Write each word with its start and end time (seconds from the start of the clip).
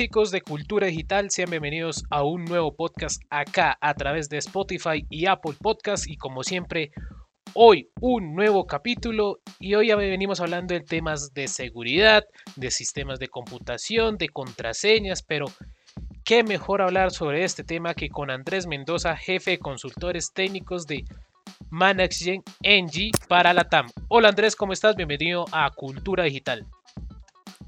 chicos 0.00 0.30
de 0.30 0.40
Cultura 0.40 0.86
Digital? 0.86 1.30
Sean 1.30 1.50
bienvenidos 1.50 2.04
a 2.08 2.22
un 2.22 2.46
nuevo 2.46 2.74
podcast 2.74 3.20
acá 3.28 3.76
a 3.82 3.92
través 3.92 4.30
de 4.30 4.38
Spotify 4.38 5.04
y 5.10 5.26
Apple 5.26 5.52
Podcast 5.60 6.08
y 6.08 6.16
como 6.16 6.42
siempre 6.42 6.92
hoy 7.52 7.90
un 8.00 8.34
nuevo 8.34 8.66
capítulo 8.66 9.40
y 9.58 9.74
hoy 9.74 9.94
venimos 9.94 10.40
hablando 10.40 10.72
de 10.72 10.80
temas 10.80 11.34
de 11.34 11.48
seguridad, 11.48 12.24
de 12.56 12.70
sistemas 12.70 13.18
de 13.18 13.28
computación, 13.28 14.16
de 14.16 14.30
contraseñas, 14.30 15.22
pero 15.22 15.44
qué 16.24 16.44
mejor 16.44 16.80
hablar 16.80 17.10
sobre 17.10 17.44
este 17.44 17.62
tema 17.62 17.92
que 17.92 18.08
con 18.08 18.30
Andrés 18.30 18.66
Mendoza, 18.66 19.18
jefe 19.18 19.50
de 19.50 19.58
consultores 19.58 20.32
técnicos 20.32 20.86
de 20.86 21.04
Management 21.68 22.48
NG 22.62 23.10
para 23.28 23.52
la 23.52 23.68
TAM. 23.68 23.86
Hola 24.08 24.30
Andrés, 24.30 24.56
¿cómo 24.56 24.72
estás? 24.72 24.96
Bienvenido 24.96 25.44
a 25.52 25.70
Cultura 25.72 26.24
Digital. 26.24 26.66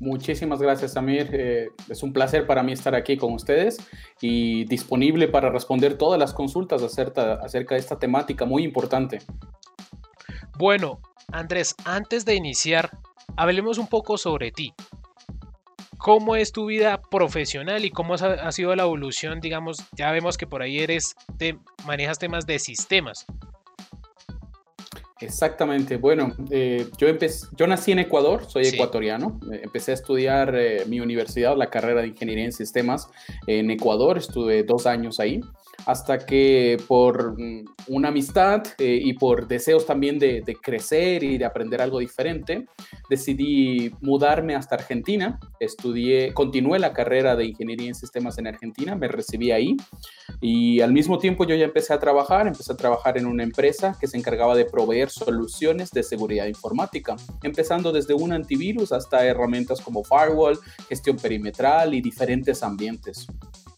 Muchísimas 0.02 0.60
gracias, 0.60 0.94
Samir. 0.94 1.30
Eh, 1.32 1.68
es 1.88 2.02
un 2.02 2.12
placer 2.12 2.44
para 2.44 2.64
mí 2.64 2.72
estar 2.72 2.92
aquí 2.96 3.16
con 3.16 3.34
ustedes 3.34 3.78
y 4.20 4.64
disponible 4.64 5.28
para 5.28 5.48
responder 5.48 5.96
todas 5.96 6.18
las 6.18 6.34
consultas 6.34 6.82
acerca, 6.82 7.34
acerca 7.34 7.76
de 7.76 7.82
esta 7.82 8.00
temática 8.00 8.44
muy 8.44 8.64
importante. 8.64 9.20
Bueno, 10.58 11.00
Andrés, 11.30 11.76
antes 11.84 12.24
de 12.24 12.34
iniciar, 12.34 12.90
hablemos 13.36 13.78
un 13.78 13.86
poco 13.86 14.18
sobre 14.18 14.50
ti. 14.50 14.74
¿Cómo 15.98 16.34
es 16.34 16.50
tu 16.50 16.66
vida 16.66 17.00
profesional 17.00 17.84
y 17.84 17.90
cómo 17.90 18.14
ha 18.14 18.50
sido 18.50 18.74
la 18.74 18.82
evolución? 18.82 19.38
Digamos, 19.38 19.84
ya 19.96 20.10
vemos 20.10 20.36
que 20.36 20.48
por 20.48 20.62
ahí 20.62 20.80
eres, 20.80 21.14
te, 21.38 21.56
manejas 21.86 22.18
temas 22.18 22.44
de 22.44 22.58
sistemas. 22.58 23.24
Exactamente. 25.22 25.96
Bueno, 25.96 26.34
eh, 26.50 26.86
yo, 26.98 27.08
empecé, 27.08 27.46
yo 27.56 27.66
nací 27.66 27.92
en 27.92 28.00
Ecuador, 28.00 28.44
soy 28.48 28.66
ecuatoriano. 28.66 29.38
Eh, 29.52 29.60
empecé 29.64 29.92
a 29.92 29.94
estudiar 29.94 30.54
eh, 30.56 30.84
mi 30.86 31.00
universidad, 31.00 31.56
la 31.56 31.70
carrera 31.70 32.02
de 32.02 32.08
Ingeniería 32.08 32.44
en 32.44 32.52
Sistemas 32.52 33.08
en 33.46 33.70
Ecuador. 33.70 34.18
Estuve 34.18 34.64
dos 34.64 34.86
años 34.86 35.20
ahí 35.20 35.40
hasta 35.86 36.18
que 36.18 36.76
por 36.86 37.38
mm, 37.38 37.64
una 37.88 38.08
amistad 38.08 38.62
y 38.78 39.12
por 39.14 39.48
deseos 39.48 39.86
también 39.86 40.18
de, 40.18 40.42
crecer 40.60 41.22
y 41.22 41.38
de 41.38 41.44
aprender 41.44 41.80
algo 41.80 41.98
diferente, 41.98 42.66
decidí 43.08 43.92
mudarme 44.00 44.54
hasta 44.54 44.76
Argentina. 44.76 45.38
Estudié, 45.60 46.32
continué 46.34 46.78
la 46.78 46.92
carrera 46.92 47.36
de 47.36 47.46
Ingeniería 47.46 47.88
en 47.88 47.94
Sistemas 47.94 48.38
en 48.38 48.46
Argentina, 48.46 48.94
me 48.94 49.08
recibí 49.08 49.50
ahí 49.50 49.76
y 50.40 50.80
al 50.80 50.92
mismo 50.92 51.18
tiempo 51.18 51.44
yo 51.44 51.54
ya 51.54 51.64
empecé 51.64 51.92
a 51.92 51.98
trabajar, 51.98 52.46
empecé 52.46 52.72
a 52.72 52.76
trabajar 52.76 53.18
en 53.18 53.26
una 53.26 53.42
empresa 53.42 53.96
que 54.00 54.06
se 54.06 54.16
encargaba 54.16 54.54
de 54.54 54.64
proveer 54.64 55.10
soluciones 55.10 55.90
de 55.90 56.02
seguridad 56.02 56.46
informática, 56.46 57.16
empezando 57.42 57.92
desde 57.92 58.14
un 58.14 58.32
antivirus 58.32 58.92
hasta 58.92 59.24
herramientas 59.24 59.80
como 59.80 60.04
firewall, 60.04 60.58
gestión 60.88 61.16
perimetral 61.16 61.94
y 61.94 62.00
diferentes 62.00 62.62
ambientes. 62.62 63.26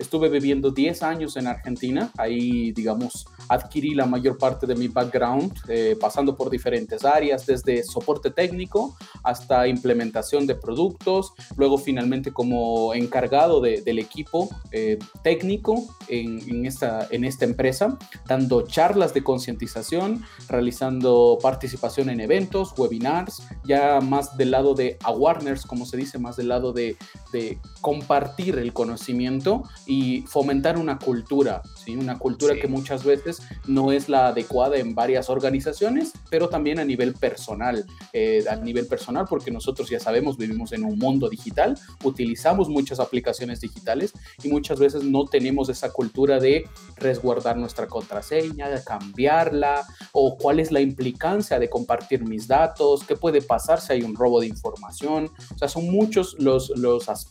Estuve 0.04 0.28
viviendo 0.28 0.70
10 0.70 1.02
años 1.02 1.34
en 1.38 1.46
Argentina, 1.46 2.10
ahí 2.18 2.72
digamos 2.72 3.24
adquirí 3.48 3.94
la 3.94 4.04
mayor 4.04 4.36
parte 4.36 4.66
de 4.66 4.74
mi 4.74 4.88
background, 4.88 5.50
eh, 5.66 5.96
pasando 5.98 6.36
por 6.36 6.50
diferentes 6.50 7.06
áreas, 7.06 7.46
desde 7.46 7.82
soporte 7.82 8.30
técnico 8.30 8.98
hasta 9.22 9.66
implementación 9.66 10.46
de 10.46 10.56
productos, 10.56 11.32
luego 11.56 11.78
finalmente 11.78 12.32
como 12.32 12.92
encargado 12.92 13.62
del 13.62 13.98
equipo 13.98 14.50
eh, 14.72 14.98
técnico 15.22 15.82
en, 16.08 16.66
esta, 16.66 17.08
en 17.10 17.24
esta 17.24 17.46
empresa, 17.46 17.98
dando 18.26 18.60
charlas 18.66 19.14
de 19.14 19.24
concientización, 19.24 20.22
realizando 20.50 21.38
participación 21.40 22.10
en 22.10 22.20
eventos, 22.20 22.74
webinars, 22.76 23.42
ya 23.64 24.00
más 24.02 24.36
del 24.36 24.50
lado 24.50 24.74
de 24.74 24.98
awareness, 25.02 25.64
como 25.64 25.86
se 25.86 25.96
dice, 25.96 26.18
más 26.18 26.36
del 26.36 26.48
lado 26.48 26.74
de, 26.74 26.98
de 27.34 27.58
compartir 27.80 28.58
el 28.58 28.72
conocimiento 28.72 29.64
y 29.86 30.22
fomentar 30.22 30.78
una 30.78 30.98
cultura, 30.98 31.62
¿sí? 31.84 31.96
una 31.96 32.16
cultura 32.16 32.54
que 32.54 32.68
muchas 32.68 33.04
veces 33.04 33.42
no 33.66 33.90
es 33.90 34.08
la 34.08 34.28
adecuada 34.28 34.76
en 34.76 34.94
varias 34.94 35.28
organizaciones, 35.28 36.12
pero 36.30 36.48
también 36.48 36.78
a 36.78 36.84
nivel 36.84 37.12
personal, 37.14 37.84
eh, 38.12 38.44
a 38.48 38.54
nivel 38.54 38.86
personal 38.86 39.26
porque 39.28 39.50
nosotros 39.50 39.90
ya 39.90 39.98
sabemos, 39.98 40.38
vivimos 40.38 40.72
en 40.72 40.84
un 40.84 40.96
mundo 40.96 41.28
digital, 41.28 41.76
utilizamos 42.04 42.68
muchas 42.68 43.00
aplicaciones 43.00 43.60
digitales 43.60 44.12
y 44.44 44.48
muchas 44.48 44.78
veces 44.78 45.02
no 45.02 45.24
tenemos 45.24 45.68
esa 45.68 45.92
cultura 45.92 46.38
de 46.38 46.68
resguardar 46.96 47.56
nuestra 47.56 47.88
contraseña, 47.88 48.68
de 48.68 48.82
cambiarla 48.84 49.84
o 50.12 50.36
cuál 50.36 50.60
es 50.60 50.70
la 50.70 50.80
implicancia 50.80 51.58
de 51.58 51.68
compartir 51.68 52.22
mis 52.24 52.46
datos, 52.46 53.02
qué 53.02 53.16
puede 53.16 53.42
pasar 53.42 53.80
si 53.80 53.94
hay 53.94 54.02
un 54.02 54.14
robo 54.14 54.40
de 54.40 54.46
información. 54.46 55.30
O 55.52 55.58
sea, 55.58 55.66
son 55.66 55.90
muchos 55.90 56.36
los, 56.38 56.70
los 56.76 57.08
aspectos 57.08 57.23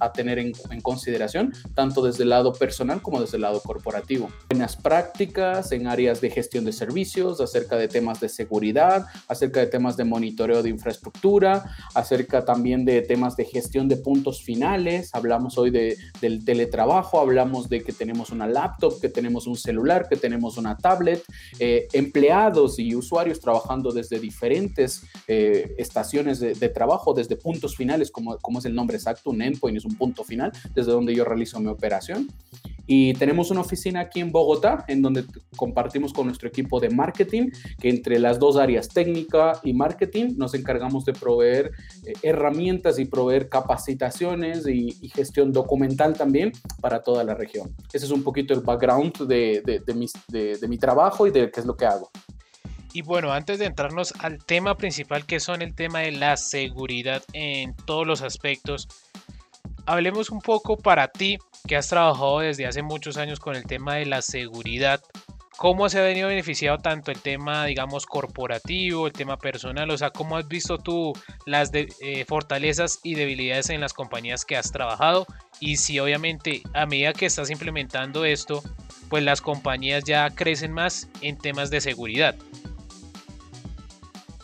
a 0.00 0.12
tener 0.12 0.38
en, 0.38 0.52
consideración, 0.82 1.54
tanto 1.74 2.02
desde 2.02 2.22
el 2.22 2.28
lado 2.28 2.52
personal 2.52 3.00
como 3.00 3.20
desde 3.20 3.36
el 3.36 3.42
lado 3.42 3.60
corporativo. 3.60 4.28
Buenas 4.50 4.76
prácticas 4.76 5.72
en 5.72 5.86
áreas 5.86 6.20
de 6.20 6.30
gestión 6.30 6.64
de 6.64 6.72
servicios, 6.72 7.40
acerca 7.40 7.76
de 7.76 7.88
temas 7.88 8.20
de 8.20 8.28
seguridad, 8.28 9.06
acerca 9.26 9.60
de 9.60 9.66
temas 9.66 9.96
de 9.96 10.04
monitoreo 10.04 10.62
de 10.62 10.68
infraestructura, 10.68 11.64
acerca 11.94 12.44
también 12.44 12.84
de 12.84 13.00
temas 13.00 13.36
de 13.36 13.46
gestión 13.46 13.88
de 13.88 13.96
puntos 13.96 14.42
finales. 14.42 15.14
Hablamos 15.14 15.56
hoy 15.56 15.70
de, 15.70 15.96
del 16.20 16.44
teletrabajo, 16.44 17.18
hablamos 17.18 17.68
de 17.68 17.82
que 17.82 17.92
tenemos 17.92 18.30
una 18.30 18.46
laptop, 18.46 19.00
que 19.00 19.08
tenemos 19.08 19.46
un 19.46 19.56
celular, 19.56 20.08
que 20.08 20.16
tenemos 20.16 20.58
una 20.58 20.76
tablet, 20.76 21.24
eh, 21.58 21.88
empleados 21.92 22.78
y 22.78 22.94
usuarios 22.94 23.40
trabajando 23.40 23.92
desde 23.92 24.20
diferentes 24.20 25.04
eh, 25.26 25.74
estaciones 25.78 26.38
de, 26.38 26.54
de, 26.54 26.68
trabajo, 26.68 27.14
desde 27.14 27.36
puntos 27.36 27.74
finales, 27.74 28.10
como, 28.10 28.36
como 28.38 28.58
es 28.58 28.64
el 28.66 28.74
nombre 28.74 28.96
exacto, 28.96 29.27
un 29.28 29.42
endpoint 29.42 29.76
es 29.76 29.84
un 29.84 29.96
punto 29.96 30.24
final, 30.24 30.52
desde 30.74 30.92
donde 30.92 31.14
yo 31.14 31.24
realizo 31.24 31.60
mi 31.60 31.68
operación. 31.68 32.28
Y 32.90 33.12
tenemos 33.12 33.50
una 33.50 33.60
oficina 33.60 34.00
aquí 34.00 34.20
en 34.20 34.32
Bogotá, 34.32 34.86
en 34.88 35.02
donde 35.02 35.24
compartimos 35.56 36.14
con 36.14 36.26
nuestro 36.26 36.48
equipo 36.48 36.80
de 36.80 36.88
marketing, 36.88 37.50
que 37.78 37.90
entre 37.90 38.18
las 38.18 38.38
dos 38.38 38.56
áreas 38.56 38.88
técnica 38.88 39.60
y 39.62 39.74
marketing 39.74 40.36
nos 40.38 40.54
encargamos 40.54 41.04
de 41.04 41.12
proveer 41.12 41.70
eh, 42.06 42.14
herramientas 42.22 42.98
y 42.98 43.04
proveer 43.04 43.50
capacitaciones 43.50 44.66
y, 44.66 44.88
gestión 45.08 45.52
documental 45.52 46.14
también 46.16 46.52
para 46.80 47.02
toda 47.02 47.24
la 47.24 47.34
región. 47.34 47.74
Ese 47.92 48.06
es 48.06 48.10
un 48.10 48.22
poquito 48.22 48.54
el 48.54 48.60
background 48.60 49.26
de, 49.26 49.62
de, 49.64 49.82
de, 50.28 50.56
de 50.56 50.68
mi 50.68 50.78
trabajo 50.78 51.26
y 51.26 51.30
de 51.30 51.50
qué 51.50 51.60
es 51.60 51.66
lo 51.66 51.76
que 51.76 51.86
hago. 51.86 52.10
Y 52.92 53.02
bueno, 53.02 53.32
antes 53.32 53.58
de 53.58 53.66
entrarnos 53.66 54.14
al 54.18 54.44
tema 54.44 54.76
principal, 54.76 55.26
que 55.26 55.40
son 55.40 55.62
el 55.62 55.74
tema 55.74 56.00
de 56.00 56.12
la 56.12 56.36
seguridad 56.36 57.22
en 57.32 57.74
todos 57.74 58.06
los 58.06 58.22
aspectos, 58.22 58.88
hablemos 59.86 60.30
un 60.30 60.40
poco 60.40 60.76
para 60.76 61.08
ti, 61.08 61.38
que 61.66 61.76
has 61.76 61.88
trabajado 61.88 62.40
desde 62.40 62.66
hace 62.66 62.82
muchos 62.82 63.16
años 63.16 63.40
con 63.40 63.56
el 63.56 63.64
tema 63.64 63.96
de 63.96 64.06
la 64.06 64.22
seguridad. 64.22 65.02
¿Cómo 65.56 65.88
se 65.88 65.98
ha 65.98 66.02
venido 66.02 66.28
beneficiado 66.28 66.78
tanto 66.78 67.10
el 67.10 67.20
tema, 67.20 67.66
digamos, 67.66 68.06
corporativo, 68.06 69.08
el 69.08 69.12
tema 69.12 69.38
personal? 69.38 69.90
O 69.90 69.98
sea, 69.98 70.10
¿cómo 70.10 70.36
has 70.36 70.46
visto 70.46 70.78
tú 70.78 71.12
las 71.46 71.72
eh, 71.74 72.24
fortalezas 72.26 73.00
y 73.02 73.16
debilidades 73.16 73.68
en 73.70 73.80
las 73.80 73.92
compañías 73.92 74.44
que 74.44 74.56
has 74.56 74.70
trabajado? 74.70 75.26
Y 75.58 75.78
si 75.78 75.98
obviamente 75.98 76.62
a 76.74 76.86
medida 76.86 77.12
que 77.12 77.26
estás 77.26 77.50
implementando 77.50 78.24
esto, 78.24 78.62
pues 79.08 79.24
las 79.24 79.40
compañías 79.40 80.04
ya 80.04 80.30
crecen 80.30 80.72
más 80.72 81.08
en 81.22 81.36
temas 81.36 81.70
de 81.70 81.80
seguridad. 81.80 82.36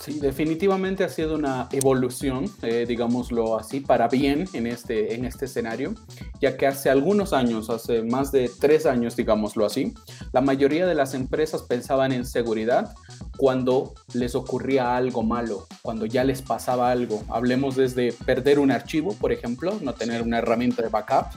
Sí, 0.04 0.20
definitivamente 0.20 1.02
ha 1.02 1.08
sido 1.08 1.34
una 1.34 1.66
evolución, 1.72 2.44
eh, 2.60 2.84
digámoslo 2.86 3.58
así, 3.58 3.80
para 3.80 4.06
bien 4.06 4.44
en 4.52 4.66
este, 4.66 5.14
en 5.14 5.24
este 5.24 5.46
escenario, 5.46 5.94
ya 6.42 6.58
que 6.58 6.66
hace 6.66 6.90
algunos 6.90 7.32
años, 7.32 7.70
hace 7.70 8.02
más 8.02 8.30
de 8.30 8.50
tres 8.60 8.84
años, 8.84 9.16
digámoslo 9.16 9.64
así, 9.64 9.94
la 10.32 10.42
mayoría 10.42 10.84
de 10.84 10.94
las 10.94 11.14
empresas 11.14 11.62
pensaban 11.62 12.12
en 12.12 12.26
seguridad 12.26 12.94
cuando 13.38 13.94
les 14.12 14.34
ocurría 14.34 14.94
algo 14.94 15.22
malo, 15.22 15.66
cuando 15.80 16.04
ya 16.04 16.22
les 16.22 16.42
pasaba 16.42 16.90
algo. 16.90 17.22
Hablemos 17.30 17.74
desde 17.74 18.12
perder 18.12 18.58
un 18.58 18.72
archivo, 18.72 19.14
por 19.14 19.32
ejemplo, 19.32 19.78
no 19.80 19.94
tener 19.94 20.20
una 20.20 20.36
herramienta 20.36 20.82
de 20.82 20.90
backup, 20.90 21.28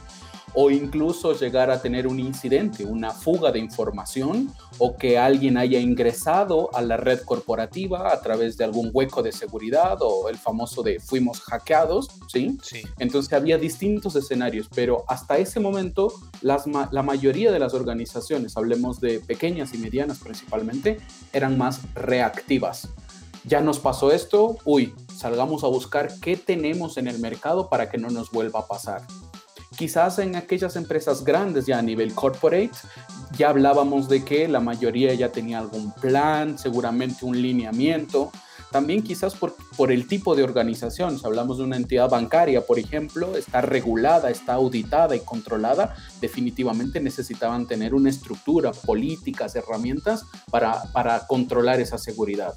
o 0.54 0.72
incluso 0.72 1.34
llegar 1.34 1.70
a 1.70 1.82
tener 1.82 2.08
un 2.08 2.20
incidente, 2.20 2.86
una 2.86 3.12
fuga 3.12 3.52
de 3.52 3.60
información 3.60 4.52
o 4.78 4.96
que 4.98 5.18
alguien 5.18 5.58
haya 5.58 5.80
ingresado 5.80 6.70
a 6.74 6.82
la 6.82 6.98
red 6.98 7.22
corporativa 7.22 8.12
a 8.12 8.22
través 8.22 8.58
de 8.58 8.64
algún 8.64 8.90
hueco 8.94 9.22
de 9.22 9.32
seguridad 9.32 9.98
o 10.02 10.30
el 10.30 10.38
famoso 10.38 10.84
de 10.84 11.00
fuimos 11.00 11.42
hackeados, 11.42 12.10
¿sí? 12.28 12.58
sí. 12.62 12.82
Entonces 13.00 13.32
había 13.34 13.58
distintos 13.58 14.16
escenarios, 14.16 14.70
pero 14.74 15.04
hasta 15.08 15.38
ese 15.38 15.60
momento 15.60 16.12
las, 16.42 16.66
la 16.68 17.04
mayoría 17.04 17.52
de 17.52 17.60
las 17.60 17.74
organizaciones, 17.74 18.58
hablemos 18.58 19.00
de 19.00 19.20
pequeñas 19.20 19.74
y 19.74 19.78
medianas 19.78 20.20
principalmente, 20.20 21.00
eran 21.34 21.58
más 21.58 21.82
reactivas. 21.94 22.90
Ya 23.44 23.62
nos 23.62 23.80
pasó 23.80 24.12
esto, 24.12 24.58
uy, 24.66 24.94
salgamos 25.16 25.64
a 25.64 25.68
buscar 25.68 26.20
qué 26.20 26.36
tenemos 26.36 26.98
en 26.98 27.08
el 27.08 27.20
mercado 27.20 27.70
para 27.70 27.90
que 27.90 27.98
no 27.98 28.10
nos 28.10 28.30
vuelva 28.32 28.62
a 28.62 28.68
pasar. 28.68 29.04
Quizás 29.76 30.20
en 30.20 30.36
aquellas 30.36 30.76
empresas 30.76 31.24
grandes 31.24 31.66
ya 31.66 31.80
a 31.80 31.82
nivel 31.82 32.14
corporate, 32.14 32.72
ya 33.38 33.50
hablábamos 33.50 34.08
de 34.08 34.24
que 34.24 34.48
la 34.48 34.60
mayoría 34.60 35.14
ya 35.14 35.32
tenía 35.32 35.60
algún 35.60 35.92
plan, 35.92 36.58
seguramente 36.58 37.26
un 37.26 37.42
lineamiento. 37.42 38.32
también 38.72 39.02
quizás 39.02 39.34
por, 39.34 39.92
el 39.92 40.08
tipo 40.08 40.36
de 40.36 40.44
organización. 40.44 41.18
Si 41.18 41.26
hablamos 41.26 41.58
de 41.58 41.64
una 41.64 41.78
entidad 41.78 42.10
bancaria, 42.10 42.66
por 42.66 42.78
ejemplo, 42.78 43.38
está 43.38 43.62
regulada, 43.62 44.30
está 44.30 44.54
auditada 44.54 45.16
y 45.16 45.22
controlada, 45.22 45.96
definitivamente 46.20 47.00
necesitaban 47.00 47.66
tener 47.66 47.94
una 47.94 48.10
estructura, 48.10 48.74
políticas, 48.74 49.56
herramientas 49.56 50.26
para 50.52 51.26
controlar 51.28 51.80
esa 51.80 51.98
seguridad. 51.98 52.56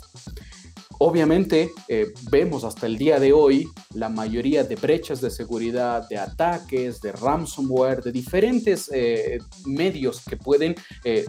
Obviamente, 1.02 1.73
eh, 1.88 2.12
vemos 2.31 2.62
hasta 2.62 2.87
el 2.87 2.99
día 2.99 3.19
de 3.19 3.32
hoy 3.32 3.67
la 3.94 4.11
mayoría 4.11 4.64
de 4.64 4.76
brechas 4.76 5.23
de 5.23 5.31
seguridad, 5.31 6.06
de 6.11 6.19
ataques, 6.19 7.00
de 7.00 7.12
ransomware, 7.12 8.02
de 8.02 8.12
diferentes 8.12 8.91
eh, 8.93 9.38
medios 9.64 10.23
que 10.23 10.37
pueden 10.37 10.75
eh, 11.05 11.25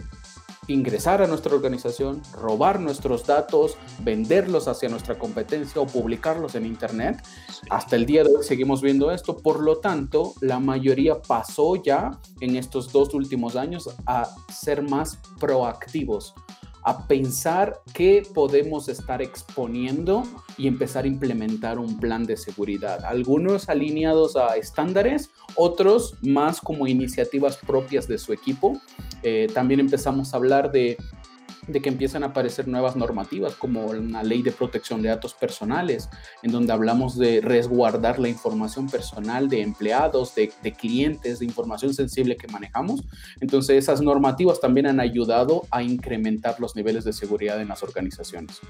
ingresar 0.66 1.22
a 1.22 1.26
nuestra 1.26 1.54
organización, 1.54 2.20
robar 2.34 2.80
nuestros 2.80 3.26
datos, 3.26 3.78
venderlos 4.00 4.68
hacia 4.68 4.90
nuestra 4.90 5.18
competencia 5.18 5.80
o 5.80 5.86
publicarlos 5.86 6.54
en 6.54 6.66
Internet. 6.66 7.22
Hasta 7.70 7.96
el 7.96 8.04
día 8.04 8.24
de 8.24 8.36
hoy 8.36 8.44
seguimos 8.44 8.82
viendo 8.82 9.10
esto. 9.10 9.38
Por 9.38 9.62
lo 9.62 9.78
tanto, 9.78 10.34
la 10.42 10.60
mayoría 10.60 11.22
pasó 11.22 11.76
ya 11.82 12.10
en 12.40 12.56
estos 12.56 12.92
dos 12.92 13.14
últimos 13.14 13.56
años 13.56 13.88
a 14.04 14.28
ser 14.50 14.82
más 14.82 15.18
proactivos 15.40 16.34
a 16.84 17.06
pensar 17.06 17.80
qué 17.94 18.22
podemos 18.34 18.88
estar 18.88 19.22
exponiendo 19.22 20.24
y 20.56 20.66
empezar 20.66 21.04
a 21.04 21.08
implementar 21.08 21.78
un 21.78 21.98
plan 21.98 22.24
de 22.24 22.36
seguridad. 22.36 23.04
Algunos 23.04 23.68
alineados 23.68 24.36
a 24.36 24.56
estándares, 24.56 25.30
otros 25.54 26.16
más 26.22 26.60
como 26.60 26.86
iniciativas 26.86 27.56
propias 27.56 28.08
de 28.08 28.18
su 28.18 28.32
equipo. 28.32 28.80
Eh, 29.22 29.48
también 29.54 29.80
empezamos 29.80 30.34
a 30.34 30.36
hablar 30.36 30.72
de 30.72 30.96
de 31.66 31.80
que 31.80 31.88
empiezan 31.88 32.22
a 32.22 32.28
aparecer 32.28 32.66
nuevas 32.66 32.96
normativas 32.96 33.54
como 33.54 33.86
una 33.86 34.22
ley 34.22 34.42
de 34.42 34.50
protección 34.50 35.02
de 35.02 35.08
datos 35.08 35.34
personales, 35.34 36.08
en 36.42 36.50
donde 36.50 36.72
hablamos 36.72 37.16
de 37.16 37.40
resguardar 37.40 38.18
la 38.18 38.28
información 38.28 38.88
personal 38.88 39.48
de 39.48 39.62
empleados, 39.62 40.34
de, 40.34 40.50
clientes, 40.72 41.38
de 41.38 41.44
información 41.44 41.94
sensible 41.94 42.36
que 42.36 42.48
manejamos. 42.48 43.04
Entonces 43.40 43.76
esas 43.76 44.00
normativas 44.00 44.60
también 44.60 44.86
han 44.86 45.00
ayudado 45.00 45.62
a 45.70 45.82
incrementar 45.82 46.58
los 46.58 46.74
niveles 46.74 47.04
de 47.04 47.12
seguridad 47.12 47.60
en 47.60 47.68
las 47.68 47.82
organizaciones. 47.82 48.60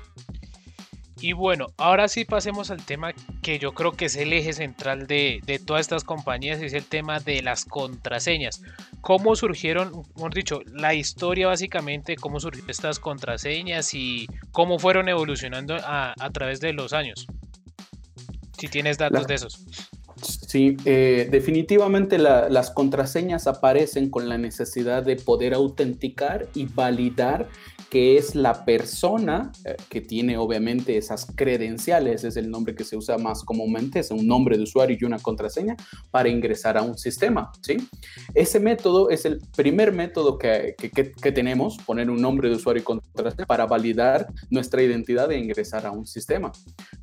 Y 1.22 1.34
bueno, 1.34 1.68
ahora 1.76 2.08
sí 2.08 2.24
pasemos 2.24 2.72
al 2.72 2.84
tema 2.84 3.12
que 3.42 3.60
yo 3.60 3.74
creo 3.74 3.92
que 3.92 4.06
es 4.06 4.16
el 4.16 4.32
eje 4.32 4.52
central 4.52 5.06
de, 5.06 5.40
todas 5.64 5.82
estas 5.82 6.02
compañías, 6.02 6.60
es 6.60 6.72
el 6.72 6.84
tema 6.84 7.20
de 7.20 7.42
las 7.42 7.64
contraseñas. 7.64 8.60
¿Cómo 9.02 9.36
surgieron, 9.36 10.02
hemos 10.16 10.34
dicho, 10.34 10.62
la 10.66 10.94
historia 10.94 11.46
básicamente, 11.46 12.16
cómo 12.16 12.40
surgieron 12.40 12.70
estas 12.70 12.98
contraseñas 12.98 13.94
y 13.94 14.26
cómo 14.50 14.80
fueron 14.80 15.08
evolucionando 15.08 15.76
a, 15.76 16.14
través 16.32 16.58
de 16.58 16.72
los 16.72 16.92
años? 16.92 17.28
Si 18.58 18.66
tienes 18.66 18.98
datos 18.98 19.28
de 19.28 19.34
esos. 19.34 19.64
Sí, 20.22 20.76
eh, 20.84 21.28
definitivamente 21.30 22.18
las 22.18 22.70
contraseñas 22.70 23.46
aparecen 23.46 24.10
con 24.10 24.28
la 24.28 24.38
necesidad 24.38 25.02
de 25.02 25.16
poder 25.16 25.54
autenticar 25.54 26.48
y 26.54 26.66
validar 26.66 27.48
que 27.92 28.16
es 28.16 28.34
la 28.34 28.64
persona 28.64 29.52
eh, 29.66 29.76
que 29.90 30.00
tiene 30.00 30.38
obviamente 30.38 30.96
esas 30.96 31.26
credenciales, 31.26 32.24
es 32.24 32.38
el 32.38 32.50
nombre 32.50 32.74
que 32.74 32.84
se 32.84 32.96
usa 32.96 33.18
más 33.18 33.44
comúnmente, 33.44 33.98
es 33.98 34.10
un 34.10 34.26
nombre 34.26 34.56
de 34.56 34.62
usuario 34.62 34.96
y 34.98 35.04
una 35.04 35.18
contraseña 35.18 35.76
para 36.10 36.30
ingresar 36.30 36.78
a 36.78 36.82
un 36.82 36.96
sistema, 36.96 37.52
¿sí? 37.60 37.76
Ese 38.32 38.60
método 38.60 39.10
es 39.10 39.26
el 39.26 39.40
primer 39.54 39.92
método 39.92 40.38
que, 40.38 40.74
que, 40.78 41.32
tenemos, 41.32 41.76
poner 41.84 42.08
un 42.08 42.22
nombre 42.22 42.48
de 42.48 42.54
usuario 42.54 42.80
y 42.80 42.84
contraseña 42.84 43.44
para 43.44 43.66
validar 43.66 44.26
nuestra 44.48 44.82
identidad 44.82 45.30
e 45.30 45.36
ingresar 45.36 45.84
a 45.84 45.90
un 45.90 46.06
sistema. 46.06 46.50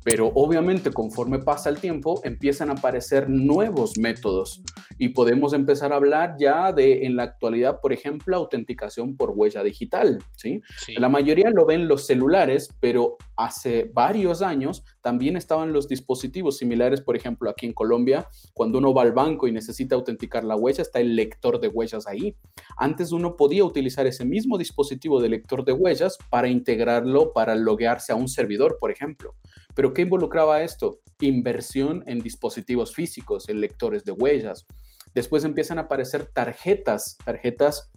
Pero 0.02 0.32
obviamente 0.34 0.90
conforme 0.90 1.38
pasa 1.38 1.70
el 1.70 1.78
tiempo 1.78 2.20
empiezan 2.24 2.68
a 2.68 2.72
aparecer 2.72 3.09
nuevos 3.28 3.98
métodos 3.98 4.62
y 4.98 5.08
podemos 5.08 5.52
empezar 5.52 5.92
a 5.92 5.96
hablar 5.96 6.36
ya 6.38 6.72
de 6.72 7.06
en 7.06 7.16
la 7.16 7.24
actualidad, 7.24 7.80
por 7.80 7.92
ejemplo, 7.92 8.36
autenticación 8.36 9.16
por 9.16 9.32
huella 9.34 9.62
digital, 9.62 10.22
¿sí? 10.36 10.60
La 10.96 11.08
mayoría 11.08 11.50
lo 11.50 11.66
ven 11.66 11.88
los 11.88 12.06
celulares, 12.06 12.70
pero 12.80 13.16
hace 13.36 13.90
varios 13.92 14.42
años 14.42 14.84
también 15.00 15.36
estaban 15.36 15.72
los 15.72 15.88
dispositivos 15.88 16.58
similares, 16.58 17.00
por 17.00 17.16
ejemplo, 17.16 17.48
aquí 17.48 17.66
en 17.66 17.72
Colombia, 17.72 18.28
cuando 18.52 18.78
uno 18.78 18.92
va 18.92 19.02
al 19.02 19.12
banco 19.12 19.48
y 19.48 19.52
necesita 19.52 19.94
autenticar 19.94 20.44
la 20.44 20.56
huella, 20.56 20.82
está 20.82 21.00
el 21.00 21.16
lector 21.16 21.60
de 21.60 21.68
huellas 21.68 22.06
ahí. 22.06 22.36
Antes 22.76 23.12
uno 23.12 23.36
podía 23.36 23.64
utilizar 23.64 24.06
ese 24.06 24.24
mismo 24.24 24.58
dispositivo 24.58 25.20
de 25.20 25.30
lector 25.30 25.64
de 25.64 25.72
huellas 25.72 26.18
para 26.30 26.48
integrarlo, 26.48 27.32
para 27.32 27.54
loguearse 27.54 28.12
a 28.12 28.16
un 28.16 28.28
servidor, 28.28 28.76
por 28.78 28.90
ejemplo. 28.90 29.34
Pero 29.74 29.92
¿qué 29.92 30.02
involucraba 30.02 30.62
esto? 30.62 31.00
Inversión 31.20 32.02
en 32.06 32.20
dispositivos 32.20 32.94
físicos, 32.94 33.48
en 33.48 33.60
lectores 33.60 34.04
de 34.04 34.12
huellas. 34.12 34.66
Después 35.14 35.44
empiezan 35.44 35.78
a 35.78 35.82
aparecer 35.82 36.26
tarjetas, 36.26 37.16
tarjetas 37.24 37.90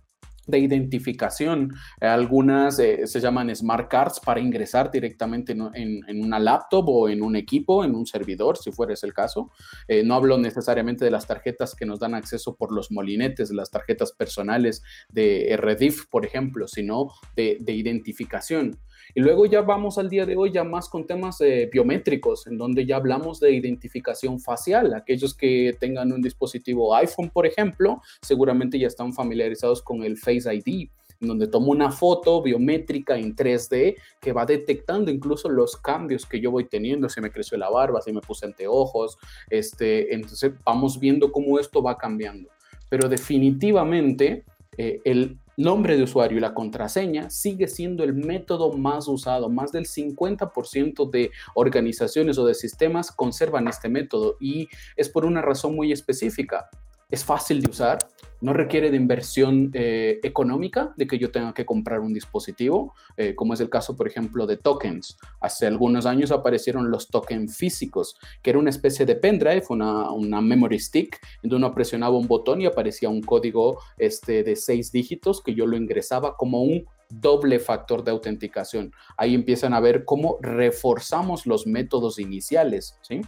de 0.45 0.59
identificación. 0.59 1.73
Algunas 2.01 2.77
eh, 2.79 3.07
se 3.07 3.19
llaman 3.19 3.53
smart 3.55 3.89
cards 3.89 4.19
para 4.19 4.39
ingresar 4.39 4.91
directamente 4.91 5.53
en, 5.53 6.03
una 6.21 6.39
laptop 6.39 6.89
o 6.89 7.09
en 7.09 7.21
un 7.21 7.35
equipo, 7.35 7.83
en 7.83 7.95
un 7.95 8.05
servidor, 8.05 8.57
si 8.57 8.71
fuera 8.71 8.93
ese 8.93 9.05
el 9.05 9.13
caso. 9.13 9.51
Eh, 9.87 10.03
no 10.03 10.15
hablo 10.15 10.37
necesariamente 10.37 11.05
de 11.05 11.11
las 11.11 11.27
tarjetas 11.27 11.75
que 11.75 11.85
nos 11.85 11.99
dan 11.99 12.13
acceso 12.15 12.55
por 12.55 12.73
los 12.73 12.91
molinetes, 12.91 13.51
las 13.51 13.71
tarjetas 13.71 14.11
personales 14.11 14.83
de 15.09 15.55
Redif, 15.57 16.07
por 16.09 16.25
ejemplo, 16.25 16.67
sino 16.67 17.11
de, 17.35 17.57
de 17.61 17.73
identificación. 17.73 18.77
Y 19.15 19.21
luego 19.21 19.45
ya 19.45 19.61
vamos 19.61 19.97
al 19.97 20.09
día 20.09 20.25
de 20.25 20.35
hoy 20.35 20.51
ya 20.51 20.63
más 20.63 20.89
con 20.89 21.05
temas 21.05 21.39
eh, 21.41 21.69
biométricos, 21.71 22.47
en 22.47 22.57
donde 22.57 22.85
ya 22.85 22.97
hablamos 22.97 23.39
de 23.39 23.51
identificación 23.53 24.39
facial. 24.39 24.93
Aquellos 24.93 25.33
que 25.33 25.75
tengan 25.79 26.11
un 26.11 26.21
dispositivo 26.21 26.95
iPhone, 26.95 27.29
por 27.29 27.45
ejemplo, 27.45 28.01
seguramente 28.21 28.79
ya 28.79 28.87
están 28.87 29.13
familiarizados 29.13 29.81
con 29.81 30.03
el 30.03 30.17
Face 30.17 30.53
ID 30.53 30.89
en 31.23 31.29
donde 31.29 31.47
tomo 31.47 31.71
una 31.71 31.91
foto 31.91 32.41
biométrica 32.41 33.17
en 33.17 33.35
3D 33.35 33.95
que 34.19 34.31
va 34.31 34.45
detectando 34.45 35.09
incluso 35.09 35.49
los 35.49 35.77
cambios 35.77 36.25
que 36.25 36.39
yo 36.39 36.51
voy 36.51 36.65
teniendo, 36.65 37.09
si 37.09 37.21
me 37.21 37.31
creció 37.31 37.57
la 37.57 37.69
barba, 37.69 38.01
si 38.01 38.11
me 38.11 38.21
puse 38.21 38.45
anteojos, 38.45 39.17
este, 39.49 40.13
entonces 40.13 40.51
vamos 40.63 40.99
viendo 40.99 41.31
cómo 41.31 41.59
esto 41.59 41.81
va 41.81 41.97
cambiando. 41.97 42.49
Pero 42.89 43.09
definitivamente 43.09 44.43
eh, 44.77 44.99
el 45.05 45.37
nombre 45.57 45.97
de 45.97 46.03
usuario 46.03 46.37
y 46.37 46.41
la 46.41 46.53
contraseña 46.53 47.29
sigue 47.29 47.67
siendo 47.67 48.03
el 48.03 48.13
método 48.13 48.71
más 48.73 49.07
usado. 49.07 49.49
Más 49.49 49.71
del 49.71 49.85
50% 49.85 51.09
de 51.09 51.31
organizaciones 51.55 52.37
o 52.37 52.45
de 52.45 52.53
sistemas 52.53 53.11
conservan 53.11 53.67
este 53.67 53.89
método 53.89 54.37
y 54.39 54.67
es 54.95 55.09
por 55.09 55.25
una 55.25 55.41
razón 55.41 55.75
muy 55.75 55.91
específica. 55.91 56.69
Es 57.13 57.23
fácil 57.23 57.61
de 57.61 57.69
usar, 57.69 57.99
no 58.41 58.53
requiere 58.53 58.89
de 58.89 58.97
inversión 58.97 59.69
eh, 59.75 60.19
económica, 60.23 60.95
de 60.97 61.05
que 61.05 61.19
yo 61.19 61.29
tenga 61.29 61.53
que 61.53 61.63
comprar 61.63 61.99
un 61.99 62.11
dispositivo, 62.11 62.95
eh, 63.17 63.35
como 63.35 63.53
es 63.53 63.59
el 63.59 63.69
caso, 63.69 63.95
por 63.95 64.07
ejemplo, 64.07 64.47
de 64.47 64.57
tokens. 64.57 65.19
Hace 65.39 65.67
algunos 65.67 66.07
años 66.07 66.31
aparecieron 66.31 66.89
los 66.89 67.09
tokens 67.09 67.55
físicos, 67.55 68.17
que 68.41 68.49
era 68.49 68.57
una 68.57 68.71
especie 68.71 69.05
de 69.05 69.15
pendrive, 69.15 69.63
una, 69.69 70.09
una 70.09 70.41
memory 70.41 70.79
stick, 70.79 71.19
donde 71.43 71.57
uno 71.57 71.75
presionaba 71.75 72.17
un 72.17 72.27
botón 72.27 72.61
y 72.61 72.65
aparecía 72.65 73.09
un 73.09 73.21
código 73.21 73.77
este, 73.99 74.41
de 74.41 74.55
seis 74.55 74.91
dígitos 74.91 75.43
que 75.43 75.53
yo 75.53 75.67
lo 75.67 75.77
ingresaba 75.77 76.35
como 76.35 76.63
un 76.63 76.83
doble 77.11 77.59
factor 77.59 78.03
de 78.03 78.09
autenticación. 78.09 78.91
Ahí 79.17 79.35
empiezan 79.35 79.75
a 79.75 79.79
ver 79.81 80.03
cómo 80.03 80.39
reforzamos 80.41 81.45
los 81.45 81.67
métodos 81.67 82.17
iniciales, 82.17 82.97
¿sí? 83.03 83.21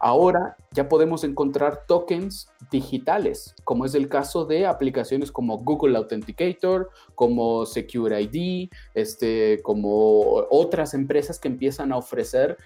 Ahora 0.00 0.56
ya 0.72 0.88
podemos 0.88 1.24
encontrar 1.24 1.84
tokens 1.86 2.48
digitales, 2.70 3.54
como 3.64 3.84
es 3.84 3.94
el 3.94 4.08
caso 4.08 4.44
de 4.44 4.66
aplicaciones 4.66 5.30
como 5.30 5.58
Google 5.58 5.96
Authenticator, 5.96 6.90
como 7.14 7.66
Secure 7.66 8.20
ID, 8.20 8.70
este, 8.94 9.60
como 9.62 10.44
otras 10.50 10.94
empresas 10.94 11.38
que 11.38 11.48
empiezan 11.48 11.92
a 11.92 11.96
ofrecer 11.96 12.56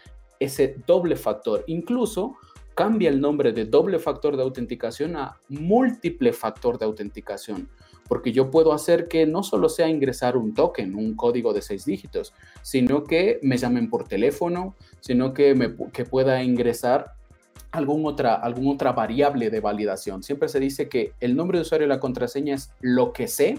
ese 0.41 0.77
doble 0.87 1.17
factor. 1.17 1.65
Incluso 1.67 2.37
cambia 2.75 3.09
el 3.09 3.21
nombre 3.21 3.53
de 3.53 3.65
doble 3.65 3.99
factor 3.99 4.37
de 4.37 4.43
autenticación 4.43 5.17
a 5.17 5.39
múltiple 5.49 6.33
factor 6.33 6.79
de 6.79 6.85
autenticación 6.85 7.71
porque 8.09 8.33
yo 8.33 8.51
puedo 8.51 8.73
hacer 8.73 9.09
que 9.09 9.27
no 9.27 9.43
solo 9.43 9.69
sea 9.69 9.89
ingresar 9.89 10.37
un 10.37 10.55
token, 10.55 10.95
un 10.95 11.15
código 11.15 11.53
de 11.53 11.63
seis 11.63 11.85
dígitos, 11.85 12.33
sino 12.63 13.05
que 13.05 13.39
me 13.43 13.57
llamen 13.57 13.91
por 13.91 14.07
teléfono, 14.09 14.75
sino 15.01 15.33
que, 15.33 15.55
me, 15.55 15.75
que 15.93 16.05
pueda 16.05 16.43
ingresar 16.43 17.13
algún 17.73 18.07
otra, 18.07 18.35
alguna 18.35 18.73
otra 18.73 18.93
variable 18.93 19.51
de 19.51 19.61
validación. 19.61 20.23
Siempre 20.23 20.49
se 20.49 20.61
dice 20.61 20.89
que 20.89 21.13
el 21.21 21.37
nombre 21.37 21.59
de 21.59 21.63
usuario 21.63 21.87
y 21.87 21.91
la 21.91 22.01
contraseña 22.01 22.55
es 22.55 22.71
lo 22.81 23.13
que 23.13 23.29
sé 23.29 23.59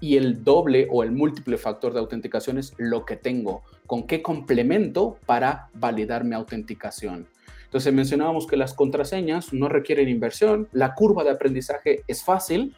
y 0.00 0.16
el 0.16 0.44
doble 0.44 0.88
o 0.90 1.02
el 1.02 1.12
múltiple 1.12 1.58
factor 1.58 1.92
de 1.92 2.00
autenticación 2.00 2.58
es 2.58 2.74
lo 2.78 3.04
que 3.04 3.16
tengo, 3.16 3.62
con 3.86 4.06
qué 4.06 4.22
complemento 4.22 5.18
para 5.26 5.68
validar 5.74 6.24
mi 6.24 6.34
autenticación. 6.34 7.26
Entonces 7.64 7.92
mencionábamos 7.92 8.46
que 8.46 8.56
las 8.56 8.72
contraseñas 8.72 9.52
no 9.52 9.68
requieren 9.68 10.08
inversión, 10.08 10.68
la 10.72 10.94
curva 10.94 11.22
de 11.24 11.30
aprendizaje 11.30 12.02
es 12.06 12.24
fácil, 12.24 12.74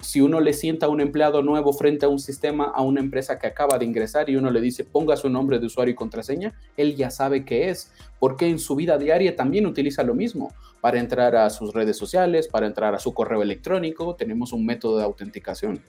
si 0.00 0.20
uno 0.20 0.40
le 0.40 0.52
sienta 0.52 0.86
a 0.86 0.88
un 0.88 1.00
empleado 1.00 1.42
nuevo 1.42 1.72
frente 1.72 2.06
a 2.06 2.08
un 2.08 2.18
sistema, 2.18 2.64
a 2.64 2.82
una 2.82 3.00
empresa 3.00 3.38
que 3.38 3.46
acaba 3.46 3.78
de 3.78 3.84
ingresar 3.84 4.28
y 4.28 4.36
uno 4.36 4.50
le 4.50 4.60
dice 4.60 4.84
ponga 4.84 5.16
su 5.16 5.28
nombre 5.28 5.58
de 5.58 5.66
usuario 5.66 5.92
y 5.92 5.94
contraseña, 5.94 6.54
él 6.76 6.96
ya 6.96 7.10
sabe 7.10 7.44
qué 7.44 7.70
es, 7.70 7.92
porque 8.18 8.48
en 8.48 8.58
su 8.58 8.74
vida 8.76 8.98
diaria 8.98 9.36
también 9.36 9.66
utiliza 9.66 10.02
lo 10.02 10.14
mismo. 10.14 10.52
Para 10.80 10.98
entrar 10.98 11.36
a 11.36 11.50
sus 11.50 11.74
redes 11.74 11.98
sociales, 11.98 12.48
para 12.48 12.66
entrar 12.66 12.94
a 12.94 12.98
su 12.98 13.12
correo 13.12 13.42
electrónico, 13.42 14.16
tenemos 14.16 14.52
un 14.54 14.64
método 14.64 14.96
de 14.96 15.04
autenticación. 15.04 15.82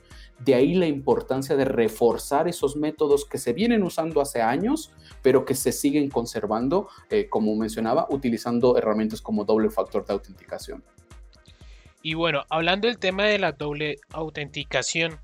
De 0.44 0.54
ahí 0.54 0.74
la 0.74 0.88
importancia 0.88 1.56
de 1.56 1.66
reforzar 1.66 2.48
esos 2.48 2.76
métodos 2.76 3.26
que 3.26 3.38
se 3.38 3.54
vienen 3.54 3.84
usando 3.84 4.20
hace 4.20 4.42
años, 4.42 4.92
pero 5.22 5.46
que 5.46 5.56
se 5.56 5.72
siguen 5.72 6.10
conservando, 6.10 6.90
eh, 7.10 7.30
como 7.30 7.56
mencionaba, 7.56 8.08
utilizando 8.10 8.78
herramientas 8.78 9.22
como 9.22 9.46
doble 9.46 9.70
factor 9.70 10.06
de 10.06 10.14
autenticación. 10.14 10.84
Y 12.04 12.16
bueno, 12.16 12.46
hablando 12.50 12.88
del 12.88 12.98
tema 12.98 13.26
de 13.26 13.38
la 13.38 13.52
doble 13.52 13.98
autenticación, 14.12 15.20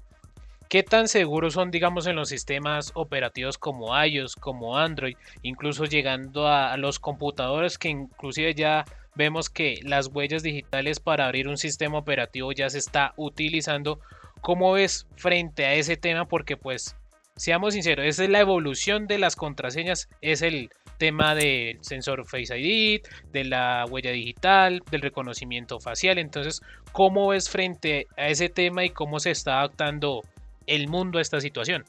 ¿qué 0.69 0.83
tan 0.83 1.07
seguros 1.07 1.53
son, 1.53 1.71
digamos, 1.71 2.05
en 2.05 2.15
los 2.15 2.29
sistemas 2.29 2.91
operativos 2.93 3.57
como 3.57 3.99
iOS, 3.99 4.35
como 4.35 4.77
Android, 4.77 5.17
incluso 5.41 5.85
llegando 5.85 6.47
a, 6.47 6.77
los 6.77 6.99
computadores 6.99 7.79
que 7.79 7.89
inclusive 7.89 8.53
ya 8.53 8.85
vemos 9.15 9.49
que 9.49 9.79
las 9.83 10.07
huellas 10.07 10.43
digitales 10.43 10.99
para 10.99 11.25
abrir 11.25 11.47
un 11.47 11.57
sistema 11.57 11.97
operativo 11.97 12.51
ya 12.51 12.69
se 12.69 12.77
está 12.77 13.13
utilizando? 13.17 13.99
¿Cómo 14.41 14.71
ves 14.73 15.07
frente 15.15 15.65
a 15.65 15.73
ese 15.73 15.97
tema? 15.97 16.25
Porque 16.25 16.57
pues, 16.57 16.95
seamos 17.37 17.73
sinceros, 17.73 18.05
esa 18.05 18.23
es 18.23 18.29
la 18.29 18.39
evolución 18.39 19.07
de 19.07 19.17
las 19.17 19.35
contraseñas, 19.35 20.09
es 20.21 20.41
el 20.41 20.69
tema 20.97 21.35
del 21.35 21.77
sensor 21.83 22.25
Face 22.27 22.57
ID, 22.57 23.01
de 23.31 23.43
la 23.43 23.85
huella 23.87 24.11
digital, 24.11 24.81
del 24.91 25.01
reconocimiento 25.01 25.79
facial. 25.79 26.17
Entonces, 26.17 26.61
¿cómo 26.91 27.29
ves 27.29 27.49
frente 27.49 28.07
a 28.17 28.27
ese 28.29 28.49
tema 28.49 28.83
y 28.83 28.89
cómo 28.89 29.19
se 29.19 29.31
está 29.31 29.59
adaptando 29.59 30.23
el 30.65 30.87
mundo 30.87 31.19
a 31.19 31.21
esta 31.21 31.39
situación? 31.39 31.85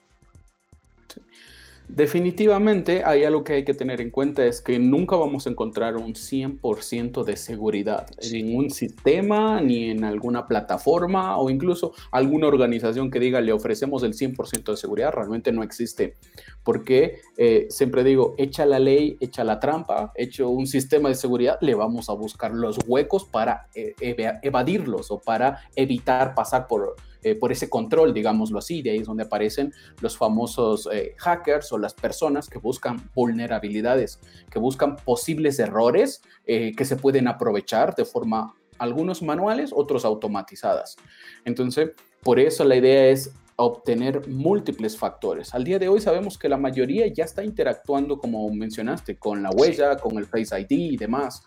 Definitivamente 1.89 3.03
hay 3.03 3.25
algo 3.25 3.43
que 3.43 3.55
hay 3.55 3.65
que 3.65 3.73
tener 3.73 4.03
en 4.03 4.11
cuenta 4.11 4.45
es 4.45 4.61
que 4.61 4.79
nunca 4.79 5.17
vamos 5.17 5.47
a 5.47 5.51
encontrar 5.51 5.97
un 5.97 6.13
100% 6.13 7.25
de 7.25 7.37
seguridad 7.37 8.07
en 8.21 8.55
un 8.55 8.69
sistema 8.71 9.63
ni 9.63 9.91
en 9.91 10.05
alguna 10.05 10.47
plataforma 10.47 11.39
o 11.39 11.49
incluso 11.49 11.95
alguna 12.13 12.47
organización 12.47 13.11
que 13.11 13.19
diga 13.19 13.41
le 13.41 13.55
ofrecemos 13.55 14.03
el 14.03 14.13
100% 14.13 14.71
de 14.71 14.77
seguridad, 14.77 15.13
realmente 15.15 15.51
no 15.51 15.63
existe. 15.63 16.17
Porque 16.63 17.21
eh, 17.39 17.69
siempre 17.71 18.05
digo, 18.05 18.35
echa 18.37 18.67
la 18.67 18.79
ley, 18.79 19.17
echa 19.21 19.43
la 19.43 19.59
trampa, 19.59 20.13
hecho 20.15 20.51
un 20.51 20.67
sistema 20.67 21.09
de 21.09 21.15
seguridad, 21.15 21.57
le 21.63 21.75
vamos 21.75 22.11
a 22.11 22.13
buscar 22.13 22.53
los 22.53 22.79
huecos 22.87 23.25
para 23.25 23.67
eh, 23.75 23.95
evadirlos 24.43 25.11
o 25.11 25.19
para 25.19 25.61
evitar 25.75 26.35
pasar 26.35 26.67
por 26.67 26.97
eh, 27.23 27.35
por 27.35 27.53
ese 27.53 27.69
control, 27.69 28.15
digámoslo 28.15 28.59
así. 28.59 28.83
De 28.83 28.91
ahí 28.91 28.99
es 28.99 29.07
donde 29.07 29.25
aparecen 29.25 29.73
los 30.01 30.17
famosos 30.17 30.89
eh, 30.93 31.15
hackers 31.19 31.73
o 31.73 31.79
las 31.79 31.95
personas 31.95 32.49
que 32.49 32.59
buscan 32.59 33.11
vulnerabilidades, 33.15 34.21
que 34.51 34.59
buscan 34.59 34.97
posibles 34.97 35.59
errores 35.59 36.23
eh, 36.47 36.73
que 36.77 36.85
se 36.85 36.97
pueden 36.97 37.29
aprovechar 37.29 37.95
de 37.95 38.05
forma, 38.05 38.55
algunos 38.79 39.23
manuales, 39.23 39.71
otros 39.75 40.05
automatizadas. 40.05 40.97
Entonces, 41.45 41.91
por 42.23 42.39
eso 42.39 42.65
la 42.65 42.77
idea 42.77 43.09
es 43.09 43.33
obtener 43.57 44.29
múltiples 44.29 44.97
factores. 44.97 45.53
Al 45.53 45.65
día 45.65 45.81
de 45.81 45.89
hoy 45.89 46.01
sabemos 46.01 46.39
que 46.39 46.49
la 46.49 46.57
mayoría 46.57 47.09
ya 47.09 47.25
está 47.25 47.43
interactuando, 47.43 48.19
como 48.19 48.49
mencionaste, 48.51 49.19
con 49.19 49.43
la 49.43 49.51
huella, 49.51 49.97
con 49.97 50.17
el 50.17 50.27
Face 50.27 50.61
ID 50.61 50.93
y 50.93 50.97
demás. 50.97 51.43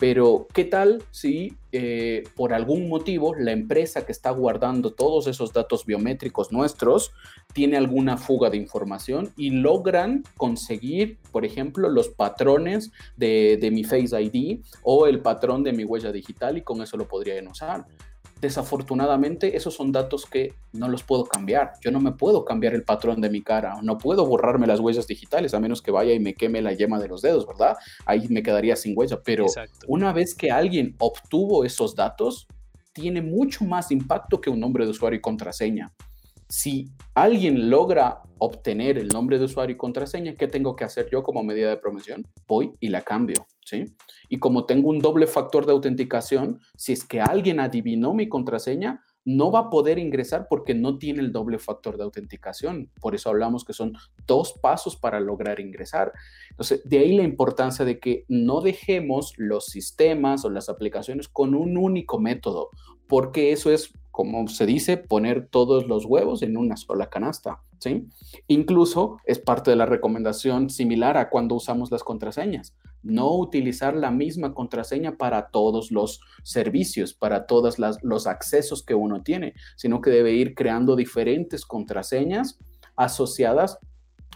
Pero, 0.00 0.48
¿qué 0.54 0.64
tal 0.64 1.04
si 1.10 1.58
eh, 1.72 2.24
por 2.34 2.54
algún 2.54 2.88
motivo 2.88 3.34
la 3.34 3.52
empresa 3.52 4.06
que 4.06 4.12
está 4.12 4.30
guardando 4.30 4.94
todos 4.94 5.26
esos 5.26 5.52
datos 5.52 5.84
biométricos 5.84 6.50
nuestros 6.52 7.12
tiene 7.52 7.76
alguna 7.76 8.16
fuga 8.16 8.48
de 8.48 8.56
información 8.56 9.30
y 9.36 9.50
logran 9.50 10.24
conseguir, 10.38 11.18
por 11.30 11.44
ejemplo, 11.44 11.90
los 11.90 12.08
patrones 12.08 12.90
de, 13.18 13.58
de 13.60 13.70
mi 13.70 13.84
Face 13.84 14.18
ID 14.18 14.60
o 14.82 15.06
el 15.06 15.20
patrón 15.20 15.62
de 15.62 15.74
mi 15.74 15.84
huella 15.84 16.10
digital 16.10 16.56
y 16.56 16.62
con 16.62 16.80
eso 16.80 16.96
lo 16.96 17.06
podrían 17.06 17.48
usar? 17.48 17.84
Desafortunadamente, 18.40 19.54
esos 19.54 19.74
son 19.74 19.92
datos 19.92 20.24
que 20.24 20.54
no 20.72 20.88
los 20.88 21.02
puedo 21.02 21.24
cambiar. 21.24 21.72
Yo 21.82 21.90
no 21.90 22.00
me 22.00 22.12
puedo 22.12 22.44
cambiar 22.46 22.74
el 22.74 22.84
patrón 22.84 23.20
de 23.20 23.28
mi 23.28 23.42
cara, 23.42 23.74
no 23.82 23.98
puedo 23.98 24.24
borrarme 24.24 24.66
las 24.66 24.80
huellas 24.80 25.06
digitales 25.06 25.52
a 25.52 25.60
menos 25.60 25.82
que 25.82 25.90
vaya 25.90 26.14
y 26.14 26.20
me 26.20 26.32
queme 26.32 26.62
la 26.62 26.72
yema 26.72 26.98
de 26.98 27.08
los 27.08 27.20
dedos, 27.20 27.46
¿verdad? 27.46 27.76
Ahí 28.06 28.28
me 28.28 28.42
quedaría 28.42 28.76
sin 28.76 28.96
huella. 28.96 29.20
Pero 29.22 29.44
una 29.88 30.14
vez 30.14 30.34
que 30.34 30.50
alguien 30.50 30.96
obtuvo 30.98 31.64
esos 31.64 31.94
datos, 31.94 32.46
tiene 32.92 33.20
mucho 33.20 33.64
más 33.64 33.90
impacto 33.90 34.40
que 34.40 34.48
un 34.48 34.58
nombre 34.58 34.84
de 34.84 34.90
usuario 34.90 35.18
y 35.18 35.20
contraseña. 35.20 35.92
Si 36.48 36.90
alguien 37.14 37.70
logra 37.70 38.22
obtener 38.38 38.98
el 38.98 39.08
nombre 39.08 39.38
de 39.38 39.44
usuario 39.44 39.74
y 39.74 39.78
contraseña, 39.78 40.34
¿qué 40.34 40.48
tengo 40.48 40.74
que 40.74 40.84
hacer 40.84 41.08
yo 41.12 41.22
como 41.22 41.44
medida 41.44 41.68
de 41.68 41.76
promoción? 41.76 42.26
Voy 42.48 42.72
y 42.80 42.88
la 42.88 43.02
cambio. 43.02 43.46
Y 44.28 44.38
como 44.38 44.66
tengo 44.66 44.88
un 44.88 44.98
doble 44.98 45.26
factor 45.26 45.66
de 45.66 45.72
autenticación, 45.72 46.60
si 46.76 46.92
es 46.92 47.04
que 47.04 47.20
alguien 47.20 47.60
adivinó 47.60 48.14
mi 48.14 48.28
contraseña, 48.28 49.02
no 49.24 49.50
va 49.50 49.60
a 49.60 49.70
poder 49.70 49.98
ingresar 49.98 50.46
porque 50.48 50.74
no 50.74 50.98
tiene 50.98 51.20
el 51.20 51.32
doble 51.32 51.58
factor 51.58 51.96
de 51.96 52.04
autenticación. 52.04 52.90
Por 53.00 53.14
eso 53.14 53.28
hablamos 53.28 53.64
que 53.64 53.72
son 53.72 53.92
dos 54.26 54.54
pasos 54.60 54.96
para 54.96 55.20
lograr 55.20 55.60
ingresar. 55.60 56.12
Entonces, 56.50 56.82
de 56.84 56.98
ahí 56.98 57.14
la 57.14 57.22
importancia 57.22 57.84
de 57.84 57.98
que 57.98 58.24
no 58.28 58.60
dejemos 58.60 59.34
los 59.36 59.66
sistemas 59.66 60.44
o 60.44 60.50
las 60.50 60.68
aplicaciones 60.68 61.28
con 61.28 61.54
un 61.54 61.76
único 61.76 62.18
método, 62.18 62.70
porque 63.06 63.52
eso 63.52 63.70
es, 63.70 63.92
como 64.10 64.48
se 64.48 64.66
dice, 64.66 64.96
poner 64.96 65.48
todos 65.48 65.86
los 65.86 66.04
huevos 66.04 66.42
en 66.42 66.56
una 66.56 66.76
sola 66.76 67.08
canasta. 67.08 67.60
¿sí? 67.78 68.06
Incluso 68.48 69.18
es 69.24 69.38
parte 69.38 69.70
de 69.70 69.76
la 69.76 69.86
recomendación 69.86 70.70
similar 70.70 71.16
a 71.16 71.30
cuando 71.30 71.54
usamos 71.54 71.90
las 71.90 72.04
contraseñas 72.04 72.74
no 73.02 73.34
utilizar 73.34 73.94
la 73.96 74.10
misma 74.10 74.54
contraseña 74.54 75.16
para 75.16 75.48
todos 75.48 75.90
los 75.90 76.20
servicios, 76.42 77.14
para 77.14 77.46
todos 77.46 77.76
los 78.02 78.26
accesos 78.26 78.82
que 78.82 78.94
uno 78.94 79.22
tiene, 79.22 79.54
sino 79.76 80.00
que 80.00 80.10
debe 80.10 80.32
ir 80.32 80.54
creando 80.54 80.96
diferentes 80.96 81.64
contraseñas 81.64 82.58
asociadas 82.96 83.78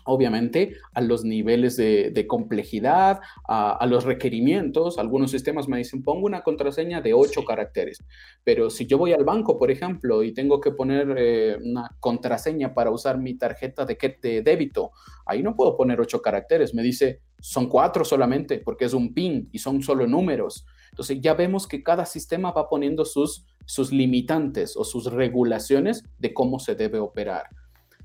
obviamente 0.05 0.77
a 0.93 1.01
los 1.01 1.25
niveles 1.25 1.77
de, 1.77 2.27
complejidad, 2.29 3.21
a, 3.47 3.85
los 3.87 4.05
requerimientos. 4.05 4.99
Algunos 4.99 5.31
sistemas 5.31 5.69
me 5.69 5.79
dicen, 5.79 6.03
pongo 6.03 6.27
una 6.27 6.43
contraseña 6.43 7.01
de 7.01 7.15
ocho 7.15 7.45
caracteres, 7.45 8.05
pero 8.45 8.71
si 8.71 8.87
yo 8.87 8.99
voy 8.99 9.13
al 9.13 9.25
banco, 9.25 9.59
por 9.59 9.71
ejemplo, 9.71 10.23
y 10.23 10.33
tengo 10.33 10.61
que 10.61 10.71
poner 10.71 11.15
eh, 11.17 11.57
una 11.63 11.91
contraseña 12.01 12.75
para 12.75 12.91
usar 12.91 13.19
mi 13.19 13.35
tarjeta 13.35 13.85
de, 13.85 14.19
de 14.23 14.43
débito, 14.43 14.93
ahí 15.27 15.43
no 15.43 15.57
puedo 15.57 15.77
poner 15.77 16.01
ocho 16.01 16.23
caracteres. 16.23 16.75
Me 16.75 16.83
dice, 16.83 17.21
son 17.41 17.69
cuatro 17.69 18.05
solamente, 18.05 18.59
porque 18.59 18.87
es 18.87 18.95
un 18.95 19.13
PIN 19.13 19.49
y 19.53 19.59
son 19.59 19.83
solo 19.83 20.07
números. 20.07 20.67
Entonces 20.91 21.21
ya 21.21 21.35
vemos 21.35 21.67
que 21.67 21.83
cada 21.83 22.07
sistema 22.07 22.53
va 22.53 22.69
poniendo 22.69 23.05
sus, 23.05 23.45
sus 23.67 23.93
limitantes 23.93 24.77
o 24.77 24.85
sus 24.85 25.13
regulaciones 25.13 26.05
de 26.19 26.33
cómo 26.33 26.59
se 26.59 26.75
debe 26.75 27.01
operar. 27.01 27.49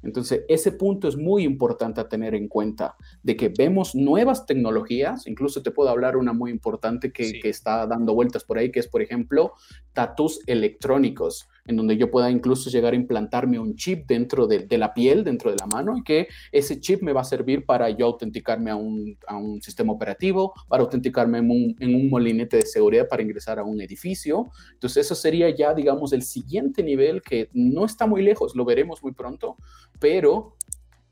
Entonces, 0.03 0.43
ese 0.47 0.71
punto 0.71 1.07
es 1.07 1.17
muy 1.17 1.43
importante 1.43 2.01
a 2.01 2.07
tener 2.07 2.35
en 2.35 2.47
cuenta, 2.47 2.95
de 3.23 3.35
que 3.35 3.49
vemos 3.49 3.95
nuevas 3.95 4.45
tecnologías, 4.45 5.27
incluso 5.27 5.61
te 5.61 5.71
puedo 5.71 5.89
hablar 5.89 6.17
una 6.17 6.33
muy 6.33 6.51
importante 6.51 7.11
que, 7.11 7.39
que 7.39 7.49
está 7.49 7.85
dando 7.85 8.13
vueltas 8.13 8.43
por 8.43 8.57
ahí, 8.57 8.71
que 8.71 8.79
es, 8.79 8.87
por 8.87 9.01
ejemplo, 9.01 9.53
tatus 9.93 10.41
electrónicos 10.47 11.49
en 11.65 11.75
donde 11.75 11.97
yo 11.97 12.09
pueda 12.09 12.31
incluso 12.31 12.69
llegar 12.69 12.93
a 12.93 12.95
implantarme 12.95 13.59
un 13.59 13.75
chip 13.75 14.07
dentro 14.07 14.47
de, 14.47 14.65
la 14.77 14.93
piel, 14.93 15.23
dentro 15.23 15.51
de 15.51 15.57
la 15.57 15.67
mano, 15.67 15.97
y 15.97 16.03
que 16.03 16.27
ese 16.51 16.79
chip 16.79 17.01
me 17.01 17.13
va 17.13 17.21
a 17.21 17.25
servir 17.25 17.65
para 17.65 17.89
yo 17.89 18.05
autenticarme 18.07 18.71
a 18.71 18.75
un, 18.75 19.17
sistema 19.61 19.93
operativo, 19.93 20.53
para 20.67 20.83
autenticarme 20.83 21.39
en 21.39 21.49
un, 21.49 21.75
en 21.79 21.95
un, 21.95 22.09
molinete 22.09 22.57
de 22.57 22.65
seguridad 22.65 23.07
para 23.07 23.21
ingresar 23.21 23.59
a 23.59 23.63
un 23.63 23.81
edificio. 23.81 24.49
Entonces 24.73 25.05
eso 25.05 25.15
sería 25.15 25.49
ya, 25.49 25.73
digamos, 25.73 26.13
el 26.13 26.23
siguiente 26.23 26.83
nivel 26.83 27.21
que 27.21 27.49
no 27.53 27.85
está 27.85 28.07
muy 28.07 28.21
lejos, 28.21 28.55
lo 28.55 28.65
veremos 28.65 29.03
muy 29.03 29.13
pronto, 29.13 29.57
pero 29.99 30.55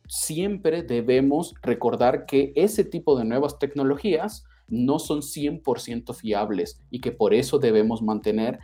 siempre 0.08 0.84
debemos 0.84 1.54
recordar 1.62 2.26
que 2.26 2.54
ese 2.56 2.84
tipo 2.84 3.18
de 3.18 3.26
nuevas 3.26 3.60
tecnologías 3.60 4.46
no 4.68 5.00
son 5.00 5.22
100% 5.22 6.14
fiables 6.14 6.82
y 6.90 7.00
que 7.00 7.12
por 7.12 7.34
eso 7.34 7.60
debemos 7.60 8.02
mantener 8.02 8.60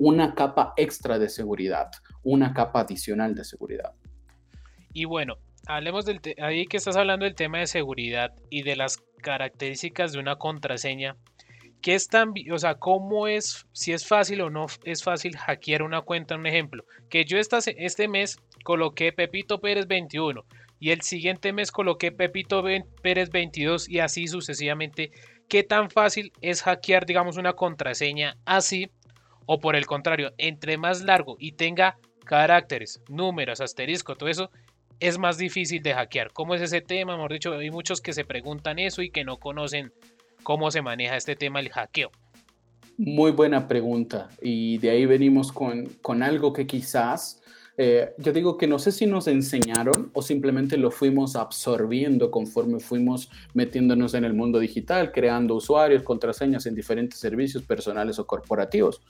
una 0.00 0.34
capa 0.34 0.72
extra 0.78 1.18
de 1.18 1.28
seguridad, 1.28 1.90
una 2.22 2.54
capa 2.54 2.80
adicional 2.80 3.34
de 3.34 3.44
seguridad. 3.44 3.92
Y 4.94 5.04
bueno, 5.04 5.36
hablemos 5.66 6.06
del 6.06 6.20
ahí 6.40 6.64
que 6.64 6.78
estás 6.78 6.96
hablando 6.96 7.26
del 7.26 7.34
tema 7.34 7.58
de 7.58 7.66
seguridad 7.66 8.34
y 8.48 8.62
de 8.62 8.76
las 8.76 8.96
características 9.22 10.12
de 10.12 10.18
una 10.18 10.36
contraseña. 10.36 11.16
¿Qué 11.82 11.94
es 11.94 12.08
tan, 12.08 12.32
o 12.50 12.58
sea, 12.58 12.76
cómo 12.76 13.28
es, 13.28 13.66
si 13.72 13.92
es 13.92 14.06
fácil 14.06 14.40
o 14.40 14.48
no 14.50 14.66
es 14.84 15.02
fácil 15.02 15.36
hackear 15.36 15.82
una 15.82 16.00
cuenta? 16.00 16.34
Un 16.34 16.46
ejemplo, 16.46 16.84
que 17.10 17.26
yo 17.26 17.38
este 17.38 18.08
mes 18.08 18.38
coloqué 18.64 19.12
Pepito 19.12 19.60
Pérez 19.60 19.86
21 19.86 20.44
y 20.78 20.92
el 20.92 21.02
siguiente 21.02 21.52
mes 21.52 21.70
coloqué 21.70 22.10
Pepito 22.10 22.64
Pérez 23.02 23.30
22 23.30 23.86
y 23.86 23.98
así 23.98 24.26
sucesivamente. 24.28 25.12
¿Qué 25.46 25.62
tan 25.62 25.90
fácil 25.90 26.32
es 26.40 26.62
hackear, 26.62 27.04
digamos, 27.04 27.36
una 27.36 27.52
contraseña 27.52 28.38
así? 28.46 28.90
O 29.52 29.58
por 29.58 29.74
el 29.74 29.84
contrario, 29.84 30.32
entre 30.38 30.78
más 30.78 31.02
largo 31.02 31.36
y 31.40 31.50
tenga 31.50 31.98
caracteres, 32.24 33.02
números, 33.08 33.60
asterisco, 33.60 34.14
todo 34.14 34.28
eso, 34.28 34.48
es 35.00 35.18
más 35.18 35.38
difícil 35.38 35.82
de 35.82 35.92
hackear. 35.92 36.30
¿Cómo 36.32 36.54
es 36.54 36.62
ese 36.62 36.80
tema? 36.80 37.14
Hemos 37.14 37.30
dicho, 37.30 37.52
hay 37.54 37.68
muchos 37.68 38.00
que 38.00 38.12
se 38.12 38.24
preguntan 38.24 38.78
eso 38.78 39.02
y 39.02 39.10
que 39.10 39.24
no 39.24 39.38
conocen 39.38 39.92
cómo 40.44 40.70
se 40.70 40.82
maneja 40.82 41.16
este 41.16 41.34
tema 41.34 41.58
del 41.58 41.70
hackeo. 41.70 42.12
Muy 42.96 43.32
buena 43.32 43.66
pregunta. 43.66 44.28
Y 44.40 44.78
de 44.78 44.90
ahí 44.90 45.04
venimos 45.04 45.50
con, 45.50 45.86
con 46.00 46.22
algo 46.22 46.52
que 46.52 46.68
quizás 46.68 47.40
eh, 47.82 48.12
yo 48.18 48.32
digo 48.34 48.58
que 48.58 48.66
no 48.66 48.78
sé 48.78 48.92
si 48.92 49.06
nos 49.06 49.26
enseñaron 49.26 50.10
o 50.12 50.20
simplemente 50.20 50.76
lo 50.76 50.90
fuimos 50.90 51.34
absorbiendo 51.34 52.30
conforme 52.30 52.78
fuimos 52.78 53.30
metiéndonos 53.54 54.12
en 54.12 54.24
el 54.24 54.34
mundo 54.34 54.58
digital, 54.58 55.12
creando 55.12 55.54
usuarios, 55.54 56.02
contraseñas 56.02 56.66
en 56.66 56.74
diferentes 56.74 57.18
servicios 57.18 57.62
personales 57.62 58.18
o 58.18 58.26
corporativos. 58.26 59.00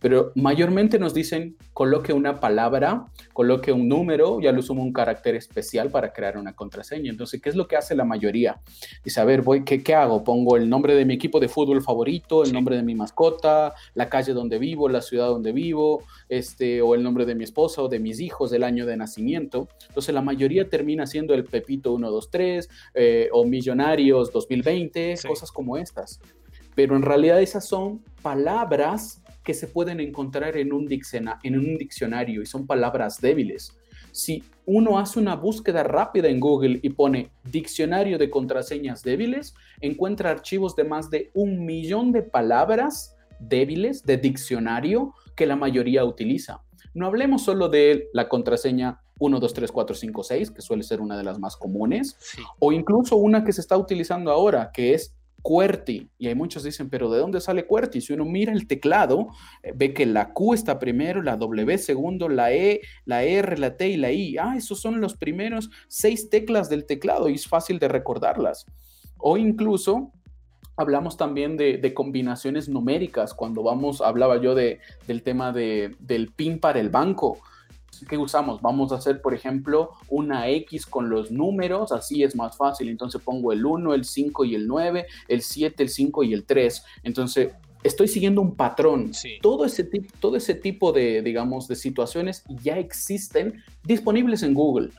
Pero 0.00 0.32
mayormente 0.34 0.98
nos 0.98 1.14
dicen 1.14 1.56
coloque 1.72 2.12
una 2.12 2.40
palabra, 2.40 3.06
coloque 3.32 3.72
un 3.72 3.88
número, 3.88 4.40
ya 4.40 4.52
lo 4.52 4.62
sumo 4.62 4.82
un 4.82 4.92
carácter 4.92 5.34
especial 5.34 5.90
para 5.90 6.12
crear 6.12 6.36
una 6.38 6.54
contraseña. 6.54 7.10
Entonces, 7.10 7.40
¿qué 7.40 7.48
es 7.48 7.56
lo 7.56 7.68
que 7.68 7.76
hace 7.76 7.94
la 7.94 8.04
mayoría? 8.04 8.60
Dice, 9.04 9.20
a 9.20 9.24
ver, 9.24 9.42
voy, 9.42 9.64
¿qué, 9.64 9.82
qué 9.82 9.94
hago? 9.94 10.24
Pongo 10.24 10.56
el 10.56 10.68
nombre 10.68 10.94
de 10.94 11.04
mi 11.04 11.14
equipo 11.14 11.40
de 11.40 11.48
fútbol 11.48 11.82
favorito, 11.82 12.44
el 12.44 12.52
nombre 12.52 12.76
de 12.76 12.82
mi 12.82 12.94
mascota, 12.94 13.74
la 13.94 14.08
calle 14.08 14.32
donde 14.32 14.58
vivo, 14.58 14.88
la 14.88 15.02
ciudad 15.02 15.28
donde 15.28 15.52
vivo, 15.52 16.02
este, 16.28 16.82
o 16.82 16.94
el 16.94 17.02
nombre 17.02 17.26
de 17.26 17.34
mi 17.34 17.44
esposa 17.44 17.82
o 17.82 17.88
de 17.88 17.98
mis 17.98 18.20
hijos 18.20 18.50
del 18.50 18.64
año 18.64 18.86
de 18.86 18.96
nacimiento. 18.96 19.68
Entonces 19.88 20.14
la 20.14 20.22
mayoría 20.22 20.68
termina 20.68 21.06
siendo 21.06 21.34
el 21.34 21.44
Pepito 21.44 21.96
123 21.96 22.68
eh, 22.94 23.28
o 23.32 23.44
Millonarios 23.44 24.32
2020, 24.32 25.16
cosas 25.26 25.50
como 25.50 25.76
estas. 25.76 26.20
Pero 26.74 26.96
en 26.96 27.02
realidad 27.02 27.40
esas 27.40 27.66
son 27.66 28.02
palabras 28.22 29.20
que 29.42 29.54
se 29.54 29.66
pueden 29.66 30.00
encontrar 30.00 30.56
en 30.56 30.72
un, 30.72 30.88
en 31.42 31.58
un 31.58 31.78
diccionario 31.78 32.42
y 32.42 32.46
son 32.46 32.66
palabras 32.66 33.20
débiles. 33.20 33.76
Si 34.12 34.42
uno 34.66 34.98
hace 34.98 35.18
una 35.18 35.36
búsqueda 35.36 35.82
rápida 35.82 36.28
en 36.28 36.40
Google 36.40 36.80
y 36.82 36.90
pone 36.90 37.30
diccionario 37.44 38.18
de 38.18 38.30
contraseñas 38.30 39.02
débiles, 39.02 39.54
encuentra 39.80 40.30
archivos 40.30 40.76
de 40.76 40.84
más 40.84 41.10
de 41.10 41.30
un 41.34 41.64
millón 41.64 42.12
de 42.12 42.22
palabras 42.22 43.16
débiles 43.38 44.04
de 44.04 44.16
diccionario 44.16 45.14
que 45.36 45.46
la 45.46 45.56
mayoría 45.56 46.04
utiliza. 46.04 46.62
No 46.94 47.06
hablemos 47.06 47.42
solo 47.42 47.68
de 47.68 48.08
la 48.12 48.28
contraseña 48.28 49.00
1, 49.18 49.40
2, 49.40 49.54
3, 49.54 49.72
4, 49.72 49.96
5, 49.96 50.22
6, 50.22 50.50
que 50.50 50.62
suele 50.62 50.82
ser 50.82 51.00
una 51.00 51.16
de 51.16 51.24
las 51.24 51.38
más 51.38 51.56
comunes, 51.56 52.16
o 52.58 52.72
incluso 52.72 53.16
una 53.16 53.44
que 53.44 53.52
se 53.52 53.60
está 53.60 53.76
utilizando 53.76 54.30
ahora, 54.30 54.70
que 54.72 54.94
es 54.94 55.14
QWERTY. 55.42 56.10
Y 56.18 56.26
hay 56.28 56.34
muchos 56.34 56.62
dicen, 56.62 56.90
pero 56.90 57.10
¿de 57.10 57.18
dónde 57.18 57.40
sale 57.40 57.66
QWERTY? 57.66 58.00
Si 58.00 58.12
uno 58.12 58.24
mira 58.24 58.52
el 58.52 58.66
teclado, 58.66 59.28
eh, 59.62 59.72
ve 59.74 59.94
que 59.94 60.06
la 60.06 60.32
Q 60.32 60.54
está 60.54 60.78
primero, 60.78 61.22
la 61.22 61.36
W 61.36 61.78
segundo, 61.78 62.28
la 62.28 62.52
E, 62.52 62.80
la 63.04 63.22
R, 63.24 63.58
la 63.58 63.76
T 63.76 63.88
y 63.88 63.96
la 63.96 64.12
I. 64.12 64.36
Ah, 64.38 64.54
esos 64.56 64.80
son 64.80 65.00
los 65.00 65.16
primeros 65.16 65.70
seis 65.88 66.30
teclas 66.30 66.68
del 66.68 66.86
teclado 66.86 67.28
y 67.28 67.34
es 67.34 67.46
fácil 67.46 67.78
de 67.78 67.88
recordarlas. 67.88 68.66
O 69.18 69.36
incluso 69.36 70.12
hablamos 70.76 71.16
también 71.16 71.56
de, 71.56 71.92
combinaciones 71.94 72.68
numéricas. 72.68 73.34
Cuando 73.34 73.62
vamos, 73.62 74.00
hablaba 74.00 74.40
yo 74.40 74.54
de, 74.54 74.78
del 75.06 75.22
tema 75.22 75.52
de, 75.52 75.96
del 75.98 76.28
PIN 76.28 76.60
para 76.60 76.78
el 76.78 76.88
banco. 76.88 77.38
¿Qué 78.08 78.18
usamos? 78.18 78.60
Vamos 78.60 78.92
a 78.92 78.96
hacer, 78.96 79.22
por 79.22 79.34
ejemplo, 79.34 79.92
una 80.08 80.48
X 80.48 80.86
con 80.86 81.08
los 81.08 81.30
números, 81.30 81.92
así 81.92 82.22
es 82.22 82.36
más 82.36 82.56
fácil. 82.56 82.88
Entonces 82.88 83.22
pongo 83.22 83.52
el 83.52 83.64
1, 83.64 83.94
el 83.94 84.04
5 84.04 84.44
y 84.44 84.54
el 84.54 84.66
9, 84.66 85.06
el 85.28 85.42
7, 85.42 85.82
el 85.82 85.88
5 85.88 86.22
y 86.24 86.34
el 86.34 86.44
3. 86.44 86.84
Entonces, 87.04 87.52
estoy 87.82 88.08
siguiendo 88.08 88.40
un 88.40 88.54
patrón. 88.54 89.12
Todo, 89.40 89.64
ese, 89.64 89.84
todo 90.20 90.36
ese 90.36 90.54
tipo 90.54 90.92
de, 90.92 91.22
digamos, 91.22 91.68
de 91.68 91.76
situaciones 91.76 92.44
ya 92.62 92.78
existen 92.78 93.62
disponibles 93.84 94.42
en 94.42 94.54
Google. 94.54 94.90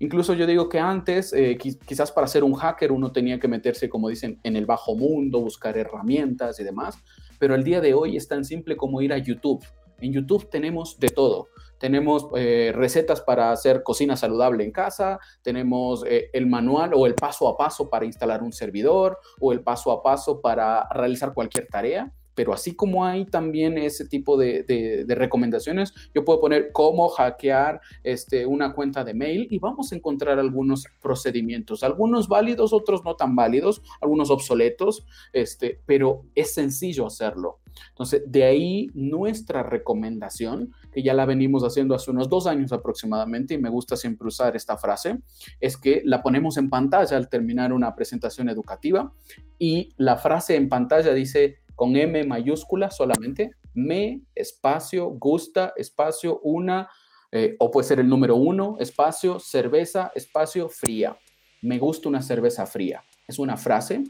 Incluso 0.00 0.34
yo 0.34 0.46
digo 0.46 0.68
que 0.68 0.78
antes, 0.78 1.32
eh, 1.32 1.58
quizás 1.58 2.12
para 2.12 2.28
ser 2.28 2.44
un 2.44 2.54
hacker 2.54 2.92
uno 2.92 3.10
tenía 3.10 3.40
que 3.40 3.48
meterse, 3.48 3.88
como 3.88 4.08
dicen, 4.08 4.38
en 4.44 4.54
el 4.54 4.64
bajo 4.64 4.94
mundo, 4.94 5.40
buscar 5.40 5.76
herramientas 5.76 6.60
y 6.60 6.64
demás, 6.64 6.96
pero 7.38 7.54
el 7.54 7.64
día 7.64 7.80
de 7.80 7.94
hoy 7.94 8.16
es 8.16 8.28
tan 8.28 8.44
simple 8.44 8.76
como 8.76 9.02
ir 9.02 9.12
a 9.12 9.18
YouTube. 9.18 9.64
En 10.00 10.12
YouTube 10.12 10.48
tenemos 10.48 10.98
de 11.00 11.08
todo. 11.08 11.48
Tenemos 11.78 12.28
eh, 12.36 12.72
recetas 12.74 13.20
para 13.20 13.52
hacer 13.52 13.82
cocina 13.82 14.16
saludable 14.16 14.64
en 14.64 14.72
casa, 14.72 15.18
tenemos 15.42 16.04
eh, 16.06 16.30
el 16.32 16.46
manual 16.46 16.92
o 16.94 17.06
el 17.06 17.14
paso 17.14 17.48
a 17.48 17.56
paso 17.56 17.88
para 17.88 18.04
instalar 18.04 18.42
un 18.42 18.52
servidor 18.52 19.18
o 19.40 19.52
el 19.52 19.60
paso 19.60 19.92
a 19.92 20.02
paso 20.02 20.40
para 20.40 20.88
realizar 20.90 21.32
cualquier 21.34 21.66
tarea 21.68 22.12
pero 22.38 22.52
así 22.52 22.76
como 22.76 23.04
hay 23.04 23.24
también 23.24 23.76
ese 23.78 24.06
tipo 24.06 24.36
de, 24.36 25.04
recomendaciones, 25.08 25.92
yo 26.14 26.24
puedo 26.24 26.40
poner 26.40 26.70
cómo 26.70 27.08
hackear 27.08 27.80
este, 28.04 28.46
una 28.46 28.74
cuenta 28.74 29.02
de 29.02 29.12
mail 29.12 29.48
y 29.50 29.58
vamos 29.58 29.90
a 29.90 29.96
encontrar 29.96 30.38
algunos 30.38 30.86
procedimientos, 31.02 31.82
algunos 31.82 32.28
válidos, 32.28 32.72
otros 32.72 33.02
no 33.04 33.16
tan 33.16 33.34
válidos, 33.34 33.82
algunos 34.00 34.30
obsoletos, 34.30 35.04
este, 35.32 35.80
pero 35.84 36.26
es 36.36 36.54
sencillo 36.54 37.08
hacerlo. 37.08 37.58
Entonces, 37.88 38.22
de 38.24 38.44
ahí 38.44 38.86
nuestra 38.94 39.64
recomendación, 39.64 40.72
que 40.98 41.04
ya 41.04 41.14
la 41.14 41.26
venimos 41.26 41.62
haciendo 41.62 41.94
hace 41.94 42.10
unos 42.10 42.28
dos 42.28 42.48
años 42.48 42.72
aproximadamente, 42.72 43.54
y 43.54 43.58
me 43.58 43.70
gusta 43.70 43.96
siempre 43.96 44.26
usar 44.26 44.56
esta 44.56 44.76
frase, 44.76 45.20
es 45.60 45.76
que 45.76 46.02
la 46.04 46.24
ponemos 46.24 46.56
en 46.56 46.68
pantalla 46.68 47.16
al 47.16 47.28
terminar 47.28 47.72
una 47.72 47.94
presentación 47.94 48.48
educativa 48.48 49.12
y 49.60 49.90
la 49.96 50.16
frase 50.16 50.56
en 50.56 50.68
pantalla 50.68 51.14
dice, 51.14 51.58
con 51.76 51.94
M 51.94 52.24
mayúscula 52.24 52.90
solamente, 52.90 53.52
me, 53.74 54.22
espacio, 54.34 55.10
gusta, 55.10 55.72
espacio, 55.76 56.40
una, 56.40 56.88
eh, 57.30 57.54
o 57.60 57.70
puede 57.70 57.86
ser 57.86 58.00
el 58.00 58.08
número 58.08 58.34
uno, 58.34 58.76
espacio, 58.80 59.38
cerveza, 59.38 60.10
espacio, 60.16 60.68
fría. 60.68 61.16
Me 61.62 61.78
gusta 61.78 62.08
una 62.08 62.22
cerveza 62.22 62.66
fría. 62.66 63.04
Es 63.28 63.38
una 63.38 63.56
frase, 63.56 64.02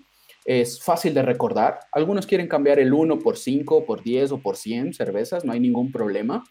es 0.46 0.82
fácil 0.82 1.12
de 1.12 1.20
recordar. 1.20 1.80
Algunos 1.92 2.26
quieren 2.26 2.48
cambiar 2.48 2.78
el 2.78 2.94
1 2.94 3.18
por 3.18 3.36
5, 3.36 3.84
por 3.84 4.02
10 4.02 4.32
o 4.32 4.38
por 4.40 4.56
100 4.56 4.94
cervezas, 4.94 5.44
no 5.44 5.52
hay 5.52 5.60
ningún 5.60 5.92
problema. 5.92 6.42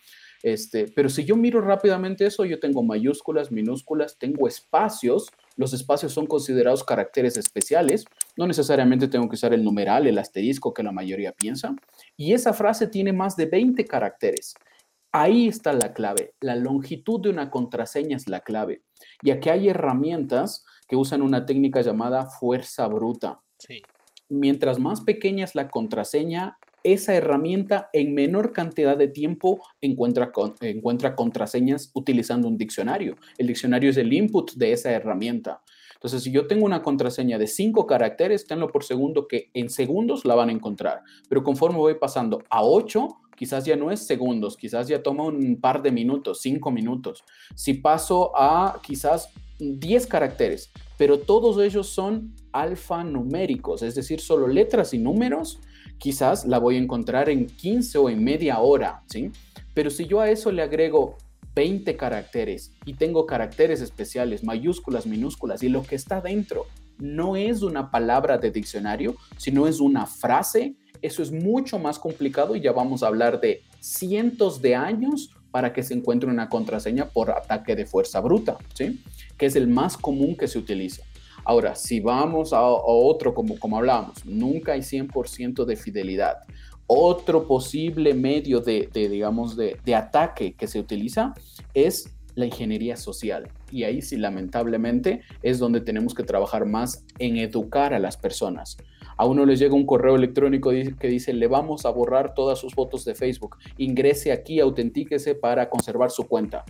Este, 0.44 0.86
pero 0.96 1.10
si 1.10 1.26
yo 1.26 1.36
miro 1.36 1.62
rápidamente 1.62 2.26
eso, 2.26 2.46
yo 2.46 2.60
tengo 2.60 2.84
mayúsculas, 2.84 3.52
minúsculas, 3.52 4.18
tengo 4.18 4.48
espacios 4.48 5.32
los 5.58 5.74
espacios 5.74 6.14
son 6.14 6.28
considerados 6.28 6.84
caracteres 6.84 7.36
especiales. 7.36 8.06
No 8.38 8.46
necesariamente 8.46 9.08
tengo 9.08 9.28
que 9.28 9.36
usar 9.36 9.54
el 9.54 9.64
numeral, 9.64 10.06
el 10.06 10.20
asterisco 10.20 10.74
que 10.74 10.84
la 10.84 10.92
mayoría 10.92 11.34
piensa. 11.34 11.76
Y 12.16 12.34
esa 12.34 12.54
frase 12.54 12.88
tiene 12.88 13.12
más 13.12 13.36
de 13.36 13.48
20 13.48 13.84
caracteres. 13.86 14.54
Ahí 15.12 15.48
está 15.48 15.74
la 15.74 15.94
clave. 15.94 16.36
La 16.40 16.56
longitud 16.56 17.20
de 17.22 17.32
una 17.32 17.50
contraseña 17.50 18.16
es 18.16 18.30
la 18.30 18.42
clave. 18.42 18.84
Y 19.24 19.32
aquí 19.32 19.50
hay 19.50 19.68
herramientas 19.68 20.64
que 20.88 20.96
usan 20.96 21.24
una 21.24 21.46
técnica 21.46 21.82
llamada 21.82 22.28
fuerza 22.28 22.88
bruta. 22.88 23.42
Mientras 24.30 24.78
más 24.78 25.02
pequeña 25.02 25.46
es 25.46 25.56
la 25.56 25.70
contraseña, 25.70 26.60
esa 26.94 27.16
herramienta 27.16 27.90
en 27.94 28.14
menor 28.14 28.54
cantidad 28.54 28.98
de 28.98 29.08
tiempo 29.08 29.62
encuentra, 29.82 30.32
encuentra 30.62 31.16
contraseñas 31.16 31.92
utilizando 31.94 32.48
un 32.48 32.58
diccionario. 32.58 33.16
El 33.38 33.48
diccionario 33.48 33.90
es 33.90 33.98
el 33.98 34.14
input 34.14 34.54
de 34.54 34.72
esa 34.72 34.92
herramienta. 34.92 35.62
Entonces, 35.96 36.22
si 36.22 36.32
yo 36.32 36.46
tengo 36.46 36.66
una 36.66 36.84
contraseña 36.84 37.40
de 37.40 37.48
cinco 37.48 37.88
caracteres, 37.88 38.46
tenlo 38.46 38.68
por 38.68 38.84
segundo 38.84 39.28
que 39.28 39.50
en 39.54 39.70
segundos 39.70 40.26
la 40.26 40.36
van 40.36 40.50
a 40.50 40.52
encontrar. 40.52 41.02
Pero 41.28 41.44
conforme 41.44 41.80
voy 41.80 41.96
pasando 41.96 42.44
a 42.50 42.64
ocho, 42.64 43.18
quizás 43.36 43.66
ya 43.66 43.76
no 43.76 43.92
es 43.92 44.06
segundos, 44.06 44.58
quizás 44.58 44.88
ya 44.88 45.02
toma 45.02 45.24
un 45.24 45.60
par 45.60 45.82
de 45.82 45.92
minutos, 45.92 46.42
cinco 46.42 46.70
minutos. 46.70 47.24
Si 47.56 47.74
paso 47.74 48.32
a 48.36 48.80
quizás 48.84 49.30
10 49.60 50.06
caracteres, 50.08 50.72
pero 50.98 51.20
todos 51.20 51.60
ellos 51.64 51.88
son 51.88 52.36
alfanuméricos, 52.52 53.82
es 53.82 53.96
decir, 53.96 54.20
solo 54.20 54.48
letras 54.48 54.94
y 54.94 55.00
números, 55.00 55.60
quizás 55.98 56.46
la 56.46 56.60
voy 56.60 56.76
a 56.76 56.80
encontrar 56.80 57.30
en 57.30 57.48
15 57.48 57.98
o 57.98 58.10
en 58.10 58.24
media 58.24 58.60
hora, 58.60 59.04
¿sí? 59.08 59.32
Pero 59.74 59.90
si 59.90 60.06
yo 60.06 60.22
a 60.22 60.30
eso 60.30 60.52
le 60.52 60.62
agrego 60.62 61.18
20 61.56 61.96
caracteres 61.96 62.72
y 62.86 62.94
tengo 62.94 63.26
caracteres 63.26 63.82
especiales, 63.82 64.44
mayúsculas, 64.44 65.08
minúsculas 65.08 65.64
y 65.64 65.70
lo 65.70 65.84
que 65.84 65.96
está 65.96 66.22
dentro 66.22 66.66
no 67.00 67.36
es 67.36 67.62
una 67.62 67.92
palabra 67.92 68.38
de 68.38 68.52
diccionario, 68.52 69.16
sino 69.38 69.68
es 69.68 69.80
una 69.80 70.06
frase, 70.06 70.76
eso 71.02 71.22
es 71.22 71.32
mucho 71.32 71.80
más 71.80 72.00
complicado 72.00 72.56
y 72.56 72.62
ya 72.62 72.72
vamos 72.72 73.04
a 73.04 73.08
hablar 73.08 73.40
de 73.40 73.62
cientos 73.80 74.62
de 74.62 74.76
años 74.76 75.32
para 75.52 75.74
que 75.74 75.84
se 75.84 75.94
encuentre 75.94 76.30
una 76.30 76.50
contraseña 76.50 77.10
por 77.10 77.32
ataque 77.32 77.76
de 77.76 77.86
fuerza 77.86 78.20
bruta, 78.20 78.58
¿sí? 78.74 79.04
Que 79.38 79.46
es 79.46 79.56
el 79.56 79.68
más 79.68 79.98
común 79.98 80.36
que 80.36 80.48
se 80.48 80.60
utiliza. 80.60 81.04
Ahora, 81.48 81.76
si 81.76 82.02
vamos 82.02 82.52
a, 82.52 82.62
otro, 82.62 83.34
como, 83.34 83.58
como 83.58 83.78
hablábamos, 83.78 84.26
nunca 84.26 84.74
hay 84.74 84.82
100% 84.82 85.64
de 85.64 85.78
fidelidad. 85.78 86.40
Otro 86.88 87.48
posible 87.48 88.14
medio 88.14 88.60
de, 88.60 88.90
digamos, 88.94 89.56
de, 89.56 89.96
ataque 89.96 90.56
que 90.56 90.68
se 90.68 90.78
utiliza 90.78 91.34
es 91.74 92.14
la 92.36 92.48
ingeniería 92.48 92.98
social. 92.98 93.48
Y 93.72 93.86
ahí 93.86 94.02
sí, 94.02 94.18
lamentablemente, 94.18 95.22
es 95.42 95.58
donde 95.58 95.80
tenemos 95.80 96.14
que 96.14 96.24
trabajar 96.24 96.66
más 96.66 97.06
en 97.18 97.38
educar 97.38 97.94
a 97.94 98.00
las 98.00 98.18
personas. 98.18 98.76
A 99.16 99.26
uno 99.26 99.46
les 99.46 99.60
llega 99.60 99.74
un 99.74 99.86
correo 99.86 100.18
electrónico 100.18 100.72
que 101.00 101.08
dice, 101.08 101.32
le 101.32 101.48
vamos 101.48 101.86
a 101.86 101.92
borrar 101.92 102.34
todas 102.34 102.60
sus 102.60 102.74
fotos 102.74 103.06
de 103.06 103.16
Facebook. 103.16 103.56
Ingrese 103.78 104.34
aquí, 104.34 104.60
autentíquese 104.60 105.34
para 105.34 105.70
conservar 105.70 106.12
su 106.12 106.26
cuenta 106.26 106.66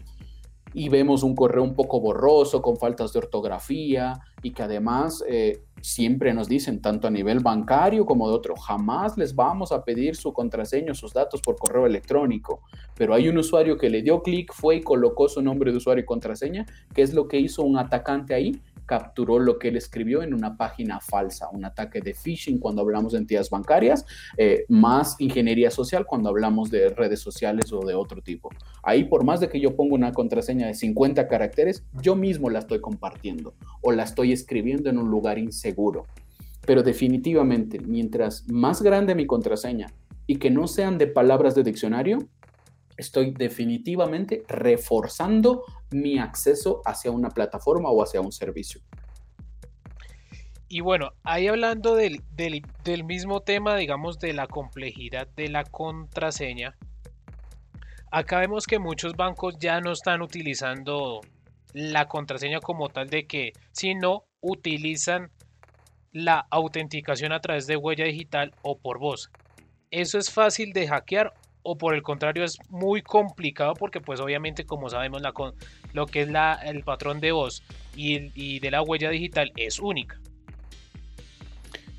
y 0.78 0.90
vemos 0.90 1.24
un 1.24 1.34
correo 1.34 1.64
un 1.64 1.74
poco 1.74 2.00
borroso, 2.00 2.62
con 2.62 2.78
faltas 2.78 3.12
de 3.12 3.18
ortografía 3.18 4.14
y 4.44 4.52
que 4.52 4.62
además 4.62 5.24
eh, 5.28 5.64
siempre 5.82 6.36
nos 6.36 6.48
dicen, 6.48 6.84
tanto 6.84 7.08
a 7.08 7.10
nivel 7.10 7.40
bancario 7.40 8.06
como 8.06 8.30
de 8.30 8.36
otro, 8.36 8.56
jamás 8.56 9.18
les 9.18 9.34
vamos 9.34 9.72
a 9.72 9.84
pedir 9.84 10.16
su 10.16 10.34
contraseña 10.34 10.94
sus 10.94 11.14
datos 11.14 11.42
por 11.42 11.56
correo 11.56 11.88
electrónico. 11.88 12.62
Pero 12.94 13.16
hay 13.16 13.28
un 13.28 13.40
usuario 13.40 13.76
que 13.76 13.90
le 13.90 14.04
dio 14.04 14.22
clic, 14.22 14.54
fue 14.54 14.76
y 14.76 14.82
colocó 14.82 15.28
su 15.28 15.42
nombre 15.42 15.72
de 15.72 15.78
usuario 15.78 16.04
y 16.04 16.06
contraseña, 16.06 16.68
que 16.94 17.02
es 17.02 17.12
lo 17.12 17.28
que 17.28 17.40
hizo 17.40 17.64
un 17.64 17.80
atacante 17.80 18.36
ahí 18.36 18.62
capturó 18.88 19.38
lo 19.38 19.60
que 19.60 19.68
él 19.68 19.76
escribió 19.76 20.24
en 20.24 20.34
una 20.34 20.58
página 20.58 21.00
falsa, 21.00 21.50
un 21.52 21.66
ataque 21.66 22.02
de 22.02 22.16
phishing 22.16 22.58
cuando 22.58 22.82
hablamos 22.82 23.12
de 23.12 23.20
entidades 23.20 23.52
bancarias, 23.52 24.06
eh, 24.38 24.66
más 24.70 25.16
ingeniería 25.20 25.70
social 25.70 26.06
cuando 26.08 26.30
hablamos 26.30 26.72
de 26.72 26.90
redes 26.90 27.20
sociales 27.20 27.72
o 27.74 27.86
de 27.86 27.94
otro 27.94 28.22
tipo. 28.22 28.50
Ahí 28.82 29.04
por 29.04 29.24
más 29.24 29.42
de 29.42 29.50
que 29.50 29.60
yo 29.60 29.76
ponga 29.76 29.94
una 29.94 30.14
contraseña 30.14 30.68
de 30.68 30.74
50 30.74 31.28
caracteres, 31.28 31.84
yo 32.02 32.16
mismo 32.16 32.50
la 32.50 32.60
estoy 32.60 32.82
compartiendo 32.82 33.54
o 33.82 33.92
la 33.92 34.04
estoy 34.04 34.32
escribiendo 34.32 34.90
en 34.90 34.98
un 34.98 35.12
lugar 35.12 35.38
inseguro. 35.38 36.06
Pero 36.66 36.82
definitivamente, 36.82 37.80
mientras 37.80 38.48
más 38.50 38.82
grande 38.82 39.16
mi 39.16 39.28
contraseña 39.28 39.88
y 40.26 40.38
que 40.38 40.50
no 40.50 40.68
sean 40.68 40.98
de 40.98 41.08
palabras 41.08 41.56
de 41.56 41.64
diccionario, 41.64 42.20
estoy 42.98 43.32
definitivamente 43.32 44.44
reforzando 44.48 45.64
mi 45.92 46.20
acceso 46.20 46.82
hacia 46.86 47.12
una 47.12 47.30
plataforma 47.30 47.90
o 47.90 48.04
hacia 48.04 48.22
un 48.22 48.32
servicio. 48.32 48.82
Y 50.70 50.82
bueno, 50.82 51.14
ahí 51.24 51.48
hablando 51.48 51.96
del, 51.96 52.22
mismo 53.06 53.42
tema, 53.42 53.78
digamos, 53.78 54.20
de 54.20 54.34
la 54.34 54.48
complejidad 54.48 55.28
de 55.30 55.48
la 55.48 55.64
contraseña, 55.64 56.76
acá 58.12 58.40
vemos 58.40 58.66
que 58.66 58.78
muchos 58.78 59.14
bancos 59.16 59.56
ya 59.60 59.80
no 59.80 59.94
están 59.94 60.22
utilizando 60.22 61.22
la 61.74 62.08
contraseña 62.08 62.60
como 62.60 62.90
tal 62.90 63.10
de 63.10 63.28
que, 63.28 63.54
sino 63.72 64.26
utilizan 64.42 65.32
la 66.12 66.46
autenticación 66.50 67.32
a 67.32 67.40
través 67.40 67.66
de 67.66 67.78
huella 67.78 68.06
digital 68.06 68.54
o 68.62 68.78
por 68.78 69.00
voz. 69.00 69.32
¿Eso 69.90 70.18
es 70.18 70.32
fácil 70.32 70.74
de 70.74 70.88
hackear 70.88 71.34
o 71.70 71.78
por 71.78 71.94
el 71.94 72.02
contrario 72.02 72.46
es 72.46 72.58
muy 72.70 73.02
complicado 73.02 73.74
porque 73.74 74.00
pues 74.00 74.22
obviamente 74.22 74.66
como 74.66 74.90
sabemos 74.90 75.22
la, 75.22 75.34
lo 75.92 76.06
que 76.06 76.22
es 76.22 76.30
la, 76.30 76.54
el 76.54 76.84
patrón 76.84 77.20
de 77.20 77.34
voz 77.34 77.62
y, 77.94 78.60
de 78.60 78.72
la 78.72 78.82
huella 78.82 79.10
digital 79.10 79.52
es 79.58 79.80
única. 79.80 80.18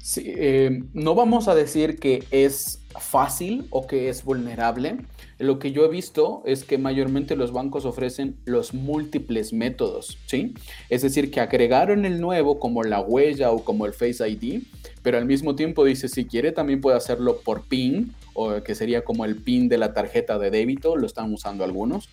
Sí, 0.09 0.23
eh, 0.25 0.85
no 0.94 1.14
vamos 1.14 1.49
a 1.49 1.55
decir 1.55 1.99
que 1.99 2.25
es 2.31 2.81
fácil 2.99 3.66
o 3.68 3.87
que 3.87 4.09
es 4.09 4.25
vulnerable. 4.25 4.97
Lo 5.38 5.59
que 5.59 5.71
yo 5.71 5.85
he 5.85 5.88
visto 5.90 6.42
es 6.47 6.64
que 6.64 6.79
mayormente 6.79 7.37
los 7.37 7.53
bancos 7.53 7.85
ofrecen 7.85 8.38
los 8.47 8.73
múltiples 8.73 9.53
métodos, 9.53 10.16
¿sí? 10.25 10.55
Es 10.88 11.03
decir, 11.03 11.31
que 11.31 11.42
agregaron 11.42 12.07
el 12.07 12.23
nuevo 12.23 12.59
como 12.59 12.85
la 12.85 13.01
huella 13.01 13.51
o 13.51 13.62
como 13.62 13.85
el 13.85 13.92
Face 13.92 14.27
ID, 14.27 14.62
pero 15.03 15.18
al 15.18 15.27
mismo 15.27 15.55
tiempo 15.55 15.85
dice, 15.85 16.09
si 16.09 16.25
quiere 16.25 16.53
también 16.53 16.81
puede 16.81 16.97
hacerlo 16.97 17.40
por 17.40 17.68
PIN 17.68 18.14
o 18.33 18.62
que 18.62 18.75
sería 18.75 19.05
como 19.05 19.27
el 19.27 19.37
PIN 19.37 19.68
de 19.68 19.77
la 19.77 19.92
tarjeta 19.92 20.38
de 20.38 20.51
débito, 20.51 20.97
lo 20.97 21.07
están 21.07 21.31
usando 21.35 21.64
algunos. 21.64 22.09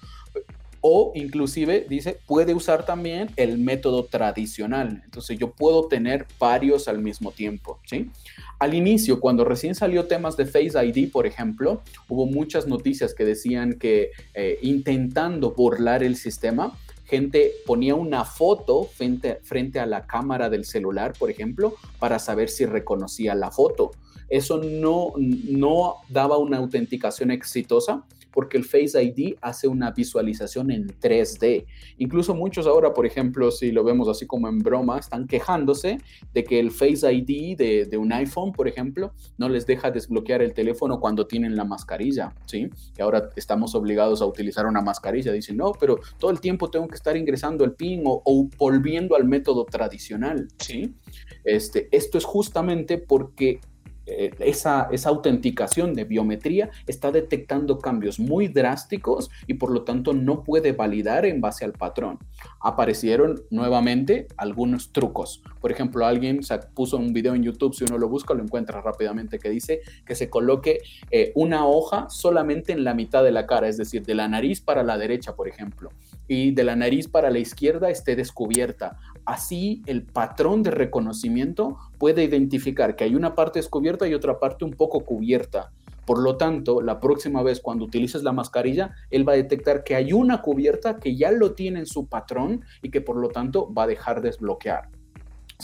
O 0.88 1.14
inclusive 1.16 1.88
dice, 1.90 2.20
puede 2.28 2.54
usar 2.54 2.86
también 2.86 3.32
el 3.38 3.58
método 3.58 4.06
tradicional. 4.06 5.02
Entonces 5.04 5.40
yo 5.40 5.50
puedo 5.50 5.88
tener 5.88 6.28
varios 6.40 6.88
al 6.88 7.00
mismo 7.00 7.32
tiempo, 7.32 7.80
¿sí? 7.88 8.12
Al 8.60 8.76
inicio, 8.76 9.20
cuando 9.20 9.46
recién 9.46 9.74
salió 9.74 10.06
temas 10.06 10.38
de 10.38 10.46
Face 10.46 10.74
ID, 10.86 11.12
por 11.12 11.26
ejemplo, 11.26 11.82
hubo 12.08 12.28
muchas 12.28 12.68
noticias 12.68 13.16
que 13.16 13.26
decían 13.26 13.80
que 13.80 14.12
eh, 14.36 14.60
intentando 14.62 15.54
burlar 15.54 16.04
el 16.04 16.18
sistema, 16.18 16.78
gente 17.06 17.54
ponía 17.66 17.96
una 17.96 18.24
foto 18.24 18.84
frente, 18.84 19.40
frente 19.42 19.80
a 19.80 19.88
la 19.88 20.06
cámara 20.06 20.52
del 20.52 20.66
celular, 20.66 21.14
por 21.18 21.32
ejemplo, 21.32 21.74
para 21.98 22.20
saber 22.20 22.48
si 22.48 22.68
reconocía 22.68 23.34
la 23.34 23.50
foto 23.50 23.90
eso 24.30 24.58
no, 24.58 25.14
no 25.18 25.98
daba 26.10 26.38
una 26.38 26.58
autenticación 26.58 27.32
exitosa 27.32 28.04
porque 28.36 28.58
el 28.58 28.66
Face 28.66 29.02
ID 29.02 29.36
hace 29.42 29.68
una 29.68 29.92
visualización 29.92 30.70
en 30.70 30.88
3D. 30.88 31.66
Incluso 31.98 32.36
muchos 32.36 32.68
ahora, 32.68 32.94
por 32.94 33.06
ejemplo, 33.06 33.50
si 33.50 33.72
lo 33.72 33.86
vemos 33.86 34.10
así 34.10 34.28
como 34.28 34.50
en 34.50 34.60
broma, 34.60 35.00
están 35.00 35.26
quejándose 35.26 36.00
de 36.34 36.44
que 36.44 36.60
el 36.60 36.70
Face 36.70 37.12
ID 37.12 37.58
de, 37.58 37.98
un 37.98 38.12
iPhone, 38.12 38.52
por 38.52 38.68
ejemplo, 38.68 39.14
no 39.38 39.48
les 39.48 39.66
deja 39.66 39.90
desbloquear 39.90 40.42
el 40.42 40.54
teléfono 40.54 41.00
cuando 41.00 41.26
tienen 41.26 41.56
la 41.56 41.64
mascarilla, 41.64 42.36
¿sí? 42.46 42.70
Y 42.98 43.02
ahora 43.02 43.30
estamos 43.38 43.74
obligados 43.74 44.22
a 44.22 44.26
utilizar 44.26 44.66
una 44.66 44.82
mascarilla. 44.82 45.32
Dicen, 45.32 45.56
no, 45.56 45.72
pero 45.72 46.00
todo 46.20 46.30
el 46.30 46.42
tiempo 46.42 46.70
tengo 46.70 46.90
que 46.90 46.96
estar 46.96 47.16
ingresando 47.16 47.64
el 47.64 47.72
PIN 47.72 48.04
o, 48.06 48.22
o 48.26 48.50
volviendo 48.58 49.16
al 49.16 49.24
método 49.24 49.64
tradicional, 49.64 50.50
¿sí? 50.58 50.94
Este, 51.46 51.88
esto 51.92 52.18
es 52.18 52.26
justamente 52.26 52.98
porque 52.98 53.62
eh, 54.06 54.32
esa, 54.40 54.88
esa 54.92 55.10
autenticación 55.10 55.94
de 55.94 56.04
biometría 56.04 56.70
está 56.88 57.12
detectando 57.12 57.80
cambios 57.80 58.20
muy 58.20 58.48
drásticos 58.48 59.30
y 59.48 59.56
por 59.56 59.72
lo 59.72 59.84
tanto 59.84 60.14
no 60.14 60.44
puede 60.44 60.72
validar 60.72 61.26
en 61.26 61.42
base 61.42 61.66
al 61.66 61.74
patrón. 61.74 62.20
Aparecieron 62.60 63.42
nuevamente 63.50 64.28
algunos 64.38 64.92
trucos. 64.92 65.42
Por 65.60 65.72
ejemplo, 65.72 66.06
alguien 66.06 66.42
puso 66.74 66.98
un 66.98 67.14
video 67.14 67.34
en 67.34 67.44
YouTube, 67.44 67.74
si 67.74 67.84
uno 67.84 67.98
lo 67.98 68.08
busca 68.08 68.34
lo 68.34 68.44
encuentra 68.44 68.82
rápidamente, 68.82 69.40
que 69.40 69.50
dice 69.50 69.82
que 70.06 70.16
se 70.16 70.30
coloque 70.30 70.80
eh, 71.12 71.32
una 71.36 71.66
hoja 71.66 72.08
solamente 72.10 72.72
en 72.72 72.84
la 72.84 72.94
mitad 72.94 73.24
de 73.24 73.32
la 73.32 73.46
cara, 73.48 73.68
es 73.68 73.78
decir, 73.78 74.06
de 74.06 74.16
la 74.16 74.28
nariz 74.28 74.62
para 74.62 74.84
la 74.84 74.98
derecha, 74.98 75.36
por 75.36 75.48
ejemplo, 75.48 75.90
y 76.28 76.52
de 76.52 76.64
la 76.64 76.76
nariz 76.76 77.08
para 77.08 77.30
la 77.30 77.40
izquierda 77.40 77.90
esté 77.90 78.16
descubierta. 78.16 78.98
Así 79.26 79.82
el 79.86 80.04
patrón 80.04 80.64
de 80.64 80.72
reconocimiento 80.72 81.78
puede 81.98 82.24
identificar 82.24 82.96
que 82.96 83.04
hay 83.04 83.16
una 83.16 83.36
parte 83.36 83.60
descubierta 83.60 84.08
y 84.08 84.14
otra 84.14 84.40
parte 84.40 84.66
un 84.66 84.72
poco 84.72 85.02
cubierta. 85.02 85.72
Por 86.06 86.20
lo 86.20 86.38
tanto, 86.38 86.82
la 86.82 87.00
próxima 87.00 87.42
vez 87.42 87.60
cuando 87.60 87.86
utilices 87.86 88.22
la 88.22 88.32
mascarilla, 88.32 88.94
él 89.10 89.28
va 89.28 89.34
a 89.34 89.38
detectar 89.38 89.84
que 89.84 89.96
hay 89.96 90.14
una 90.14 90.42
cubierta 90.42 91.00
que 91.00 91.16
ya 91.16 91.32
lo 91.32 91.54
tiene 91.54 91.80
en 91.80 91.88
su 91.88 92.06
patrón 92.06 92.64
y 92.84 92.92
que 92.92 93.02
por 93.02 93.18
lo 93.18 93.30
tanto 93.30 93.74
va 93.74 93.84
a 93.84 93.88
dejar 93.88 94.22
desbloquear. 94.22 94.90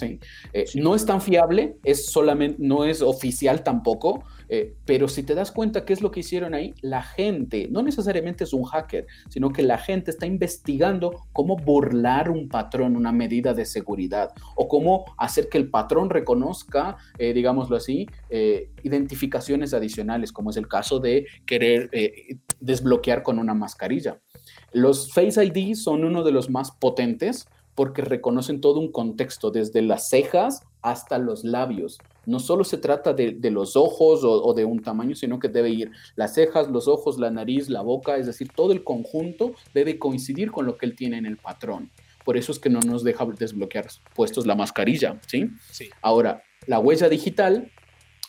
Eh, 0.02 0.66
¿sí? 0.66 0.80
no 0.80 0.96
es 0.96 1.06
tan 1.06 1.22
fiable, 1.22 1.78
es 1.84 2.06
solamente, 2.08 2.58
no 2.60 2.86
es 2.86 3.02
oficial 3.02 3.64
tampoco, 3.64 4.24
eh, 4.54 4.76
pero 4.84 5.08
si 5.08 5.24
te 5.24 5.34
das 5.34 5.50
cuenta 5.50 5.86
qué 5.86 5.94
es 5.94 6.02
lo 6.02 6.12
que 6.12 6.20
hicieron 6.20 6.54
ahí, 6.54 6.74
la 6.82 7.02
gente, 7.02 7.70
no 7.72 7.82
necesariamente 7.82 8.44
es 8.44 8.52
un 8.52 8.66
hacker, 8.66 9.08
sino 9.30 9.54
que 9.54 9.64
la 9.64 9.78
gente 9.78 10.12
está 10.12 10.26
investigando 10.26 11.24
cómo 11.32 11.56
burlar 11.56 12.30
un 12.30 12.50
patrón, 12.50 12.98
una 12.98 13.14
medida 13.14 13.54
de 13.54 13.64
seguridad, 13.64 14.34
o 14.58 14.68
cómo 14.68 15.06
hacer 15.18 15.48
que 15.48 15.58
el 15.58 15.70
patrón 15.70 16.10
reconozca, 16.10 16.98
eh, 17.18 17.32
digámoslo 17.32 17.78
así, 17.78 18.08
identificaciones 18.84 19.74
adicionales, 19.74 20.34
como 20.34 20.50
es 20.50 20.58
el 20.58 20.68
caso 20.68 21.00
de 21.00 21.28
querer 21.46 21.90
desbloquear 22.60 23.24
con 23.24 23.40
una 23.40 23.54
mascarilla. 23.54 24.20
Los 24.74 25.14
Face 25.14 25.42
ID 25.44 25.76
son 25.76 26.04
uno 26.04 26.24
de 26.24 26.32
los 26.34 26.50
más 26.50 26.72
potentes 26.72 27.48
porque 27.74 28.02
reconocen 28.02 28.60
todo 28.60 28.80
un 28.80 28.92
contexto, 28.92 29.50
desde 29.50 29.82
las 29.82 30.10
cejas 30.10 30.64
hasta 30.82 31.18
los 31.18 31.44
labios. 31.44 32.00
No 32.26 32.40
solo 32.40 32.64
se 32.64 32.78
trata 32.78 33.14
de, 33.14 33.38
los 33.52 33.76
ojos 33.76 34.22
o, 34.24 34.54
de 34.54 34.66
un 34.66 34.82
tamaño, 34.82 35.16
sino 35.16 35.40
que 35.40 35.48
debe 35.48 35.70
ir 35.70 35.92
las 36.16 36.36
cejas, 36.36 36.70
los 36.70 36.88
ojos, 36.88 37.18
la 37.18 37.32
nariz, 37.32 37.70
la 37.70 37.82
boca, 37.82 38.18
es 38.18 38.28
decir, 38.28 38.50
todo 38.56 38.72
el 38.72 38.84
conjunto 38.84 39.54
debe 39.74 39.98
coincidir 39.98 40.52
con 40.52 40.66
lo 40.66 40.78
que 40.78 40.86
él 40.86 40.96
tiene 40.96 41.18
en 41.18 41.26
el 41.26 41.38
patrón. 41.38 41.92
Por 42.24 42.38
eso 42.38 42.52
es 42.52 42.60
que 42.60 42.70
no 42.70 42.80
nos 42.82 43.04
deja 43.04 43.26
desbloquear 43.26 43.88
puestos 44.16 44.46
la 44.46 44.56
mascarilla, 44.56 45.20
¿sí? 45.26 45.50
sí. 45.72 45.90
Ahora, 46.02 46.44
la 46.68 46.78
huella 46.78 47.10
digital, 47.10 47.72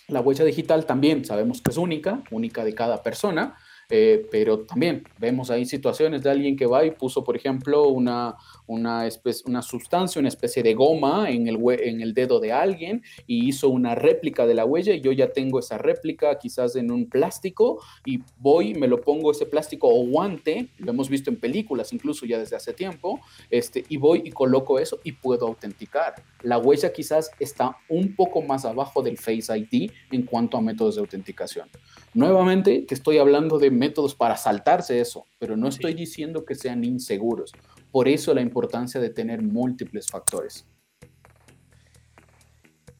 la 0.08 0.20
huella 0.20 0.44
digital 0.44 0.86
también 0.86 1.24
sabemos 1.26 1.60
que 1.60 1.70
es 1.70 1.76
única, 1.76 2.22
única 2.30 2.64
de 2.64 2.74
cada 2.74 3.02
persona, 3.02 3.56
eh, 3.88 4.26
pero 4.30 4.60
también 4.60 5.04
vemos 5.18 5.50
ahí 5.50 5.64
situaciones 5.64 6.22
de 6.22 6.30
alguien 6.30 6.56
que 6.56 6.66
va 6.66 6.84
y 6.84 6.90
puso, 6.90 7.24
por 7.24 7.36
ejemplo, 7.36 7.88
una, 7.88 8.36
una, 8.66 9.06
especie, 9.06 9.44
una 9.46 9.62
sustancia, 9.62 10.18
una 10.18 10.28
especie 10.28 10.62
de 10.62 10.74
goma 10.74 11.30
en 11.30 11.48
el, 11.48 11.58
en 11.80 12.00
el 12.00 12.14
dedo 12.14 12.40
de 12.40 12.52
alguien 12.52 13.02
y 13.26 13.48
hizo 13.48 13.68
una 13.68 13.94
réplica 13.94 14.46
de 14.46 14.54
la 14.54 14.64
huella 14.64 14.94
y 14.94 15.00
yo 15.00 15.12
ya 15.12 15.32
tengo 15.32 15.58
esa 15.58 15.78
réplica 15.78 16.38
quizás 16.38 16.76
en 16.76 16.90
un 16.90 17.08
plástico 17.08 17.80
y 18.04 18.20
voy, 18.38 18.74
me 18.74 18.88
lo 18.88 19.00
pongo 19.00 19.30
ese 19.30 19.46
plástico 19.46 19.88
o 19.88 20.06
guante, 20.06 20.68
lo 20.78 20.90
hemos 20.90 21.08
visto 21.08 21.30
en 21.30 21.36
películas 21.36 21.92
incluso 21.92 22.26
ya 22.26 22.38
desde 22.38 22.56
hace 22.56 22.72
tiempo, 22.72 23.20
este, 23.50 23.84
y 23.88 23.96
voy 23.96 24.22
y 24.24 24.30
coloco 24.30 24.78
eso 24.78 25.00
y 25.04 25.12
puedo 25.12 25.46
autenticar. 25.46 26.14
La 26.42 26.58
huella 26.58 26.92
quizás 26.92 27.30
está 27.38 27.76
un 27.88 28.14
poco 28.14 28.42
más 28.42 28.64
abajo 28.64 29.02
del 29.02 29.18
Face 29.18 29.56
ID 29.56 29.90
en 30.10 30.22
cuanto 30.22 30.56
a 30.56 30.60
métodos 30.60 30.96
de 30.96 31.00
autenticación. 31.00 31.68
Nuevamente, 32.14 32.84
que 32.84 32.94
estoy 32.94 33.18
hablando 33.18 33.58
de 33.58 33.70
métodos 33.70 34.14
para 34.14 34.36
saltarse 34.36 35.00
eso, 35.00 35.26
pero 35.38 35.56
no 35.56 35.68
estoy 35.68 35.94
diciendo 35.94 36.44
que 36.44 36.54
sean 36.54 36.84
inseguros. 36.84 37.52
Por 37.90 38.08
eso 38.08 38.34
la 38.34 38.42
importancia 38.42 39.00
de 39.00 39.10
tener 39.10 39.42
múltiples 39.42 40.08
factores. 40.08 40.66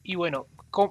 Y 0.03 0.15
bueno, 0.15 0.47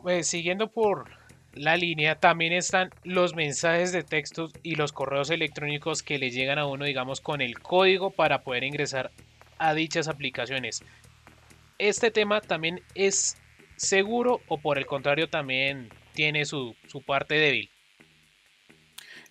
eh, 0.08 0.22
siguiendo 0.22 0.70
por 0.70 1.10
la 1.54 1.76
línea, 1.76 2.18
también 2.18 2.52
están 2.52 2.90
los 3.04 3.34
mensajes 3.34 3.92
de 3.92 4.02
texto 4.02 4.48
y 4.62 4.76
los 4.76 4.92
correos 4.92 5.30
electrónicos 5.30 6.02
que 6.02 6.18
le 6.18 6.30
llegan 6.30 6.58
a 6.58 6.66
uno, 6.66 6.84
digamos, 6.84 7.20
con 7.20 7.40
el 7.40 7.58
código 7.58 8.10
para 8.10 8.42
poder 8.42 8.64
ingresar 8.64 9.10
a 9.58 9.74
dichas 9.74 10.08
aplicaciones. 10.08 10.82
Este 11.78 12.10
tema 12.10 12.40
también 12.40 12.80
es 12.94 13.36
seguro 13.76 14.40
o 14.48 14.58
por 14.58 14.78
el 14.78 14.86
contrario 14.86 15.28
también 15.28 15.90
tiene 16.14 16.44
su, 16.44 16.74
parte 17.06 17.34
débil. 17.34 17.70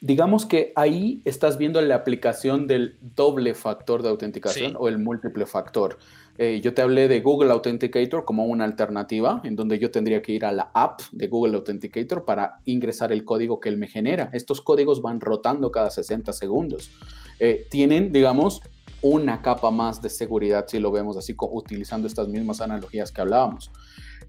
Digamos 0.03 0.47
que 0.47 0.73
ahí 0.75 1.21
estás 1.25 1.59
viendo 1.59 1.79
la 1.79 1.93
aplicación 1.93 2.65
del 2.65 2.97
doble 3.15 3.53
factor 3.53 4.01
de 4.01 4.09
autenticación 4.09 4.75
o 4.79 4.87
el 4.87 4.97
múltiple 4.97 5.45
factor. 5.45 5.99
Eh, 6.39 6.59
yo 6.63 6.73
te 6.73 6.81
hablé 6.81 7.07
de 7.07 7.21
Google 7.21 7.51
Authenticator 7.51 8.25
como 8.25 8.45
una 8.45 8.63
alternativa, 8.63 9.41
en 9.43 9.55
donde 9.55 9.77
yo 9.77 9.91
tendría 9.91 10.23
que 10.23 10.31
ir 10.31 10.43
a 10.43 10.51
la 10.51 10.71
app 10.73 11.01
de 11.11 11.27
Google 11.27 11.55
Authenticator 11.55 12.25
para 12.25 12.61
ingresar 12.65 13.11
el 13.11 13.23
código 13.23 13.59
que 13.59 13.69
él 13.69 13.77
me 13.77 13.87
genera. 13.87 14.31
Estos 14.33 14.61
códigos 14.61 15.03
van 15.03 15.21
rotando 15.21 15.71
cada 15.71 15.91
60 15.91 16.33
segundos. 16.33 16.89
Eh, 17.39 17.67
tienen, 17.69 18.11
digamos, 18.11 18.63
una 19.03 19.43
capa 19.43 19.69
más 19.69 20.01
de 20.01 20.09
seguridad, 20.09 20.65
si 20.67 20.79
lo 20.79 20.91
vemos 20.91 21.15
así, 21.15 21.35
utilizando 21.37 22.07
estas 22.07 22.27
mismas 22.27 22.59
analogías 22.59 23.11
que 23.11 23.21
hablábamos. 23.21 23.69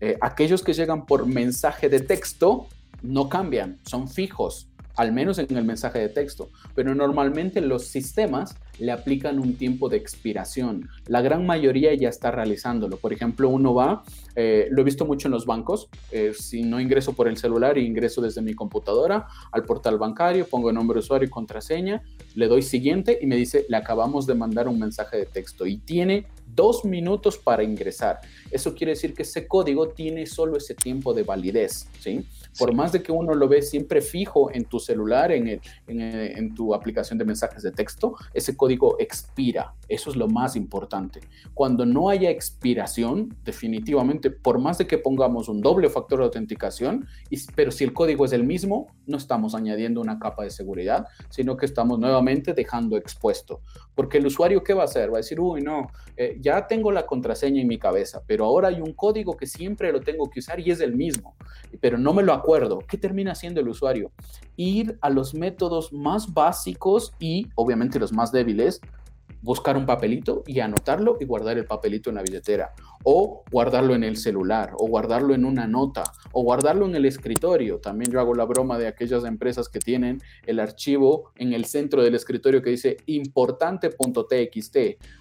Eh, 0.03 0.19
aquellos 0.21 0.63
que 0.63 0.75
llegan 0.75 1.07
por 1.07 1.25
mensaje 1.25 1.89
de 1.89 2.01
texto 2.01 2.67
no 3.03 3.29
cambian, 3.29 3.81
son 3.87 4.09
fijos, 4.09 4.69
al 4.97 5.13
menos 5.13 5.39
en 5.39 5.57
el 5.57 5.65
mensaje 5.65 5.99
de 5.99 6.09
texto, 6.09 6.51
pero 6.75 6.95
normalmente 6.95 7.61
los 7.61 7.85
sistemas 7.87 8.57
le 8.79 8.91
aplican 8.91 9.39
un 9.39 9.55
tiempo 9.55 9.89
de 9.89 9.97
expiración. 9.97 10.89
La 11.07 11.21
gran 11.21 11.47
mayoría 11.47 11.95
ya 11.95 12.09
está 12.09 12.31
realizándolo. 12.31 12.97
Por 12.97 13.13
ejemplo, 13.13 13.49
uno 13.49 13.75
va, 13.75 14.03
eh, 14.35 14.69
lo 14.71 14.83
he 14.83 14.85
visto 14.85 15.05
mucho 15.05 15.29
en 15.29 15.33
los 15.33 15.47
bancos, 15.47 15.89
eh, 16.11 16.33
si 16.37 16.63
no 16.63 16.81
ingreso 16.81 17.13
por 17.13 17.29
el 17.29 17.37
celular 17.37 17.79
ingreso 17.79 18.21
desde 18.21 18.43
mi 18.43 18.55
computadora 18.55 19.27
al 19.53 19.65
portal 19.65 19.99
bancario, 19.99 20.47
pongo 20.47 20.73
nombre 20.73 20.97
de 20.97 21.01
usuario 21.01 21.29
y 21.29 21.31
contraseña, 21.31 22.03
le 22.35 22.49
doy 22.49 22.63
siguiente 22.63 23.19
y 23.21 23.27
me 23.27 23.37
dice, 23.37 23.67
le 23.69 23.77
acabamos 23.77 24.27
de 24.27 24.35
mandar 24.35 24.69
un 24.69 24.79
mensaje 24.79 25.17
de 25.19 25.27
texto 25.27 25.67
y 25.67 25.79
tiene 25.79 26.27
dos 26.55 26.85
minutos 26.85 27.39
para 27.39 27.63
ingresar. 27.63 28.21
Eso 28.51 28.75
quiere 28.75 28.93
decir 28.93 29.15
que 29.15 29.23
ese 29.23 29.47
código 29.47 29.89
tiene 29.89 30.27
solo 30.27 30.57
ese 30.57 30.75
tiempo 30.75 31.15
de 31.15 31.23
validez, 31.23 31.89
¿sí? 32.01 32.27
Por 32.59 32.75
más 32.75 32.93
de 32.93 33.03
que 33.03 33.13
uno 33.13 33.35
lo 33.35 33.49
ve 33.49 33.63
siempre 33.63 34.01
fijo 34.01 34.51
en 34.53 34.65
tu 34.65 34.79
celular, 34.79 35.33
en, 35.33 35.61
en, 35.87 36.55
tu 36.55 36.75
aplicación 36.75 37.19
de 37.19 37.25
mensajes 37.25 37.63
de 37.63 37.73
texto, 37.73 38.15
ese 38.35 38.57
código 38.57 38.97
expira. 38.99 39.75
Eso 39.93 40.09
es 40.09 40.17
lo 40.17 40.27
más 40.27 40.57
importante. 40.57 41.21
Cuando 41.53 41.85
no 41.85 42.09
haya 42.09 42.31
expiración, 42.31 43.37
definitivamente, 43.45 44.31
por 44.31 44.59
más 44.59 44.79
de 44.79 44.87
que 44.87 44.97
pongamos 44.97 45.51
un 45.51 45.61
doble 45.61 45.91
factor 45.91 46.21
de 46.21 46.25
autenticación, 46.25 47.07
pero 47.55 47.71
si 47.71 47.85
el 47.85 47.93
código 47.93 48.25
es 48.25 48.33
el 48.33 48.43
mismo, 48.43 48.87
no 49.07 49.19
estamos 49.19 49.55
añadiendo 49.55 50.01
una 50.01 50.19
capa 50.19 50.45
de 50.45 50.51
seguridad, 50.51 51.09
sino 51.29 51.59
que 51.59 51.67
estamos 51.67 51.99
nuevamente 51.99 52.55
dejando 52.55 52.97
expuesto. 52.97 53.61
Porque 53.95 54.17
el 54.17 54.27
usuario, 54.27 54.65
¿qué 54.65 54.73
va 54.73 54.81
a 54.81 54.87
hacer? 54.87 55.11
Va 55.11 55.17
a 55.17 55.19
decir, 55.19 55.39
uy, 55.39 55.61
no, 55.61 55.89
eh, 56.17 56.39
ya 56.41 56.67
tengo 56.67 56.91
la 56.91 57.05
contraseña 57.05 57.61
en 57.61 57.69
mi 57.69 57.79
cabeza, 57.79 58.23
pero 58.27 58.47
ahora 58.47 58.69
hay 58.69 58.81
un 58.81 58.95
código 58.95 59.37
que 59.37 59.47
siempre 59.47 59.93
lo 59.93 60.01
tengo 60.01 60.31
que 60.31 60.41
usar 60.41 60.59
y 60.59 60.71
es 60.71 60.81
el 60.81 60.97
mismo, 60.97 61.37
pero 61.83 61.99
no 61.99 62.15
me 62.15 62.23
lo 62.23 62.33
acuerdo. 62.33 62.79
¿Qué 62.79 62.97
termina 62.97 63.33
haciendo 63.33 63.61
el 63.61 63.69
usuario? 63.69 64.11
Ir 64.57 64.97
a 65.03 65.11
los 65.11 65.35
métodos 65.35 65.93
más 65.93 66.33
básicos 66.33 67.13
y 67.19 67.49
obviamente 67.57 67.99
los 67.99 68.15
más 68.15 68.33
débiles 68.33 68.81
buscar 69.43 69.77
un 69.77 69.85
papelito 69.87 70.43
y 70.47 70.61
anotarlo 70.61 71.19
y 71.21 71.25
guardar 71.25 71.59
el 71.59 71.67
papelito 71.67 72.11
en 72.11 72.17
la 72.17 72.23
billetera, 72.23 72.73
o 73.05 73.43
guardarlo 73.51 73.95
en 73.95 74.05
el 74.05 74.17
celular, 74.17 74.73
o 74.79 74.87
guardarlo 74.87 75.35
en 75.35 75.45
una 75.45 75.67
nota, 75.67 76.05
o 76.33 76.43
guardarlo 76.43 76.87
en 76.87 76.95
el 76.95 77.05
escritorio. 77.05 77.79
También 77.79 78.11
yo 78.11 78.21
hago 78.21 78.35
la 78.35 78.45
broma 78.45 78.79
de 78.79 78.87
aquellas 78.87 79.25
empresas 79.25 79.69
que 79.69 79.81
tienen 79.81 80.23
el 80.47 80.61
archivo 80.61 81.33
en 81.37 81.53
el 81.53 81.65
centro 81.65 82.03
del 82.03 82.15
escritorio 82.15 82.63
que 82.63 82.71
dice 82.71 82.97
importante.txt, 83.07 84.77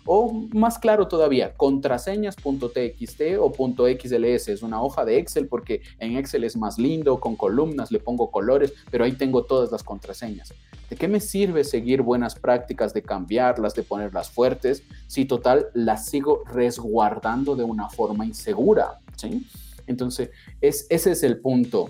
o 0.06 0.32
más 0.54 0.80
claro 0.80 1.08
todavía, 1.08 1.54
contraseñas.txt 1.56 3.22
o 3.40 3.52
.xls. 3.52 4.48
Es 4.48 4.62
una 4.62 4.82
hoja 4.82 5.06
de 5.06 5.18
Excel 5.18 5.48
porque 5.48 5.82
en 6.00 6.18
Excel 6.18 6.44
es 6.44 6.56
más 6.56 6.78
lindo, 6.78 7.20
con 7.20 7.36
columnas, 7.36 7.92
le 7.92 8.00
pongo 8.00 8.30
colores, 8.32 8.74
pero 8.92 9.04
ahí 9.04 9.14
tengo 9.14 9.44
todas 9.44 9.72
las 9.72 9.84
contraseñas. 9.84 10.54
¿De 10.90 10.98
qué 10.98 11.08
me 11.08 11.22
sirve 11.22 11.64
seguir 11.64 12.02
buenas 12.02 12.36
prácticas 12.36 12.94
de 12.94 13.02
cambiarlas, 13.02 13.74
de 13.76 13.84
ponerlas 14.12 14.30
fuertes, 14.30 14.84
si 15.08 15.26
total 15.26 15.68
las 15.74 16.06
sigo 16.06 16.44
resguardando 16.46 17.56
de 17.56 17.64
una 17.64 17.90
forma 17.90 18.26
insegura? 18.26 19.00
¿sí? 19.16 19.48
Entonces, 19.88 20.30
es, 20.60 20.86
ese 20.90 21.12
es 21.12 21.24
el 21.24 21.40
punto 21.40 21.90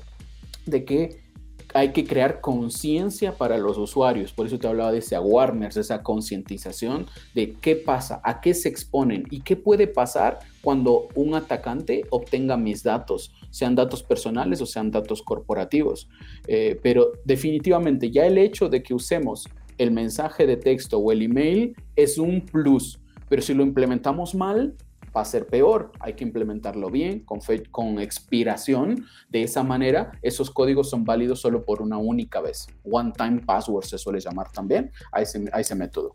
de 0.65 0.86
que 0.86 1.31
hay 1.73 1.93
que 1.93 2.05
crear 2.05 2.41
conciencia 2.41 3.38
para 3.38 3.57
los 3.57 3.77
usuarios. 3.77 4.34
Por 4.34 4.45
eso 4.45 4.60
te 4.60 4.67
hablaba 4.67 4.91
de 4.91 4.99
ese 4.99 5.15
awareness, 5.15 5.75
de 5.75 5.81
esa 5.81 6.03
concientización 6.03 7.05
de 7.34 7.53
qué 7.53 7.75
pasa, 7.75 8.21
a 8.23 8.41
qué 8.41 8.53
se 8.53 8.69
exponen 8.69 9.23
y 9.31 9.41
qué 9.41 9.55
puede 9.55 9.88
pasar 9.88 10.39
cuando 10.62 11.07
un 11.15 11.34
atacante 11.34 12.03
obtenga 12.10 12.57
mis 12.57 12.84
datos, 12.84 13.34
sean 13.49 13.75
datos 13.75 14.03
personales 14.03 14.62
o 14.62 14.65
sean 14.65 14.91
datos 14.91 15.21
corporativos. 15.21 16.10
Eh, 16.47 16.79
pero 16.84 17.13
definitivamente 17.25 18.12
ya 18.12 18.25
el 18.25 18.38
hecho 18.38 18.69
de 18.69 18.84
que 18.84 18.93
usemos 18.93 19.47
el 19.77 19.91
mensaje 19.91 20.45
de 20.45 20.57
texto 20.57 20.97
o 20.97 21.12
el 21.12 21.21
email 21.21 21.75
es 21.95 22.17
un 22.17 22.41
plus, 22.41 22.99
pero 23.29 23.41
si 23.41 23.53
lo 23.53 23.63
implementamos 23.63 24.36
mal, 24.36 24.75
va 25.15 25.21
a 25.21 25.25
ser 25.25 25.47
peor. 25.47 25.91
Hay 25.99 26.13
que 26.13 26.23
implementarlo 26.23 26.89
bien, 26.89 27.19
con, 27.21 27.39
con 27.69 27.99
expiración. 27.99 29.05
De 29.29 29.43
esa 29.43 29.63
manera, 29.63 30.12
esos 30.21 30.49
códigos 30.49 30.89
son 30.89 31.03
válidos 31.03 31.41
solo 31.41 31.63
por 31.63 31.81
una 31.81 31.97
única 31.97 32.41
vez. 32.41 32.67
One-time 32.84 33.41
password 33.41 33.86
se 33.86 33.97
suele 33.97 34.19
llamar 34.19 34.51
también 34.51 34.91
a 35.12 35.21
ese, 35.21 35.43
a 35.51 35.60
ese 35.60 35.75
método. 35.75 36.13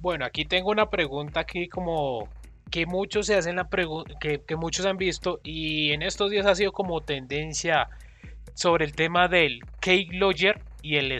Bueno, 0.00 0.24
aquí 0.24 0.44
tengo 0.44 0.70
una 0.70 0.90
pregunta 0.90 1.40
aquí 1.40 1.68
como 1.68 2.28
que 2.70 2.86
muchos 2.86 3.26
se 3.26 3.36
hacen 3.36 3.56
la 3.56 3.68
pregunta, 3.68 4.14
que, 4.20 4.42
que, 4.42 4.56
muchos 4.56 4.84
han 4.84 4.96
visto 4.96 5.40
y 5.44 5.92
en 5.92 6.02
estos 6.02 6.30
días 6.30 6.44
ha 6.44 6.54
sido 6.54 6.72
como 6.72 7.00
tendencia 7.02 7.88
sobre 8.54 8.84
el 8.84 8.94
tema 8.94 9.28
del 9.28 9.60
keylogger 9.80 10.60
y 10.82 10.96
el 10.96 11.12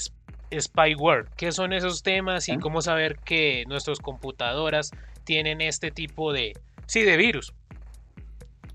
spyware. 0.53 1.27
¿Qué 1.37 1.53
son 1.53 1.73
esos 1.73 2.03
temas 2.03 2.49
y 2.49 2.59
cómo 2.59 2.83
saber 2.83 3.19
que 3.25 3.65
nuestras 3.67 3.99
computadoras 3.99 4.91
tienen 5.25 5.61
este 5.61 5.91
tipo 5.91 6.33
de, 6.33 6.53
sí, 6.87 7.03
de 7.03 7.17
virus. 7.17 7.53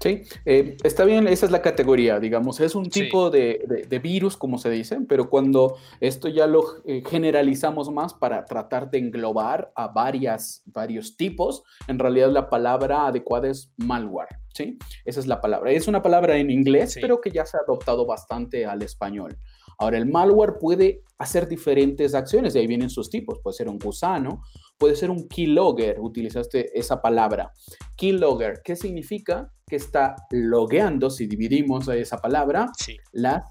Sí, 0.02 0.24
eh, 0.46 0.78
está 0.82 1.04
bien, 1.04 1.28
esa 1.28 1.46
es 1.46 1.52
la 1.52 1.62
categoría, 1.62 2.22
digamos, 2.22 2.62
es 2.62 2.74
un 2.74 2.90
tipo 2.90 3.30
de, 3.30 4.00
virus, 4.02 4.38
como 4.38 4.58
se 4.58 4.70
dice, 4.70 4.98
pero 5.10 5.30
cuando 5.30 5.76
esto 6.00 6.30
ya 6.30 6.48
lo 6.48 6.64
eh, 6.86 7.04
generalizamos 7.06 7.92
más 7.92 8.14
para 8.14 8.46
tratar 8.46 8.90
de 8.90 9.00
englobar 9.00 9.74
a 9.76 9.90
varias, 9.90 10.64
varios 10.68 11.18
tipos, 11.18 11.64
en 11.90 12.00
realidad 12.00 12.32
la 12.32 12.50
palabra 12.50 13.08
adecuada 13.08 13.50
es 13.50 13.74
malware, 13.76 14.38
¿sí? 14.54 14.78
Esa 15.04 15.20
es 15.20 15.28
la 15.28 15.42
palabra. 15.42 15.70
Es 15.72 15.90
una 15.90 16.02
palabra 16.02 16.38
en 16.38 16.50
inglés, 16.50 16.98
pero 17.02 17.20
que 17.20 17.32
ya 17.32 17.46
se 17.46 17.58
ha 17.58 17.60
adoptado 17.68 18.06
bastante 18.06 18.66
al 18.66 18.82
español. 18.84 19.38
Ahora, 19.80 19.98
el 19.98 20.06
malware 20.06 20.58
puede 20.60 21.04
hacer 21.18 21.48
diferentes 21.48 22.13
acciones, 22.13 22.54
de 22.54 22.60
ahí 22.60 22.68
vienen 22.68 22.89
sus 22.89 23.10
tipos. 23.10 23.39
Puede 23.42 23.56
ser 23.56 23.70
un 23.70 23.80
gusano, 23.80 24.42
puede 24.78 24.96
ser 24.96 25.10
un 25.10 25.28
keylogger, 25.28 26.00
utilizaste 26.00 26.78
esa 26.78 27.02
palabra. 27.02 27.52
Keylogger, 27.96 28.62
¿qué 28.63 28.76
significa? 28.76 29.52
Que 29.65 29.78
está 29.78 30.15
logueando, 30.32 31.10
si 31.10 31.28
dividimos 31.28 31.88
esa 31.88 32.18
palabra, 32.18 32.72
las 33.13 33.44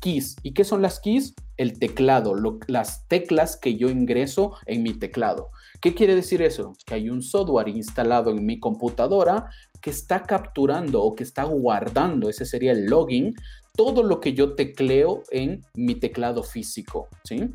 keys. 0.00 0.36
¿Y 0.42 0.54
qué 0.54 0.64
son 0.64 0.82
las 0.82 1.00
keys? 1.00 1.34
El 1.56 1.78
teclado, 1.78 2.34
las 2.66 3.06
teclas 3.08 3.56
que 3.56 3.76
yo 3.76 3.88
ingreso 3.88 4.54
en 4.66 4.82
mi 4.82 4.92
teclado. 4.92 5.50
¿Qué 5.80 5.94
quiere 5.94 6.14
decir 6.14 6.42
eso? 6.42 6.74
Que 6.84 6.94
hay 6.94 7.10
un 7.10 7.22
software 7.22 7.68
instalado 7.68 8.30
en 8.30 8.44
mi 8.44 8.60
computadora 8.60 9.46
que 9.80 9.90
está 9.90 10.22
capturando 10.22 11.02
o 11.02 11.14
que 11.14 11.22
está 11.22 11.44
guardando, 11.44 12.28
ese 12.28 12.44
sería 12.44 12.72
el 12.72 12.86
login, 12.86 13.34
todo 13.76 14.02
lo 14.02 14.20
que 14.20 14.34
yo 14.34 14.54
tecleo 14.54 15.22
en 15.30 15.64
mi 15.74 15.94
teclado 15.94 16.42
físico, 16.42 17.08
¿sí? 17.24 17.50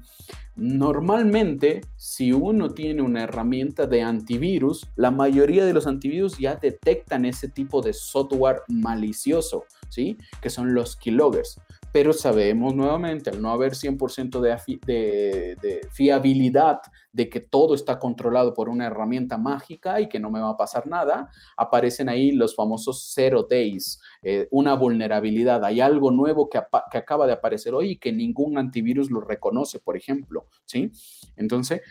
Normalmente, 0.56 1.82
si 1.96 2.34
uno 2.34 2.70
tiene 2.70 3.02
una 3.02 3.24
herramienta 3.24 3.88
de 3.88 4.02
antivirus, 4.02 4.88
la 4.96 5.10
mayoría 5.10 5.66
de 5.66 5.74
los 5.74 5.88
antivirus 5.88 6.38
ya 6.38 6.56
detectan 6.56 7.26
ese 7.26 7.48
tipo 7.48 7.82
de 7.82 7.94
software 7.94 8.62
malicioso, 8.68 9.66
¿sí? 9.92 10.18
Que 10.42 10.50
son 10.50 10.74
los 10.74 10.96
keyloggers 10.96 11.60
pero 11.92 12.14
sabemos 12.14 12.74
nuevamente, 12.74 13.30
al 13.30 13.42
no 13.42 13.52
haber 13.52 13.74
100% 13.74 14.40
de, 14.40 15.58
de, 15.62 15.88
fiabilidad 15.92 16.80
de 17.12 17.30
que 17.30 17.42
todo 17.42 17.76
está 17.76 18.00
controlado 18.00 18.54
por 18.54 18.70
una 18.70 18.88
herramienta 18.88 19.38
mágica 19.38 20.00
y 20.00 20.08
que 20.08 20.20
no 20.20 20.32
me 20.32 20.40
va 20.40 20.52
a 20.52 20.58
pasar 20.58 20.88
nada, 20.88 21.30
aparecen 21.58 22.08
ahí 22.08 22.32
los 22.32 22.56
famosos 22.56 23.12
zero 23.14 23.46
days, 23.50 24.00
eh, 24.22 24.48
una 24.52 24.76
vulnerabilidad, 24.76 25.66
hay 25.66 25.82
algo 25.82 26.12
nuevo 26.12 26.50
que, 26.50 26.62
que, 26.90 26.98
acaba 26.98 27.28
de 27.28 27.34
aparecer 27.34 27.74
hoy 27.74 27.92
y 27.92 27.98
que 27.98 28.14
ningún 28.14 28.58
antivirus 28.58 29.12
lo 29.12 29.20
reconoce, 29.20 29.80
por 29.80 29.98
ejemplo, 29.98 30.48
¿sí? 30.66 30.92
Entonces, 31.36 31.82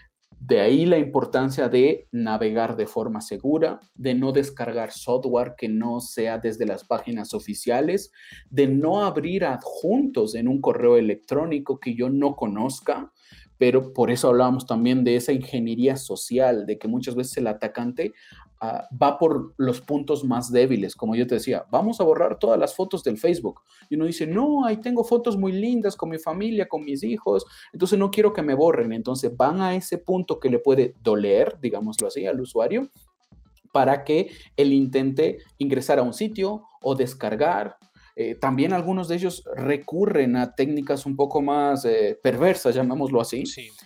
De 0.40 0.58
ahí 0.60 0.86
la 0.86 0.96
importancia 0.96 1.68
de 1.68 2.08
navegar 2.12 2.74
de 2.74 2.86
forma 2.86 3.20
segura, 3.20 3.78
de 3.94 4.14
no 4.14 4.32
descargar 4.32 4.90
software 4.90 5.54
que 5.56 5.68
no 5.68 6.00
sea 6.00 6.38
desde 6.38 6.64
las 6.64 6.82
páginas 6.82 7.34
oficiales, 7.34 8.10
de 8.48 8.66
no 8.66 9.04
abrir 9.04 9.44
adjuntos 9.44 10.34
en 10.34 10.48
un 10.48 10.62
correo 10.62 10.96
electrónico 10.96 11.78
que 11.78 11.94
yo 11.94 12.08
no 12.08 12.36
conozca, 12.36 13.12
pero 13.58 13.92
por 13.92 14.10
eso 14.10 14.28
hablábamos 14.28 14.64
también 14.64 15.04
de 15.04 15.16
esa 15.16 15.32
ingeniería 15.34 15.96
social, 15.96 16.64
de 16.64 16.78
que 16.78 16.88
muchas 16.88 17.14
veces 17.14 17.36
el 17.36 17.46
atacante 17.46 18.14
ah, 18.60 18.88
va 18.90 19.18
por 19.18 19.54
los 19.56 19.80
puntos 19.80 20.24
más 20.24 20.50
débiles, 20.50 20.94
como 20.94 21.14
yo 21.14 21.26
te 21.26 21.36
decía, 21.36 21.64
vamos 21.70 22.00
a 22.00 22.04
borrar 22.04 22.38
todas 22.38 22.58
las 22.58 22.74
fotos 22.74 23.02
del 23.02 23.18
Facebook. 23.18 23.60
Y 23.88 23.96
uno 23.96 24.06
dice, 24.06 24.26
no, 24.26 24.64
ahí 24.64 24.78
tengo 24.78 25.04
fotos 25.04 25.36
muy 25.36 25.52
lindas 25.52 25.96
con 25.96 26.10
mi 26.10 26.18
familia, 26.18 26.68
con 26.68 26.84
mis 26.84 27.02
hijos, 27.02 27.44
entonces 27.72 27.98
no 27.98 28.10
quiero 28.10 28.32
que 28.32 28.42
me 28.42 28.54
borren. 28.54 28.92
Entonces 28.92 29.36
van 29.36 29.60
a 29.60 29.74
ese 29.74 29.98
punto 29.98 30.38
que 30.38 30.50
le 30.50 30.58
puede 30.58 30.94
doler, 31.02 31.58
digámoslo 31.60 32.08
así, 32.08 32.26
al 32.26 32.40
usuario, 32.40 32.88
para 33.72 34.04
que 34.04 34.30
él 34.56 34.72
intente 34.72 35.38
ingresar 35.58 35.98
a 35.98 36.02
un 36.02 36.12
sitio 36.12 36.64
o 36.82 36.94
descargar 36.94 37.76
eh, 38.16 38.34
también 38.34 38.74
algunos 38.74 39.08
de 39.08 39.16
ellos 39.16 39.44
recurren 39.56 40.36
a 40.36 40.54
técnicas 40.54 41.06
un 41.06 41.16
poco 41.16 41.40
más 41.40 41.86
eh, 41.86 42.18
perversas, 42.22 42.74
llamémoslo 42.74 43.18
así, 43.18 43.44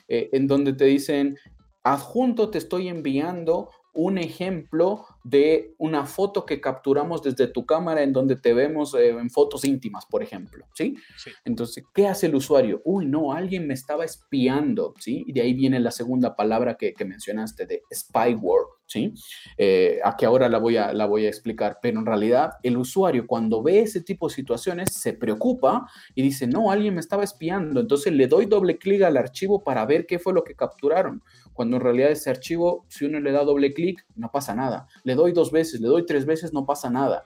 eh, 0.08 0.28
en 0.32 0.48
donde 0.48 0.72
te 0.72 0.86
dicen, 0.86 1.36
adjunto 1.84 2.50
te 2.50 2.58
estoy 2.58 2.88
enviando 2.88 3.70
un 3.94 4.18
ejemplo 4.18 5.06
de 5.22 5.74
una 5.78 6.04
foto 6.04 6.44
que 6.44 6.60
capturamos 6.60 7.22
desde 7.22 7.46
tu 7.46 7.64
cámara 7.64 8.02
en 8.02 8.12
donde 8.12 8.36
te 8.36 8.52
vemos 8.52 8.94
eh, 8.94 9.10
en 9.10 9.30
fotos 9.30 9.64
íntimas, 9.64 10.04
por 10.04 10.22
ejemplo, 10.22 10.66
¿sí? 10.74 10.96
Entonces, 11.44 11.84
¿qué 11.94 12.06
hace 12.06 12.26
el 12.26 12.34
usuario? 12.34 12.82
Uy, 12.84 13.06
no, 13.06 13.32
alguien 13.32 13.66
me 13.66 13.74
estaba 13.74 14.04
espiando, 14.04 14.94
¿sí? 14.98 15.24
Y 15.26 15.32
de 15.32 15.40
ahí 15.40 15.54
viene 15.54 15.80
la 15.80 15.90
segunda 15.90 16.36
palabra 16.36 16.76
que, 16.76 16.94
mencionaste 17.04 17.66
de 17.66 17.82
spyware, 17.92 18.66
¿sí? 18.86 19.12
Eh, 19.58 20.00
a 20.02 20.16
que 20.16 20.26
ahora 20.26 20.48
la 20.48 20.58
voy, 20.58 20.76
a, 20.76 20.92
la 20.92 21.06
voy 21.06 21.26
a 21.26 21.28
explicar, 21.28 21.78
pero 21.82 21.98
en 21.98 22.06
realidad 22.06 22.52
el 22.62 22.78
usuario 22.78 23.26
cuando 23.26 23.62
ve 23.62 23.80
ese 23.80 24.00
tipo 24.00 24.28
de 24.28 24.34
situaciones 24.34 24.92
se 24.92 25.12
preocupa 25.12 25.86
y 26.14 26.22
dice, 26.22 26.46
no, 26.46 26.70
alguien 26.70 26.94
me 26.94 27.00
estaba 27.00 27.24
espiando, 27.24 27.80
entonces 27.80 28.12
le 28.12 28.26
doy 28.26 28.46
doble 28.46 28.78
clic 28.78 29.02
al 29.02 29.16
archivo 29.16 29.62
para 29.62 29.84
ver 29.84 30.06
qué 30.06 30.18
fue 30.18 30.32
lo 30.32 30.44
que 30.44 30.54
capturaron 30.54 31.22
cuando 31.54 31.76
en 31.76 31.82
realidad 31.82 32.10
ese 32.10 32.30
archivo, 32.30 32.84
si 32.88 33.06
uno 33.06 33.20
le 33.20 33.32
da 33.32 33.44
doble 33.44 33.72
clic, 33.72 34.04
no 34.16 34.30
pasa 34.30 34.54
nada. 34.54 34.86
Le 35.04 35.14
doy 35.14 35.32
dos 35.32 35.50
veces, 35.50 35.80
le 35.80 35.88
doy 35.88 36.04
tres 36.04 36.26
veces, 36.26 36.52
no 36.52 36.66
pasa 36.66 36.90
nada. 36.90 37.24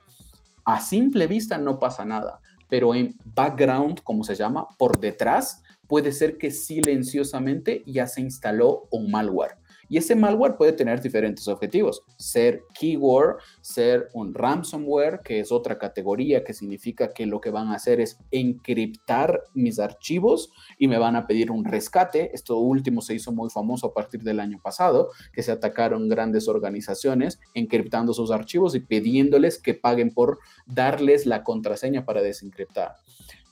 A 0.64 0.81
simple 0.81 1.27
vista 1.27 1.59
no 1.59 1.79
pasa 1.79 2.05
nada, 2.05 2.41
pero 2.69 2.95
en 2.95 3.17
background, 3.25 4.03
como 4.03 4.23
se 4.23 4.35
llama, 4.35 4.69
por 4.79 5.01
detrás, 5.01 5.62
puede 5.87 6.12
ser 6.12 6.37
que 6.37 6.51
silenciosamente 6.51 7.83
ya 7.87 8.07
se 8.07 8.21
instaló 8.21 8.87
un 8.91 9.11
malware. 9.11 9.57
Y 9.88 9.96
ese 9.96 10.14
malware 10.14 10.57
puede 10.57 10.72
tener 10.72 11.01
diferentes 11.01 11.48
objetivos. 11.48 12.03
Ser 12.16 12.62
keyword, 12.79 13.38
ser 13.61 14.09
un 14.12 14.35
ransomware, 14.35 15.20
que 15.24 15.40
es 15.40 15.53
otra 15.53 15.79
categoría 15.79 16.44
que 16.44 16.55
significa 16.55 17.12
que 17.12 17.27
lo 17.27 17.40
que 17.40 17.51
van 17.51 17.68
a 17.68 17.74
hacer 17.74 18.01
es 18.01 18.18
encriptar 18.31 19.42
mis 19.55 19.79
archivos 19.79 20.51
y 20.79 20.88
me 20.88 20.98
van 20.98 21.16
a 21.16 21.27
pedir 21.27 21.51
un 21.51 21.64
rescate. 21.64 22.31
Esto 22.35 22.59
último 22.59 23.01
se 23.01 23.14
hizo 23.14 23.33
muy 23.33 23.51
famoso 23.51 23.88
a 23.88 23.94
partir 23.94 24.22
del 24.22 24.40
año 24.40 24.61
pasado, 24.62 25.11
que 25.33 25.42
se 25.42 25.53
atacaron 25.53 26.09
grandes 26.09 26.48
organizaciones 26.48 27.40
encriptando 27.55 28.12
sus 28.12 28.31
archivos 28.31 28.74
y 28.74 28.81
pidiéndoles 28.81 29.59
que 29.59 29.74
paguen 29.74 30.12
por 30.12 30.38
darles 30.66 31.27
la 31.27 31.42
contraseña 31.42 32.05
para 32.05 32.22
desencriptar. 32.22 32.96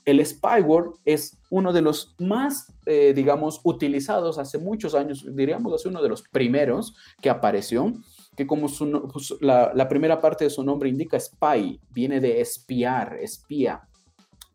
El 0.07 0.25
spyware 0.25 0.91
es 1.03 1.37
uno 1.49 1.73
de 1.73 1.81
los 1.81 2.15
más, 2.17 2.73
eh, 2.85 3.11
digamos, 3.13 3.59
utilizados 3.65 4.39
hace 4.39 4.57
muchos 4.57 4.95
años, 4.95 5.25
diríamos, 5.35 5.73
hace 5.73 5.89
uno 5.89 6.01
de 6.01 6.07
los 6.07 6.21
primeros 6.21 6.95
que 7.21 7.29
apareció, 7.29 7.93
que 8.37 8.47
como 8.47 8.67
pues, 9.11 9.33
la, 9.41 9.89
primera 9.89 10.21
parte 10.21 10.45
de 10.45 10.49
su 10.49 10.63
nombre 10.63 10.87
indica, 10.87 11.19
spy, 11.19 11.81
viene 11.89 12.21
de 12.21 12.39
espiar, 12.39 13.17
espía. 13.19 13.81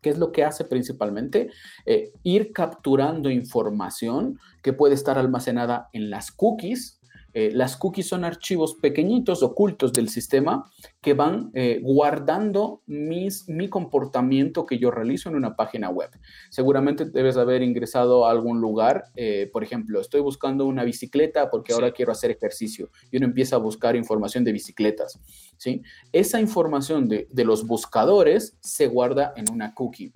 ¿Qué 0.01 0.09
es 0.09 0.17
lo 0.17 0.31
que 0.31 0.43
hace 0.43 0.65
principalmente? 0.65 1.51
Eh, 1.85 2.11
ir 2.23 2.51
capturando 2.51 3.29
información 3.29 4.39
que 4.63 4.73
puede 4.73 4.95
estar 4.95 5.19
almacenada 5.19 5.87
en 5.93 6.09
las 6.09 6.31
cookies 6.31 6.99
eh, 7.33 7.51
las 7.51 7.77
cookies 7.77 8.07
son 8.07 8.23
archivos 8.23 8.75
pequeñitos, 8.75 9.41
ocultos 9.41 9.91
del 9.91 10.09
sistema, 10.09 10.69
que 11.01 11.13
van 11.13 11.51
eh, 11.53 11.79
guardando 11.81 12.81
mis, 12.85 13.49
mi 13.49 13.69
comportamiento 13.69 14.65
que 14.65 14.77
yo 14.77 14.91
realizo 14.91 15.29
en 15.29 15.35
una 15.35 15.55
página 15.55 15.89
web. 15.89 16.09
Seguramente 16.49 17.05
debes 17.05 17.37
haber 17.37 17.63
ingresado 17.63 18.25
a 18.25 18.31
algún 18.31 18.61
lugar, 18.61 19.05
eh, 19.15 19.49
por 19.51 19.63
ejemplo, 19.63 19.99
estoy 19.99 20.21
buscando 20.21 20.65
una 20.65 20.83
bicicleta 20.83 21.49
porque 21.49 21.73
ahora 21.73 21.91
quiero 21.91 22.11
hacer 22.11 22.31
ejercicio 22.31 22.89
y 23.11 23.17
uno 23.17 23.25
empieza 23.25 23.55
a 23.55 23.59
buscar 23.59 23.95
información 23.95 24.43
de 24.43 24.51
bicicletas. 24.51 25.19
¿sí? 25.57 25.81
Esa 26.11 26.39
información 26.39 27.07
de, 27.07 27.27
de 27.31 27.45
los 27.45 27.65
buscadores 27.65 28.57
se 28.61 28.87
guarda 28.87 29.33
en 29.35 29.51
una 29.51 29.73
cookie 29.73 30.13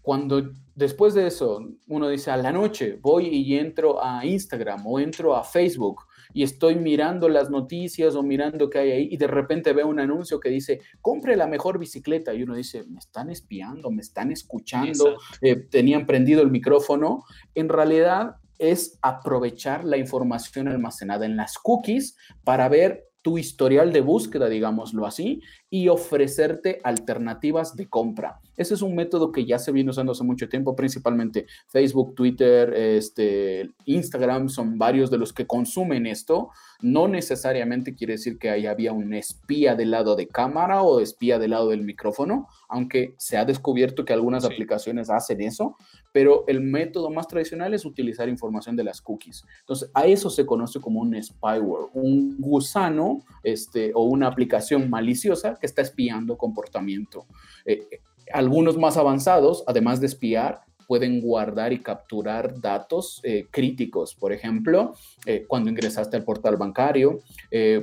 cuando 0.00 0.52
después 0.74 1.12
de 1.12 1.26
eso 1.26 1.60
uno 1.86 2.08
dice 2.08 2.30
a 2.30 2.38
la 2.38 2.50
noche 2.50 2.98
voy 3.02 3.26
y 3.26 3.58
entro 3.58 4.02
a 4.02 4.24
Instagram 4.24 4.86
o 4.86 4.98
entro 4.98 5.36
a 5.36 5.44
Facebook 5.44 6.07
y 6.32 6.42
estoy 6.42 6.76
mirando 6.76 7.28
las 7.28 7.50
noticias 7.50 8.14
o 8.14 8.22
mirando 8.22 8.70
qué 8.70 8.78
hay 8.78 8.90
ahí 8.92 9.08
y 9.10 9.16
de 9.16 9.26
repente 9.26 9.72
veo 9.72 9.88
un 9.88 10.00
anuncio 10.00 10.40
que 10.40 10.48
dice, 10.48 10.80
compre 11.00 11.36
la 11.36 11.46
mejor 11.46 11.78
bicicleta 11.78 12.34
y 12.34 12.42
uno 12.42 12.54
dice, 12.54 12.84
me 12.84 12.98
están 12.98 13.30
espiando, 13.30 13.90
me 13.90 14.02
están 14.02 14.30
escuchando, 14.30 15.16
eh, 15.40 15.56
tenían 15.56 16.06
prendido 16.06 16.42
el 16.42 16.50
micrófono. 16.50 17.24
En 17.54 17.68
realidad 17.68 18.36
es 18.58 18.98
aprovechar 19.02 19.84
la 19.84 19.96
información 19.96 20.68
almacenada 20.68 21.26
en 21.26 21.36
las 21.36 21.58
cookies 21.58 22.16
para 22.44 22.68
ver 22.68 23.08
tu 23.22 23.38
historial 23.38 23.92
de 23.92 24.00
búsqueda, 24.00 24.48
digámoslo 24.48 25.06
así, 25.06 25.42
y 25.70 25.88
ofrecerte 25.88 26.80
alternativas 26.84 27.76
de 27.76 27.88
compra. 27.88 28.40
Ese 28.58 28.74
es 28.74 28.82
un 28.82 28.94
método 28.94 29.32
que 29.32 29.46
ya 29.46 29.58
se 29.58 29.72
viene 29.72 29.90
usando 29.90 30.12
hace 30.12 30.24
mucho 30.24 30.48
tiempo, 30.48 30.76
principalmente 30.76 31.46
Facebook, 31.68 32.14
Twitter, 32.14 32.74
este, 32.74 33.70
Instagram, 33.86 34.48
son 34.48 34.78
varios 34.78 35.10
de 35.10 35.16
los 35.16 35.32
que 35.32 35.46
consumen 35.46 36.06
esto. 36.06 36.50
No 36.82 37.08
necesariamente 37.08 37.94
quiere 37.94 38.14
decir 38.14 38.36
que 38.38 38.50
ahí 38.50 38.66
había 38.66 38.92
un 38.92 39.14
espía 39.14 39.74
del 39.76 39.92
lado 39.92 40.16
de 40.16 40.28
cámara 40.28 40.82
o 40.82 41.00
espía 41.00 41.38
del 41.38 41.52
lado 41.52 41.70
del 41.70 41.84
micrófono, 41.84 42.48
aunque 42.68 43.14
se 43.16 43.36
ha 43.36 43.44
descubierto 43.44 44.04
que 44.04 44.12
algunas 44.12 44.44
aplicaciones 44.44 45.08
hacen 45.08 45.40
eso, 45.40 45.76
pero 46.12 46.44
el 46.48 46.60
método 46.60 47.10
más 47.10 47.28
tradicional 47.28 47.74
es 47.74 47.84
utilizar 47.84 48.28
información 48.28 48.74
de 48.74 48.84
las 48.84 49.00
cookies. 49.00 49.44
Entonces, 49.60 49.90
a 49.94 50.06
eso 50.06 50.30
se 50.30 50.44
conoce 50.44 50.80
como 50.80 51.00
un 51.00 51.20
spyware, 51.22 51.90
un 51.94 52.36
gusano 52.40 53.20
este, 53.42 53.92
o 53.94 54.02
una 54.04 54.26
aplicación 54.26 54.90
maliciosa 54.90 55.56
que 55.60 55.66
está 55.66 55.82
espiando 55.82 56.36
comportamiento. 56.36 57.26
Eh, 57.64 57.86
algunos 58.32 58.76
más 58.76 58.96
avanzados, 58.96 59.64
además 59.66 60.00
de 60.00 60.06
espiar, 60.06 60.62
pueden 60.86 61.20
guardar 61.20 61.72
y 61.72 61.80
capturar 61.80 62.60
datos 62.60 63.20
eh, 63.22 63.46
críticos. 63.50 64.14
Por 64.14 64.32
ejemplo, 64.32 64.94
eh, 65.26 65.44
cuando 65.46 65.70
ingresaste 65.70 66.16
al 66.16 66.24
portal 66.24 66.56
bancario, 66.56 67.20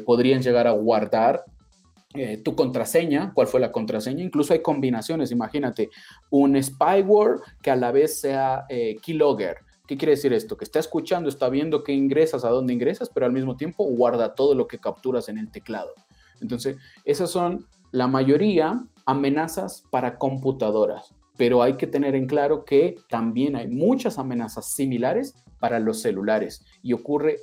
podrían 0.06 0.42
llegar 0.42 0.68
a 0.68 0.72
guardar 0.72 1.44
tu 2.44 2.56
contraseña, 2.56 3.34
cuál 3.34 3.48
fue 3.48 3.60
la 3.60 3.74
contraseña. 3.74 4.24
Incluso 4.24 4.54
hay 4.54 4.62
combinaciones, 4.62 5.32
imagínate, 5.32 5.90
un 6.30 6.62
spyware 6.64 7.42
que 7.62 7.72
a 7.72 7.76
la 7.76 7.92
vez 7.92 8.22
sea 8.22 8.66
keylogger. 9.04 9.58
¿Qué 9.88 9.98
quiere 9.98 10.14
decir 10.14 10.34
esto? 10.34 10.58
Que 10.58 10.64
está 10.64 10.80
escuchando, 10.80 11.30
está 11.30 11.50
viendo 11.50 11.84
qué 11.84 11.94
ingresas, 11.94 12.44
a 12.44 12.50
dónde 12.50 12.74
ingresas, 12.74 13.10
pero 13.14 13.26
al 13.28 13.32
mismo 13.32 13.56
tiempo 13.56 13.84
guarda 13.84 14.34
todo 14.34 14.56
lo 14.56 14.66
que 14.66 14.80
capturas 14.80 15.30
en 15.30 15.38
el 15.38 15.52
teclado. 15.52 15.94
Entonces, 16.42 16.78
esas 17.04 17.30
son 17.30 17.68
la 17.92 18.08
mayoría 18.08 18.84
amenazas 19.06 19.84
para 19.92 20.18
computadoras, 20.18 21.14
pero 21.38 21.62
hay 21.62 21.76
que 21.76 21.88
tener 21.88 22.16
en 22.16 22.28
claro 22.28 22.66
que 22.66 22.98
también 23.10 23.56
hay 23.56 23.68
muchas 23.68 24.18
amenazas 24.18 24.72
similares 24.72 25.36
para 25.60 25.80
los 25.80 26.02
celulares 26.02 26.64
y 26.82 26.94
ocurre 26.94 27.38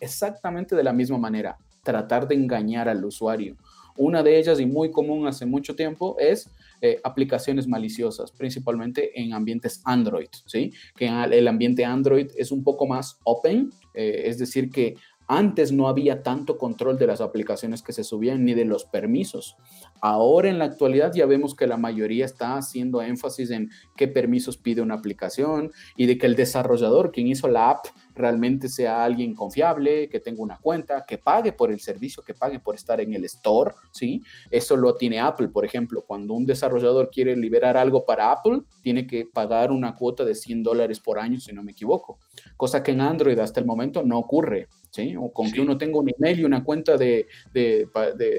exactamente 0.00 0.76
de 0.76 0.82
la 0.82 0.92
misma 0.92 1.18
manera, 1.18 1.56
tratar 1.82 2.26
de 2.28 2.34
engañar 2.34 2.88
al 2.88 3.04
usuario. 3.04 3.56
Una 3.96 4.22
de 4.22 4.38
ellas 4.38 4.58
y 4.58 4.66
muy 4.66 4.90
común 4.90 5.26
hace 5.26 5.46
mucho 5.46 5.76
tiempo 5.76 6.16
es 6.18 6.50
eh, 6.80 7.00
aplicaciones 7.04 7.68
maliciosas, 7.68 8.32
principalmente 8.32 9.18
en 9.18 9.32
ambientes 9.32 9.80
Android, 9.84 10.28
¿sí? 10.46 10.72
Que 10.96 11.06
el 11.06 11.48
ambiente 11.48 11.84
Android 11.84 12.30
es 12.36 12.50
un 12.50 12.64
poco 12.64 12.86
más 12.86 13.18
open, 13.22 13.70
eh, 13.94 14.24
es 14.26 14.38
decir, 14.38 14.70
que 14.70 14.96
antes 15.26 15.72
no 15.72 15.88
había 15.88 16.22
tanto 16.22 16.58
control 16.58 16.98
de 16.98 17.06
las 17.06 17.20
aplicaciones 17.20 17.82
que 17.82 17.92
se 17.92 18.04
subían 18.04 18.44
ni 18.44 18.54
de 18.54 18.64
los 18.64 18.84
permisos. 18.84 19.56
Ahora 20.00 20.48
en 20.48 20.58
la 20.58 20.66
actualidad 20.66 21.12
ya 21.14 21.26
vemos 21.26 21.54
que 21.54 21.66
la 21.66 21.76
mayoría 21.76 22.24
está 22.24 22.56
haciendo 22.56 23.00
énfasis 23.02 23.50
en 23.50 23.70
qué 23.96 24.08
permisos 24.08 24.56
pide 24.56 24.82
una 24.82 24.94
aplicación 24.94 25.72
y 25.96 26.06
de 26.06 26.18
que 26.18 26.26
el 26.26 26.36
desarrollador, 26.36 27.10
quien 27.10 27.26
hizo 27.26 27.48
la 27.48 27.70
app, 27.70 27.86
realmente 28.14 28.68
sea 28.68 29.04
alguien 29.04 29.34
confiable, 29.34 30.08
que 30.08 30.20
tenga 30.20 30.42
una 30.42 30.58
cuenta, 30.58 31.04
que 31.06 31.18
pague 31.18 31.52
por 31.52 31.70
el 31.70 31.80
servicio, 31.80 32.22
que 32.22 32.34
pague 32.34 32.60
por 32.60 32.74
estar 32.74 33.00
en 33.00 33.12
el 33.14 33.24
store, 33.24 33.72
¿sí? 33.90 34.22
Eso 34.50 34.76
lo 34.76 34.94
tiene 34.94 35.20
Apple, 35.20 35.48
por 35.48 35.64
ejemplo. 35.64 36.04
Cuando 36.06 36.34
un 36.34 36.46
desarrollador 36.46 37.10
quiere 37.10 37.36
liberar 37.36 37.76
algo 37.76 38.04
para 38.04 38.30
Apple, 38.30 38.60
tiene 38.82 39.06
que 39.06 39.26
pagar 39.26 39.72
una 39.72 39.96
cuota 39.96 40.24
de 40.24 40.34
100 40.34 40.62
dólares 40.62 41.00
por 41.00 41.18
año, 41.18 41.40
si 41.40 41.52
no 41.52 41.62
me 41.62 41.72
equivoco. 41.72 42.18
Cosa 42.56 42.82
que 42.82 42.92
en 42.92 43.00
Android 43.00 43.38
hasta 43.38 43.60
el 43.60 43.66
momento 43.66 44.02
no 44.02 44.18
ocurre, 44.18 44.68
¿sí? 44.94 45.16
O 45.16 45.32
con 45.32 45.50
que 45.50 45.60
uno 45.60 45.76
tenga 45.76 45.98
un 45.98 46.08
email 46.08 46.38
y 46.38 46.44
una 46.44 46.62
cuenta 46.62 46.96
de, 46.96 47.26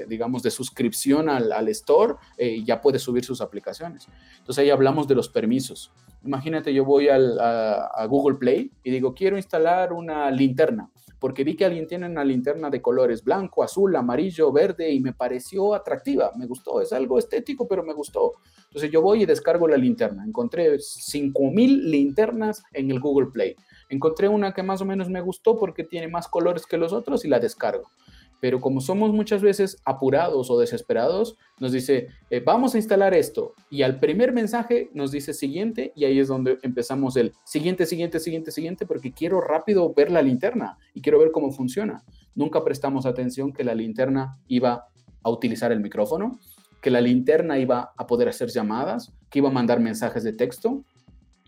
digamos, 0.08 0.42
de 0.42 0.50
suscripción 0.50 1.28
al, 1.28 1.52
al 1.52 1.68
store, 1.68 2.14
eh, 2.38 2.64
ya 2.64 2.80
puede 2.80 2.98
subir 2.98 3.24
sus 3.24 3.42
aplicaciones. 3.42 4.08
Entonces 4.38 4.62
ahí 4.62 4.70
hablamos 4.70 5.06
de 5.06 5.14
los 5.14 5.28
permisos. 5.28 5.92
Imagínate, 6.24 6.72
yo 6.72 6.86
voy 6.86 7.08
a, 7.08 8.06
Google 8.08 8.38
Play 8.38 8.72
y 8.82 8.90
digo, 8.90 9.14
quiero 9.14 9.36
instalar 9.36 9.92
una 9.92 10.30
linterna, 10.30 10.90
porque 11.18 11.44
vi 11.44 11.56
que 11.56 11.66
alguien 11.66 11.86
tiene 11.86 12.06
una 12.06 12.24
linterna 12.24 12.70
de 12.70 12.80
colores 12.80 13.22
blanco, 13.22 13.62
azul, 13.62 13.94
amarillo, 13.94 14.50
verde 14.50 14.90
y 14.90 15.00
me 15.00 15.12
pareció 15.12 15.74
atractiva, 15.74 16.32
me 16.36 16.46
gustó, 16.46 16.80
es 16.80 16.92
algo 16.92 17.18
estético, 17.18 17.68
pero 17.68 17.82
me 17.82 17.92
gustó. 17.92 18.32
Entonces 18.64 18.90
yo 18.90 19.02
voy 19.02 19.22
y 19.22 19.26
descargo 19.26 19.68
la 19.68 19.76
linterna. 19.76 20.24
Encontré 20.24 20.78
5000 20.78 21.90
linternas 21.90 22.62
en 22.72 22.90
el 22.90 22.98
Google 22.98 23.28
Play. 23.30 23.56
Encontré 23.88 24.28
una 24.28 24.52
que 24.52 24.62
más 24.62 24.80
o 24.80 24.84
menos 24.84 25.08
me 25.08 25.20
gustó 25.20 25.58
porque 25.58 25.84
tiene 25.84 26.08
más 26.08 26.28
colores 26.28 26.66
que 26.66 26.76
los 26.76 26.92
otros 26.92 27.24
y 27.24 27.28
la 27.28 27.38
descargo 27.38 27.90
pero 28.40 28.60
como 28.60 28.80
somos 28.80 29.12
muchas 29.12 29.42
veces 29.42 29.80
apurados 29.84 30.50
o 30.50 30.58
desesperados, 30.58 31.36
nos 31.58 31.72
dice, 31.72 32.08
eh, 32.30 32.40
vamos 32.44 32.74
a 32.74 32.78
instalar 32.78 33.14
esto. 33.14 33.54
Y 33.70 33.82
al 33.82 33.98
primer 33.98 34.32
mensaje 34.32 34.90
nos 34.94 35.10
dice 35.10 35.32
siguiente 35.32 35.92
y 35.96 36.04
ahí 36.04 36.18
es 36.18 36.28
donde 36.28 36.58
empezamos 36.62 37.16
el 37.16 37.32
siguiente, 37.44 37.86
siguiente, 37.86 38.20
siguiente, 38.20 38.50
siguiente, 38.50 38.86
porque 38.86 39.12
quiero 39.12 39.40
rápido 39.40 39.92
ver 39.94 40.10
la 40.10 40.22
linterna 40.22 40.78
y 40.94 41.00
quiero 41.00 41.18
ver 41.18 41.30
cómo 41.30 41.50
funciona. 41.50 42.04
Nunca 42.34 42.62
prestamos 42.62 43.06
atención 43.06 43.52
que 43.52 43.64
la 43.64 43.74
linterna 43.74 44.38
iba 44.48 44.86
a 45.22 45.30
utilizar 45.30 45.72
el 45.72 45.80
micrófono, 45.80 46.38
que 46.82 46.90
la 46.90 47.00
linterna 47.00 47.58
iba 47.58 47.92
a 47.96 48.06
poder 48.06 48.28
hacer 48.28 48.50
llamadas, 48.50 49.12
que 49.30 49.38
iba 49.38 49.48
a 49.48 49.52
mandar 49.52 49.80
mensajes 49.80 50.22
de 50.22 50.34
texto, 50.34 50.84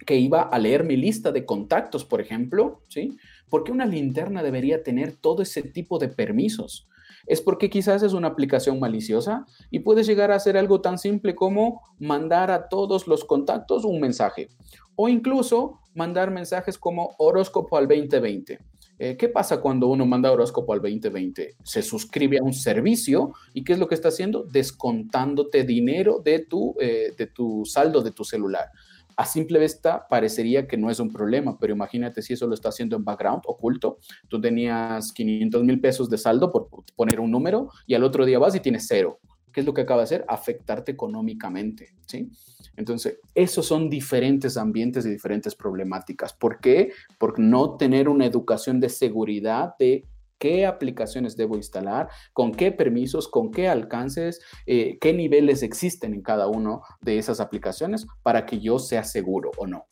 que 0.09 0.17
iba 0.17 0.41
a 0.41 0.59
leer 0.59 0.85
mi 0.85 0.97
lista 0.97 1.33
de 1.33 1.45
contactos, 1.45 2.07
por 2.07 2.23
ejemplo, 2.23 2.81
¿sí? 2.89 3.19
¿Por 3.51 3.63
qué 3.63 3.73
una 3.73 3.85
linterna 3.85 4.43
debería 4.43 4.83
tener 4.83 5.13
todo 5.13 5.43
ese 5.43 5.63
tipo 5.63 5.99
de 5.99 6.09
permisos? 6.09 6.89
Es 7.27 7.43
porque 7.43 7.69
quizás 7.69 8.03
es 8.03 8.15
una 8.15 8.29
aplicación 8.29 8.81
maliciosa 8.81 9.45
y 9.71 9.81
puede 9.81 10.05
llegar 10.05 10.33
a 10.33 10.41
ser 10.41 10.57
algo 10.57 10.81
tan 10.81 10.97
simple 10.97 11.35
como 11.35 11.83
mandar 11.99 12.51
a 12.51 12.71
todos 12.71 13.07
los 13.07 13.27
contactos 13.27 13.85
un 13.85 14.01
mensaje 14.01 14.49
o 14.97 15.11
incluso 15.11 15.79
mandar 15.95 16.31
mensajes 16.31 16.79
como 16.79 17.15
horóscopo 17.19 17.77
al 17.77 17.87
2020. 17.87 18.61
Eh, 19.01 19.17
¿Qué 19.19 19.29
pasa 19.29 19.61
cuando 19.61 19.89
uno 19.89 20.07
manda 20.07 20.33
horóscopo 20.33 20.73
al 20.73 20.81
2020? 20.81 21.57
Se 21.63 21.83
suscribe 21.83 22.39
a 22.39 22.43
un 22.43 22.55
servicio 22.55 23.35
y 23.53 23.63
¿qué 23.63 23.75
es 23.75 23.79
lo 23.79 23.89
que 23.89 23.95
está 23.95 24.09
haciendo? 24.09 24.45
Descontándote 24.45 25.65
dinero 25.65 26.23
de 26.25 26.39
tu, 26.39 26.75
eh, 26.81 27.13
de 27.15 27.27
tu 27.27 27.67
saldo 27.67 28.01
de 28.01 28.13
tu 28.13 28.25
celular 28.25 28.71
a 29.19 29.25
simple 29.25 29.59
vista 29.59 30.07
parecería 30.09 30.69
que 30.69 30.77
no 30.77 30.91
es 30.91 31.01
un 31.01 31.12
problema, 31.12 31.59
pero 31.59 31.73
imagínate 31.73 32.23
si 32.23 32.35
eso 32.35 32.47
lo 32.47 32.55
está 32.55 32.69
haciendo 32.69 32.95
en 32.95 33.05
background, 33.05 33.43
oculto. 33.47 33.99
Tú 34.29 34.41
tenías 34.41 35.12
500 35.12 35.64
mil 35.64 35.81
pesos 35.81 36.09
de 36.09 36.16
saldo 36.16 36.53
por 36.53 36.69
poner 36.95 37.19
un 37.19 37.33
número 37.33 37.69
y 37.85 37.95
al 37.95 38.05
otro 38.05 38.25
día 38.25 38.39
vas 38.39 38.55
y 38.55 38.61
tienes 38.61 38.87
cero. 38.87 39.19
¿Qué 39.53 39.59
es 39.59 39.66
lo 39.66 39.75
que 39.75 39.81
acaba 39.81 40.03
de 40.03 40.05
hacer? 40.05 40.25
Afectarte 40.29 40.93
económicamente, 40.93 41.97
¿sí? 42.07 42.31
Entonces, 42.77 43.19
esos 43.35 43.66
son 43.66 43.91
diferentes 43.91 44.57
ambientes 44.57 45.05
y 45.05 45.11
diferentes 45.11 45.57
problemáticas. 45.57 46.33
¿Por 46.33 46.61
qué? 46.61 46.93
Por 47.19 47.41
no 47.41 47.77
tener 47.77 48.09
una 48.09 48.25
educación 48.25 48.79
de 48.79 48.89
seguridad 48.89 49.75
de 49.81 50.05
qué 50.39 50.66
aplicaciones 50.66 51.36
debo 51.36 51.57
instalar, 51.57 52.09
con 52.32 52.53
qué 52.53 52.72
permisos, 52.72 53.28
con 53.28 53.51
qué 53.51 53.68
alcances, 53.68 54.41
eh, 54.66 54.99
qué 55.01 55.12
niveles 55.12 55.62
existen 55.62 56.14
en 56.14 56.22
cada 56.22 56.47
uno 56.47 56.82
de 57.01 57.18
esas 57.18 57.41
aplicaciones 57.41 58.07
para 58.22 58.47
que 58.47 58.61
yo 58.61 58.78
sea 58.78 59.05
seguro 59.05 59.51
o 59.57 59.66
no. 59.66 59.86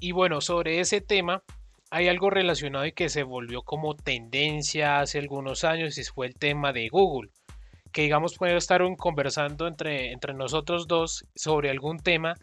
Y 0.00 0.12
bueno, 0.12 0.40
sobre 0.40 0.80
ese 0.80 1.00
tema, 1.00 1.42
hay 1.90 2.08
algo 2.08 2.28
relacionado 2.28 2.84
y 2.86 2.92
que 2.92 3.08
se 3.08 3.22
volvió 3.22 3.62
como 3.62 3.94
tendencia 3.94 5.00
hace 5.00 5.18
algunos 5.18 5.64
años 5.64 5.96
y 5.96 6.04
fue 6.04 6.26
el 6.26 6.34
tema 6.34 6.72
de 6.72 6.88
Google. 6.88 7.30
Que 7.92 8.02
digamos 8.02 8.36
puede 8.36 8.56
estar 8.56 8.82
conversando 8.96 9.68
entre, 9.68 10.10
entre 10.10 10.34
nosotros 10.34 10.88
dos 10.88 11.24
sobre 11.36 11.70
algún 11.70 12.00
tema 12.00 12.34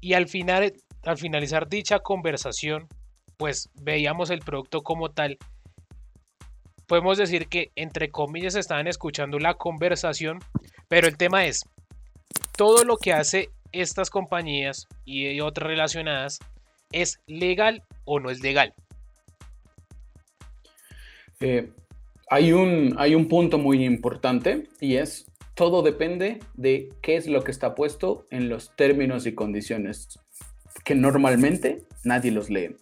y 0.00 0.14
al 0.14 0.28
final, 0.28 0.72
al 1.02 1.18
finalizar 1.18 1.68
dicha 1.68 1.98
conversación, 1.98 2.86
pues 3.36 3.68
veíamos 3.74 4.30
el 4.30 4.40
producto 4.40 4.82
como 4.82 5.10
tal, 5.10 5.38
podemos 6.86 7.18
decir 7.18 7.48
que 7.48 7.70
entre 7.76 8.10
comillas 8.10 8.54
estaban 8.54 8.86
escuchando 8.86 9.38
la 9.38 9.54
conversación, 9.54 10.38
pero 10.88 11.08
el 11.08 11.16
tema 11.16 11.46
es, 11.46 11.64
todo 12.56 12.84
lo 12.84 12.96
que 12.96 13.12
hace 13.12 13.50
estas 13.72 14.10
compañías 14.10 14.86
y 15.04 15.40
otras 15.40 15.68
relacionadas 15.68 16.38
es 16.92 17.20
legal 17.26 17.82
o 18.04 18.20
no 18.20 18.30
es 18.30 18.40
legal. 18.40 18.72
Eh, 21.40 21.70
hay, 22.30 22.52
un, 22.52 22.94
hay 22.98 23.14
un 23.14 23.28
punto 23.28 23.58
muy 23.58 23.84
importante 23.84 24.68
y 24.80 24.96
es, 24.96 25.26
todo 25.54 25.82
depende 25.82 26.40
de 26.54 26.88
qué 27.02 27.16
es 27.16 27.26
lo 27.26 27.44
que 27.44 27.50
está 27.50 27.74
puesto 27.74 28.26
en 28.30 28.48
los 28.48 28.74
términos 28.76 29.26
y 29.26 29.34
condiciones 29.34 30.18
que 30.84 30.94
normalmente 30.94 31.82
nadie 32.04 32.30
los 32.30 32.48
lee. 32.48 32.76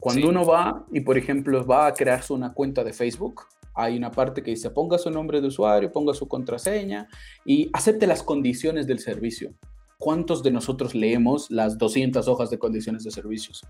Cuando 0.00 0.28
uno 0.28 0.44
va 0.44 0.86
y, 0.92 1.00
por 1.00 1.18
ejemplo, 1.18 1.66
va 1.66 1.88
a 1.88 1.92
crearse 1.92 2.32
una 2.32 2.52
cuenta 2.52 2.84
de 2.84 2.92
Facebook, 2.92 3.46
hay 3.74 3.96
una 3.96 4.12
parte 4.12 4.44
que 4.44 4.52
dice 4.52 4.70
ponga 4.70 4.96
su 4.96 5.10
nombre 5.10 5.40
de 5.40 5.48
usuario, 5.48 5.92
ponga 5.92 6.14
su 6.14 6.28
contraseña 6.28 7.08
y 7.44 7.68
acepte 7.72 8.06
las 8.06 8.22
condiciones 8.22 8.86
del 8.86 9.00
servicio. 9.00 9.54
¿Cuántos 10.00 10.44
de 10.44 10.52
nosotros 10.52 10.94
leemos 10.94 11.50
las 11.50 11.76
200 11.76 12.28
hojas 12.28 12.50
de 12.50 12.58
condiciones 12.58 13.02
de 13.02 13.10
servicios? 13.10 13.66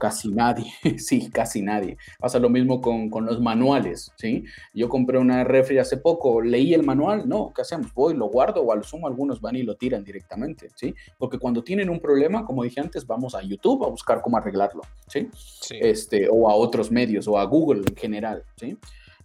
Casi 0.00 0.30
nadie, 0.30 0.72
sí, 0.96 1.28
casi 1.30 1.60
nadie. 1.60 1.98
Pasa 2.18 2.38
lo 2.38 2.48
mismo 2.48 2.80
con, 2.80 3.10
con, 3.10 3.26
los 3.26 3.38
manuales, 3.38 4.10
¿sí? 4.16 4.44
Yo 4.72 4.88
compré 4.88 5.18
una 5.18 5.44
refri 5.44 5.76
hace 5.76 5.98
poco, 5.98 6.40
leí 6.40 6.72
el 6.72 6.84
manual, 6.84 7.28
no, 7.28 7.52
¿qué 7.54 7.60
hacemos? 7.60 7.92
Voy, 7.92 8.14
lo 8.14 8.28
guardo 8.28 8.62
o 8.62 8.72
al 8.72 8.82
sumo 8.82 9.06
algunos 9.06 9.42
van 9.42 9.56
y 9.56 9.62
lo 9.62 9.76
tiran 9.76 10.02
directamente, 10.02 10.70
¿sí? 10.74 10.94
Porque 11.18 11.38
cuando 11.38 11.62
tienen 11.62 11.90
un 11.90 12.00
problema, 12.00 12.46
como 12.46 12.64
dije 12.64 12.80
antes, 12.80 13.06
vamos 13.06 13.34
a 13.34 13.42
YouTube 13.42 13.84
a 13.84 13.90
buscar 13.90 14.22
cómo 14.22 14.38
arreglarlo, 14.38 14.80
¿sí? 15.06 15.28
sí. 15.34 15.76
Este, 15.82 16.30
o 16.30 16.48
a 16.48 16.54
otros 16.54 16.90
medios 16.90 17.28
o 17.28 17.36
a 17.36 17.44
Google 17.44 17.82
en 17.86 17.94
general, 17.94 18.42
¿sí? 18.56 18.78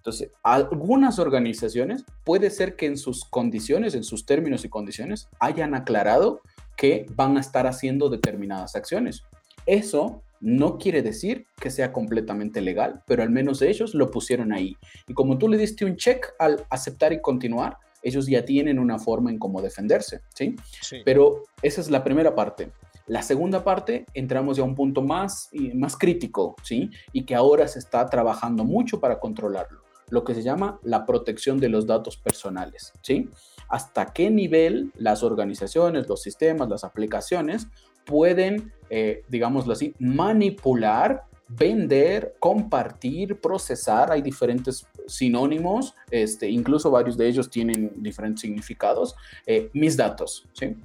Entonces, 0.04 0.32
algunas 0.43 1.18
organizaciones 1.18 2.04
puede 2.26 2.49
ser 2.49 2.76
que 2.76 2.88
en 2.88 2.97
sus 2.97 3.24
condiciones, 3.24 3.95
en 3.95 4.04
sus 4.04 4.26
términos 4.26 4.66
y 4.66 4.70
condiciones, 4.70 5.30
hayan 5.39 5.74
aclarado 5.76 6.41
que 6.76 7.06
van 7.16 7.38
a 7.38 7.39
estar 7.39 7.68
haciendo 7.68 8.10
determinadas 8.10 8.76
acciones. 8.76 9.24
Eso 9.66 10.22
no 10.41 10.78
quiere 10.78 11.04
decir 11.04 11.45
que 11.58 11.70
sea 11.70 11.93
completamente 11.93 12.60
legal, 12.60 13.01
pero 13.08 13.24
al 13.24 13.30
menos 13.30 13.62
ellos 13.62 13.93
lo 13.93 14.12
pusieron 14.12 14.51
ahí. 14.51 14.76
Y 15.08 15.14
como 15.14 15.38
tú 15.38 15.47
le 15.47 15.58
diste 15.58 15.86
un 15.86 15.95
check 15.95 16.34
al 16.38 16.66
aceptar 16.70 17.14
y 17.14 17.22
continuar, 17.22 17.78
ellos 18.01 18.28
ya 18.28 18.43
tienen 18.43 18.80
una 18.80 18.99
forma 18.99 19.32
en 19.32 19.39
cómo 19.39 19.62
defenderse, 19.62 20.20
¿sí? 20.36 20.58
sí. 20.82 20.97
Pero 21.06 21.43
esa 21.62 21.80
es 21.80 21.89
la 21.89 22.04
primera 22.04 22.36
parte. 22.36 22.74
La 23.08 23.22
segunda 23.22 23.64
parte, 23.64 24.06
entramos 24.14 24.58
ya 24.58 24.64
a 24.64 24.66
un 24.66 24.76
punto 24.76 25.01
más, 25.01 25.49
más 25.74 25.95
crítico, 25.95 26.58
¿sí? 26.62 26.89
Y 27.14 27.24
que 27.24 27.36
ahora 27.36 27.70
se 27.70 27.80
está 27.80 28.06
trabajando 28.10 28.66
mucho 28.66 28.99
para 28.99 29.22
controlarlo 29.22 29.82
lo 30.10 30.24
que 30.24 30.36
se 30.36 30.43
llama 30.43 30.80
la 30.84 31.06
protección 31.06 31.60
de 31.60 31.70
los 31.70 31.88
datos 31.88 32.18
personales, 32.18 32.93
¿sí? 33.01 33.30
Hasta 33.70 34.14
qué 34.14 34.30
nivel 34.30 34.91
las 34.95 35.24
organizaciones, 35.24 36.08
los 36.08 36.22
sistemas, 36.22 36.70
las 36.70 36.84
aplicaciones 36.84 37.68
pueden, 38.06 38.72
eh, 38.89 39.24
digámoslo 39.30 39.74
así, 39.74 39.93
manipular, 39.99 41.24
vender, 41.47 42.36
compartir, 42.39 43.38
procesar. 43.39 44.12
Hay 44.12 44.22
diferentes 44.22 44.88
sinónimos, 45.08 45.95
este, 46.12 46.49
incluso 46.49 46.91
varios 46.91 47.18
de 47.18 47.28
ellos 47.28 47.49
tienen 47.49 47.91
diferentes 47.95 48.41
significados. 48.41 49.16
Eh, 49.45 49.70
mis 49.74 49.97
datos, 49.97 50.45
¿sí? 50.54 50.76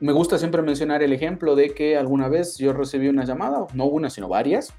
Me 0.00 0.12
gusta 0.12 0.38
siempre 0.38 0.60
mencionar 0.60 1.02
el 1.02 1.12
ejemplo 1.12 1.54
de 1.54 1.72
que 1.72 1.96
alguna 1.96 2.28
vez 2.28 2.58
yo 2.58 2.72
recibí 2.72 3.08
una 3.08 3.24
llamada, 3.24 3.66
no 3.74 3.86
una, 3.86 4.10
sino 4.10 4.28
varias, 4.28 4.74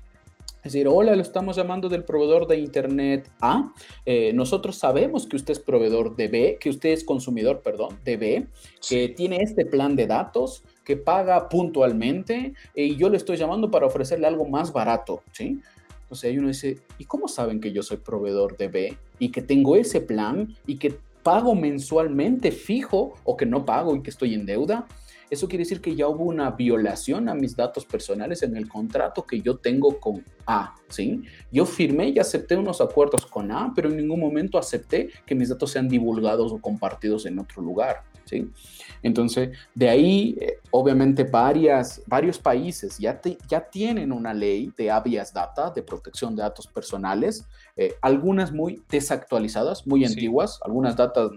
es 0.66 0.74
decir, 0.74 0.88
hola, 0.88 1.16
lo 1.16 1.22
estamos 1.22 1.56
llamando 1.56 1.90
del 1.90 2.04
proveedor 2.04 2.48
de 2.48 2.58
Internet 2.58 3.30
A. 3.40 3.72
Eh, 4.04 4.34
nosotros 4.34 4.76
sabemos 4.76 5.28
que 5.28 5.36
usted 5.36 5.52
es 5.52 5.60
proveedor 5.60 6.16
de 6.16 6.28
B, 6.28 6.58
que 6.60 6.72
usted 6.72 6.90
es 6.90 7.04
consumidor, 7.04 7.62
perdón, 7.62 8.00
de 8.04 8.18
B, 8.18 8.48
que 8.90 9.10
tiene 9.10 9.44
este 9.44 9.68
plan 9.68 9.96
de 9.96 10.08
datos, 10.08 10.64
que 10.84 10.98
paga 10.98 11.50
puntualmente 11.50 12.56
y 12.74 12.96
yo 12.96 13.12
le 13.12 13.18
estoy 13.18 13.38
llamando 13.38 13.70
para 13.70 13.86
ofrecerle 13.86 14.26
algo 14.26 14.46
más 14.46 14.74
barato, 14.74 15.22
¿sí? 15.34 15.60
Entonces 16.02 16.32
ahí 16.32 16.40
uno 16.40 16.48
dice, 16.48 16.80
¿y 16.98 17.06
cómo 17.06 17.28
saben 17.28 17.62
que 17.62 17.72
yo 17.72 17.84
soy 17.84 17.98
proveedor 17.98 18.58
de 18.58 18.68
B 18.68 18.98
y 19.20 19.30
que 19.30 19.44
tengo 19.44 19.76
ese 19.76 20.02
plan 20.02 20.56
y 20.66 20.78
que 20.78 20.98
pago 21.22 21.54
mensualmente 21.54 22.52
fijo 22.52 23.14
o 23.24 23.38
que 23.38 23.46
no 23.46 23.66
pago 23.66 23.96
y 23.96 24.02
que 24.02 24.10
estoy 24.10 24.34
en 24.34 24.48
deuda? 24.48 24.88
Eso 25.30 25.48
quiere 25.48 25.64
decir 25.64 25.82
que 25.82 25.96
ya 25.96 26.08
hubo 26.08 26.24
una 26.24 26.52
violación 26.52 27.30
a 27.30 27.36
mis 27.36 27.56
datos 27.56 27.86
personales 27.86 28.44
en 28.44 28.56
el 28.56 28.68
contrato 28.68 29.26
que 29.26 29.42
yo 29.42 29.58
tengo 29.58 30.00
con 30.00 30.24
A, 30.46 30.76
¿sí? 30.90 31.24
Yo 31.52 31.66
firmé 31.66 32.10
y 32.10 32.20
acepté 32.20 32.56
unos 32.56 32.82
acuerdos 32.82 33.26
con 33.26 33.52
A, 33.52 33.72
pero 33.76 33.90
en 33.90 33.98
ningún 33.98 34.20
momento 34.20 34.58
acepté 34.58 35.10
que 35.26 35.36
mis 35.36 35.50
datos 35.50 35.72
sean 35.72 35.88
divulgados 35.88 36.52
o 36.52 36.60
compartidos 36.60 37.26
en 37.26 37.40
otro 37.40 37.62
lugar, 37.62 38.04
¿sí? 38.26 38.50
Entonces, 39.02 39.50
de 39.74 39.90
ahí, 39.90 40.38
eh, 40.40 40.60
obviamente, 40.72 41.24
varias, 41.24 42.02
varios 42.08 42.40
países 42.40 42.98
ya, 42.98 43.20
ya 43.48 43.62
tienen 43.62 44.12
una 44.12 44.34
ley 44.34 44.72
de 44.78 44.92
habeas 44.92 45.34
data, 45.34 45.72
de 45.72 45.84
protección 45.84 46.36
de 46.36 46.44
datos 46.44 46.68
personales, 46.68 47.46
eh, 47.76 47.96
algunas 48.02 48.52
muy 48.52 48.82
desactualizadas, 48.90 49.86
muy 49.86 50.06
antiguas, 50.06 50.60
algunas 50.64 50.96
datas 50.96 51.32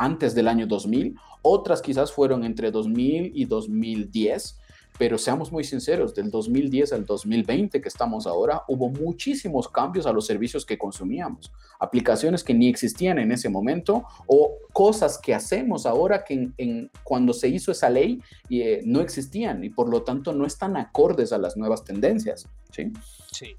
antes 0.00 0.34
del 0.34 0.48
año 0.48 0.66
2000, 0.66 1.14
otras 1.42 1.82
quizás 1.82 2.10
fueron 2.10 2.42
entre 2.42 2.70
2000 2.70 3.32
y 3.34 3.44
2010, 3.44 4.58
pero 4.98 5.18
seamos 5.18 5.52
muy 5.52 5.62
sinceros, 5.62 6.14
del 6.14 6.30
2010 6.30 6.94
al 6.94 7.04
2020 7.04 7.82
que 7.82 7.88
estamos 7.88 8.26
ahora, 8.26 8.62
hubo 8.66 8.88
muchísimos 8.88 9.68
cambios 9.68 10.06
a 10.06 10.12
los 10.12 10.26
servicios 10.26 10.64
que 10.64 10.78
consumíamos, 10.78 11.52
aplicaciones 11.78 12.42
que 12.42 12.54
ni 12.54 12.68
existían 12.68 13.18
en 13.18 13.30
ese 13.30 13.50
momento 13.50 14.04
o 14.26 14.56
cosas 14.72 15.18
que 15.18 15.34
hacemos 15.34 15.84
ahora 15.84 16.24
que 16.24 16.48
en, 16.56 16.90
cuando 17.04 17.34
se 17.34 17.48
hizo 17.48 17.70
esa 17.70 17.90
ley 17.90 18.22
eh, 18.48 18.80
no 18.84 19.00
existían 19.00 19.62
y 19.64 19.68
por 19.68 19.90
lo 19.90 20.02
tanto 20.02 20.32
no 20.32 20.46
están 20.46 20.78
acordes 20.78 21.32
a 21.32 21.38
las 21.38 21.58
nuevas 21.58 21.84
tendencias. 21.84 22.48
¿sí? 22.72 22.90
Sí. 23.32 23.56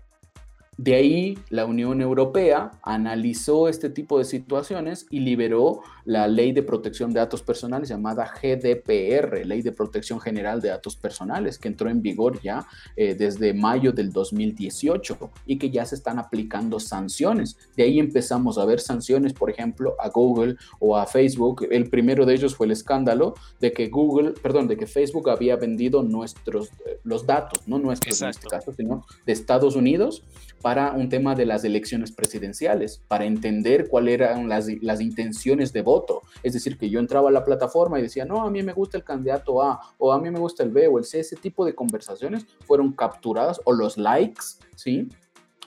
De 0.77 0.95
ahí 0.95 1.37
la 1.49 1.65
Unión 1.65 1.99
Europea 2.01 2.71
analizó 2.81 3.67
este 3.67 3.89
tipo 3.89 4.17
de 4.17 4.23
situaciones 4.23 5.05
y 5.09 5.19
liberó 5.19 5.81
la 6.05 6.29
Ley 6.29 6.53
de 6.53 6.63
Protección 6.63 7.11
de 7.11 7.19
Datos 7.19 7.43
Personales 7.43 7.89
llamada 7.89 8.25
GDPR, 8.25 9.45
Ley 9.45 9.61
de 9.63 9.73
Protección 9.73 10.21
General 10.21 10.61
de 10.61 10.69
Datos 10.69 10.95
Personales, 10.95 11.59
que 11.59 11.67
entró 11.67 11.89
en 11.89 12.01
vigor 12.01 12.41
ya 12.41 12.65
eh, 12.95 13.15
desde 13.15 13.53
mayo 13.53 13.91
del 13.91 14.13
2018 14.13 15.17
y 15.45 15.57
que 15.57 15.69
ya 15.71 15.85
se 15.85 15.95
están 15.95 16.17
aplicando 16.17 16.79
sanciones. 16.79 17.57
De 17.75 17.83
ahí 17.83 17.99
empezamos 17.99 18.57
a 18.57 18.63
ver 18.63 18.79
sanciones, 18.79 19.33
por 19.33 19.49
ejemplo, 19.49 19.97
a 19.99 20.07
Google 20.07 20.55
o 20.79 20.95
a 20.95 21.05
Facebook. 21.05 21.67
El 21.69 21.89
primero 21.89 22.25
de 22.25 22.33
ellos 22.33 22.55
fue 22.55 22.67
el 22.67 22.71
escándalo 22.71 23.35
de 23.59 23.73
que 23.73 23.89
Google, 23.89 24.31
perdón, 24.41 24.69
de 24.69 24.77
que 24.77 24.87
Facebook 24.87 25.29
había 25.29 25.57
vendido 25.57 26.01
nuestros, 26.01 26.69
eh, 26.85 27.01
los 27.03 27.25
datos, 27.25 27.67
no 27.67 27.77
nuestros 27.77 28.21
en 28.21 28.29
este 28.29 28.47
caso, 28.47 28.71
sino 28.71 29.05
de 29.25 29.33
Estados 29.33 29.75
Unidos 29.75 30.23
para 30.61 30.70
un 30.95 31.09
tema 31.09 31.35
de 31.35 31.45
las 31.45 31.63
elecciones 31.63 32.11
presidenciales, 32.11 33.01
para 33.07 33.25
entender 33.25 33.87
cuáles 33.89 34.15
eran 34.15 34.49
las, 34.49 34.67
las, 34.81 35.01
intenciones 35.01 35.73
de 35.73 35.81
voto. 35.81 36.21
Es 36.43 36.53
decir, 36.53 36.77
que 36.77 36.89
yo 36.89 36.99
entraba 36.99 37.29
a 37.29 37.31
la 37.31 37.43
plataforma 37.43 37.99
y 37.99 38.03
decía, 38.03 38.25
no, 38.25 38.41
a 38.41 38.49
mí 38.49 38.63
me 38.63 38.73
gusta 38.73 38.97
el 38.97 39.03
candidato 39.03 39.61
A, 39.61 39.79
o 39.97 40.13
a 40.13 40.19
mí 40.19 40.29
me 40.31 40.39
gusta 40.39 40.63
el 40.63 40.71
B 40.71 40.87
o 40.87 40.97
el 40.97 41.05
C. 41.05 41.19
Ese 41.19 41.35
tipo 41.35 41.65
de 41.65 41.75
conversaciones 41.75 42.45
fueron 42.65 42.93
capturadas, 42.93 43.59
o 43.65 43.73
los 43.73 43.97
likes, 43.97 44.41
¿sí? 44.75 45.07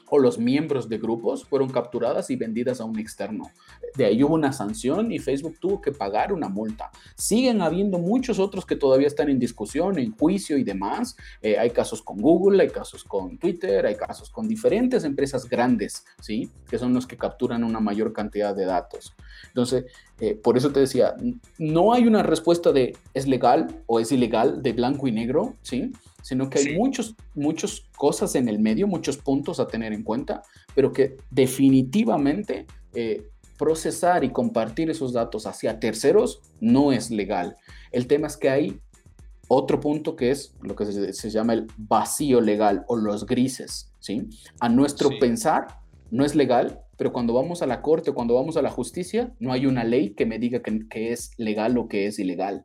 O 0.08 0.18
los 0.18 0.38
miembros 0.38 0.88
de 0.88 0.98
grupos 0.98 1.44
fueron 1.44 1.70
capturadas 1.70 2.30
y 2.30 2.36
vendidas 2.36 2.80
a 2.80 2.84
un 2.84 2.98
externo. 2.98 3.50
De 3.96 4.04
ahí 4.04 4.22
hubo 4.22 4.34
una 4.34 4.52
sanción 4.52 5.12
y 5.12 5.18
Facebook 5.18 5.58
tuvo 5.60 5.80
que 5.80 5.92
pagar 5.92 6.32
una 6.32 6.48
multa. 6.48 6.90
Siguen 7.16 7.62
habiendo 7.62 7.98
muchos 7.98 8.38
otros 8.38 8.66
que 8.66 8.76
todavía 8.76 9.06
están 9.06 9.28
en 9.28 9.38
discusión, 9.38 9.98
en 9.98 10.12
juicio 10.16 10.58
y 10.58 10.64
demás. 10.64 11.16
Eh, 11.42 11.58
hay 11.58 11.70
casos 11.70 12.02
con 12.02 12.18
Google, 12.18 12.62
hay 12.62 12.70
casos 12.70 13.04
con 13.04 13.38
Twitter, 13.38 13.86
hay 13.86 13.96
casos 13.96 14.30
con 14.30 14.48
diferentes 14.48 15.04
empresas 15.04 15.48
grandes, 15.48 16.04
¿sí? 16.20 16.50
Que 16.68 16.78
son 16.78 16.92
los 16.92 17.06
que 17.06 17.16
capturan 17.16 17.64
una 17.64 17.80
mayor 17.80 18.12
cantidad 18.12 18.54
de 18.54 18.64
datos. 18.64 19.14
Entonces, 19.48 19.84
eh, 20.20 20.34
por 20.34 20.56
eso 20.56 20.70
te 20.70 20.80
decía, 20.80 21.16
no 21.58 21.92
hay 21.92 22.06
una 22.06 22.22
respuesta 22.22 22.72
de 22.72 22.96
es 23.14 23.26
legal 23.26 23.82
o 23.86 23.98
es 23.98 24.12
ilegal 24.12 24.62
de 24.62 24.72
blanco 24.72 25.08
y 25.08 25.12
negro, 25.12 25.54
¿sí? 25.62 25.92
sino 26.22 26.48
que 26.48 26.60
hay 26.60 26.76
muchos, 26.76 27.16
muchas 27.34 27.82
cosas 27.96 28.34
en 28.34 28.48
el 28.48 28.58
medio, 28.58 28.86
muchos 28.86 29.16
puntos 29.18 29.60
a 29.60 29.66
tener 29.66 29.92
en 29.92 30.02
cuenta, 30.02 30.42
pero 30.74 30.92
que 30.92 31.16
definitivamente 31.30 32.66
eh, 32.94 33.26
procesar 33.58 34.24
y 34.24 34.30
compartir 34.30 34.88
esos 34.88 35.12
datos 35.12 35.46
hacia 35.46 35.80
terceros 35.80 36.40
no 36.60 36.92
es 36.92 37.10
legal. 37.10 37.56
El 37.92 38.06
tema 38.06 38.28
es 38.28 38.36
que 38.36 38.50
hay 38.50 38.80
otro 39.48 39.80
punto 39.80 40.16
que 40.16 40.30
es 40.30 40.54
lo 40.62 40.74
que 40.74 41.12
se, 41.12 41.30
llama 41.30 41.52
el 41.52 41.66
vacío 41.76 42.40
legal 42.40 42.84
o 42.88 42.96
los 42.96 43.26
grises, 43.26 43.90
¿sí? 44.00 44.28
A 44.60 44.68
nuestro 44.68 45.10
pensar 45.20 45.66
no 46.10 46.24
es 46.24 46.34
legal, 46.34 46.83
pero 46.96 47.12
cuando 47.12 47.32
vamos 47.32 47.62
a 47.62 47.66
la 47.66 47.82
corte 47.82 48.10
o 48.10 48.14
cuando 48.14 48.34
vamos 48.34 48.56
a 48.56 48.62
la 48.62 48.70
justicia, 48.70 49.34
no 49.38 49.52
hay 49.52 49.66
una 49.66 49.84
ley 49.84 50.14
que 50.14 50.26
me 50.26 50.38
diga 50.38 50.62
que, 50.62 51.12
es 51.12 51.30
legal 51.38 51.76
o 51.78 51.88
que 51.88 52.06
es 52.06 52.18
ilegal. 52.18 52.64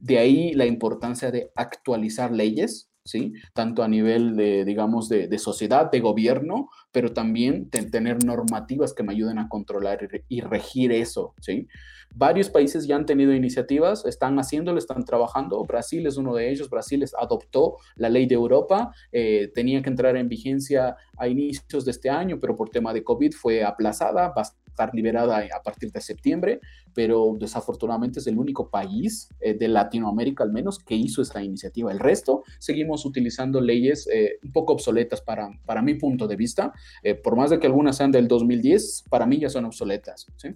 De 0.00 0.18
ahí 0.18 0.52
la 0.54 0.66
importancia 0.66 1.30
de 1.30 1.50
actualizar 1.54 2.32
leyes, 2.32 2.90
¿sí? 3.04 3.34
Tanto 3.52 3.82
a 3.82 3.88
nivel 3.88 4.36
de, 4.36 4.64
digamos, 4.64 5.08
de, 5.08 5.38
sociedad, 5.38 5.90
de 5.90 6.00
gobierno, 6.00 6.68
pero 6.92 7.12
también 7.12 7.68
tener 7.68 8.24
normativas 8.24 8.94
que 8.94 9.02
me 9.02 9.12
ayuden 9.12 9.38
a 9.38 9.48
controlar 9.48 10.08
y, 10.28 10.40
regir 10.40 10.92
eso, 10.92 11.34
¿sí? 11.40 11.68
Varios 12.14 12.48
países 12.48 12.86
ya 12.86 12.96
han 12.96 13.06
tenido 13.06 13.32
iniciativas, 13.32 14.04
están 14.06 14.38
haciéndolo, 14.38 14.78
están 14.78 15.04
trabajando. 15.04 15.64
Brasil 15.64 16.06
es 16.06 16.16
uno 16.16 16.34
de 16.34 16.50
ellos. 16.50 16.70
Brasil 16.70 17.04
adoptó 17.18 17.76
la 17.96 18.08
ley 18.08 18.26
de 18.26 18.34
Europa. 18.34 18.92
Eh, 19.12 19.50
tenía 19.54 19.82
que 19.82 19.90
entrar 19.90 20.16
en 20.16 20.28
vigencia 20.28 20.96
a 21.16 21.28
inicios 21.28 21.84
de 21.84 21.90
este 21.90 22.10
año, 22.10 22.38
pero 22.40 22.56
por 22.56 22.70
tema 22.70 22.92
de 22.92 23.02
COVID 23.02 23.32
fue 23.32 23.64
aplazada 23.64 24.32
estar 24.74 24.92
liberada 24.92 25.38
a 25.38 25.62
partir 25.62 25.92
de 25.92 26.00
septiembre, 26.00 26.60
pero 26.92 27.36
desafortunadamente 27.38 28.18
es 28.18 28.26
el 28.26 28.38
único 28.38 28.70
país 28.70 29.28
eh, 29.40 29.54
de 29.54 29.68
Latinoamérica 29.68 30.42
al 30.42 30.52
menos 30.52 30.80
que 30.80 30.96
hizo 30.96 31.22
esta 31.22 31.42
iniciativa. 31.42 31.92
El 31.92 32.00
resto 32.00 32.42
seguimos 32.58 33.04
utilizando 33.06 33.60
leyes 33.60 34.08
eh, 34.12 34.38
un 34.42 34.52
poco 34.52 34.72
obsoletas 34.72 35.20
para, 35.20 35.48
para 35.64 35.80
mi 35.80 35.94
punto 35.94 36.26
de 36.26 36.34
vista, 36.34 36.72
eh, 37.04 37.14
por 37.14 37.36
más 37.36 37.50
de 37.50 37.60
que 37.60 37.68
algunas 37.68 37.96
sean 37.96 38.10
del 38.10 38.26
2010, 38.26 39.04
para 39.08 39.26
mí 39.26 39.38
ya 39.38 39.48
son 39.48 39.64
obsoletas. 39.64 40.26
¿sí? 40.36 40.48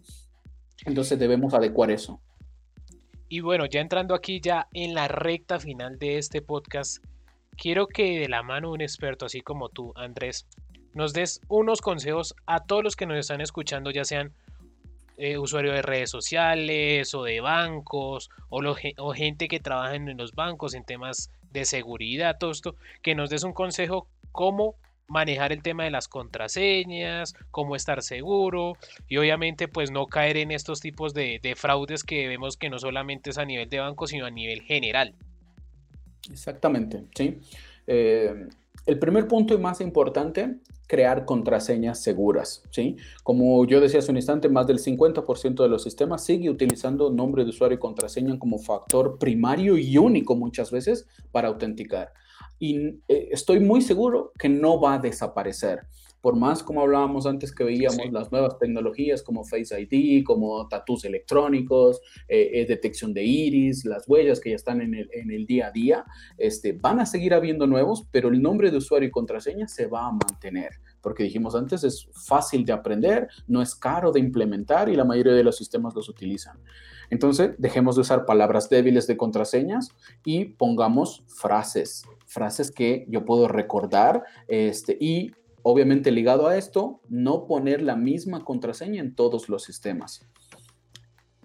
Entonces 0.84 1.18
debemos 1.18 1.54
adecuar 1.54 1.90
eso. 1.90 2.20
Y 3.28 3.40
bueno, 3.40 3.66
ya 3.66 3.80
entrando 3.80 4.14
aquí 4.14 4.40
ya 4.40 4.68
en 4.72 4.94
la 4.94 5.06
recta 5.06 5.58
final 5.58 5.98
de 5.98 6.18
este 6.18 6.40
podcast, 6.40 7.04
quiero 7.56 7.86
que 7.86 8.20
de 8.20 8.28
la 8.28 8.42
mano 8.42 8.70
un 8.70 8.80
experto 8.80 9.26
así 9.26 9.42
como 9.42 9.68
tú, 9.68 9.92
Andrés, 9.96 10.46
nos 10.94 11.12
des 11.12 11.40
unos 11.48 11.82
consejos 11.82 12.34
a 12.46 12.64
todos 12.64 12.82
los 12.82 12.96
que 12.96 13.06
nos 13.06 13.18
están 13.18 13.40
escuchando, 13.40 13.90
ya 13.90 14.04
sean 14.04 14.32
eh, 15.18 15.36
usuarios 15.36 15.74
de 15.74 15.82
redes 15.82 16.10
sociales 16.10 17.14
o 17.14 17.24
de 17.24 17.40
bancos 17.40 18.30
o, 18.48 18.62
o 18.98 19.12
gente 19.12 19.48
que 19.48 19.60
trabaja 19.60 19.96
en 19.96 20.16
los 20.16 20.32
bancos 20.32 20.74
en 20.74 20.84
temas 20.84 21.30
de 21.50 21.64
seguridad, 21.64 22.38
todo 22.38 22.50
esto, 22.50 22.76
que 23.02 23.14
nos 23.14 23.28
des 23.28 23.42
un 23.42 23.52
consejo 23.52 24.08
cómo 24.32 24.76
manejar 25.08 25.52
el 25.52 25.62
tema 25.62 25.84
de 25.84 25.90
las 25.90 26.06
contraseñas, 26.06 27.34
cómo 27.50 27.74
estar 27.74 28.02
seguro 28.02 28.76
y 29.08 29.16
obviamente 29.16 29.66
pues 29.66 29.90
no 29.90 30.06
caer 30.06 30.36
en 30.36 30.50
estos 30.50 30.80
tipos 30.80 31.14
de, 31.14 31.40
fraudes 31.56 32.04
que 32.04 32.28
vemos 32.28 32.56
que 32.56 32.70
no 32.70 32.78
solamente 32.78 33.30
es 33.30 33.38
a 33.38 33.44
nivel 33.44 33.68
de 33.68 33.80
banco 33.80 34.06
sino 34.06 34.26
a 34.26 34.30
nivel 34.30 34.62
general. 34.62 35.14
Exactamente, 36.30 37.04
sí. 37.14 37.38
Eh, 37.86 38.48
el 38.86 38.98
primer 38.98 39.26
punto 39.26 39.54
y 39.54 39.58
más 39.58 39.80
importante, 39.80 40.56
crear 40.86 41.26
contraseñas 41.26 42.02
seguras, 42.02 42.62
¿sí? 42.70 42.96
Como 43.22 43.66
yo 43.66 43.80
decía 43.80 43.98
hace 43.98 44.10
un 44.10 44.16
instante, 44.16 44.48
más 44.48 44.66
del 44.66 44.78
50% 44.78 45.62
de 45.62 45.68
los 45.68 45.82
sistemas 45.82 46.24
sigue 46.24 46.48
utilizando 46.48 47.10
nombre 47.10 47.44
de 47.44 47.50
usuario 47.50 47.76
y 47.76 47.78
contraseña 47.78 48.38
como 48.38 48.58
factor 48.58 49.18
primario 49.18 49.76
y 49.76 49.98
único 49.98 50.34
muchas 50.34 50.70
veces 50.70 51.06
para 51.30 51.48
autenticar. 51.48 52.14
Y 52.58 53.00
eh, 53.08 53.28
estoy 53.30 53.60
muy 53.60 53.82
seguro 53.82 54.32
que 54.38 54.48
no 54.48 54.80
va 54.80 54.94
a 54.94 54.98
desaparecer. 54.98 55.86
Por 56.20 56.34
más 56.34 56.64
como 56.64 56.80
hablábamos 56.80 57.26
antes 57.26 57.54
que 57.54 57.62
veíamos 57.62 58.10
las 58.10 58.32
nuevas 58.32 58.58
tecnologías 58.58 59.22
como 59.22 59.44
Face 59.44 59.80
ID, 59.80 60.24
como 60.24 60.66
tatús 60.66 61.04
electrónicos, 61.04 62.00
eh, 62.26 62.50
eh, 62.54 62.66
detección 62.66 63.14
de 63.14 63.22
iris, 63.22 63.84
las 63.84 64.08
huellas 64.08 64.40
que 64.40 64.50
ya 64.50 64.56
están 64.56 64.80
en 64.80 64.94
el, 64.94 65.08
en 65.12 65.30
el, 65.30 65.46
día 65.46 65.68
a 65.68 65.70
día, 65.70 66.04
este, 66.36 66.72
van 66.72 66.98
a 66.98 67.06
seguir 67.06 67.34
habiendo 67.34 67.68
nuevos, 67.68 68.08
pero 68.10 68.30
el 68.30 68.42
nombre 68.42 68.72
de 68.72 68.78
usuario 68.78 69.08
y 69.08 69.12
contraseña 69.12 69.68
se 69.68 69.86
va 69.86 70.08
a 70.08 70.12
mantener, 70.12 70.70
porque 71.00 71.22
dijimos 71.22 71.54
antes, 71.54 71.84
es 71.84 72.08
fácil 72.26 72.64
de 72.64 72.72
aprender, 72.72 73.28
no 73.46 73.62
es 73.62 73.76
caro 73.76 74.10
de 74.10 74.18
implementar 74.18 74.88
y 74.88 74.96
la 74.96 75.04
mayoría 75.04 75.34
de 75.34 75.44
los 75.44 75.56
sistemas 75.56 75.94
los 75.94 76.08
utilizan. 76.08 76.58
Entonces, 77.10 77.52
dejemos 77.58 77.94
de 77.94 78.02
usar 78.02 78.26
palabras 78.26 78.68
débiles 78.68 79.06
de 79.06 79.16
contraseñas 79.16 79.90
y 80.24 80.46
pongamos 80.46 81.24
frases, 81.28 82.04
frases 82.28 82.70
que 82.70 83.04
yo 83.08 83.24
puedo 83.24 83.48
recordar 83.48 84.22
este, 84.46 84.96
y 85.00 85.32
Obviamente 85.70 86.12
ligado 86.12 86.46
a 86.46 86.56
esto, 86.56 87.00
no 87.10 87.46
poner 87.46 87.82
la 87.82 87.94
misma 87.94 88.42
contraseña 88.42 89.02
en 89.02 89.14
todos 89.14 89.50
los 89.50 89.64
sistemas. 89.64 90.26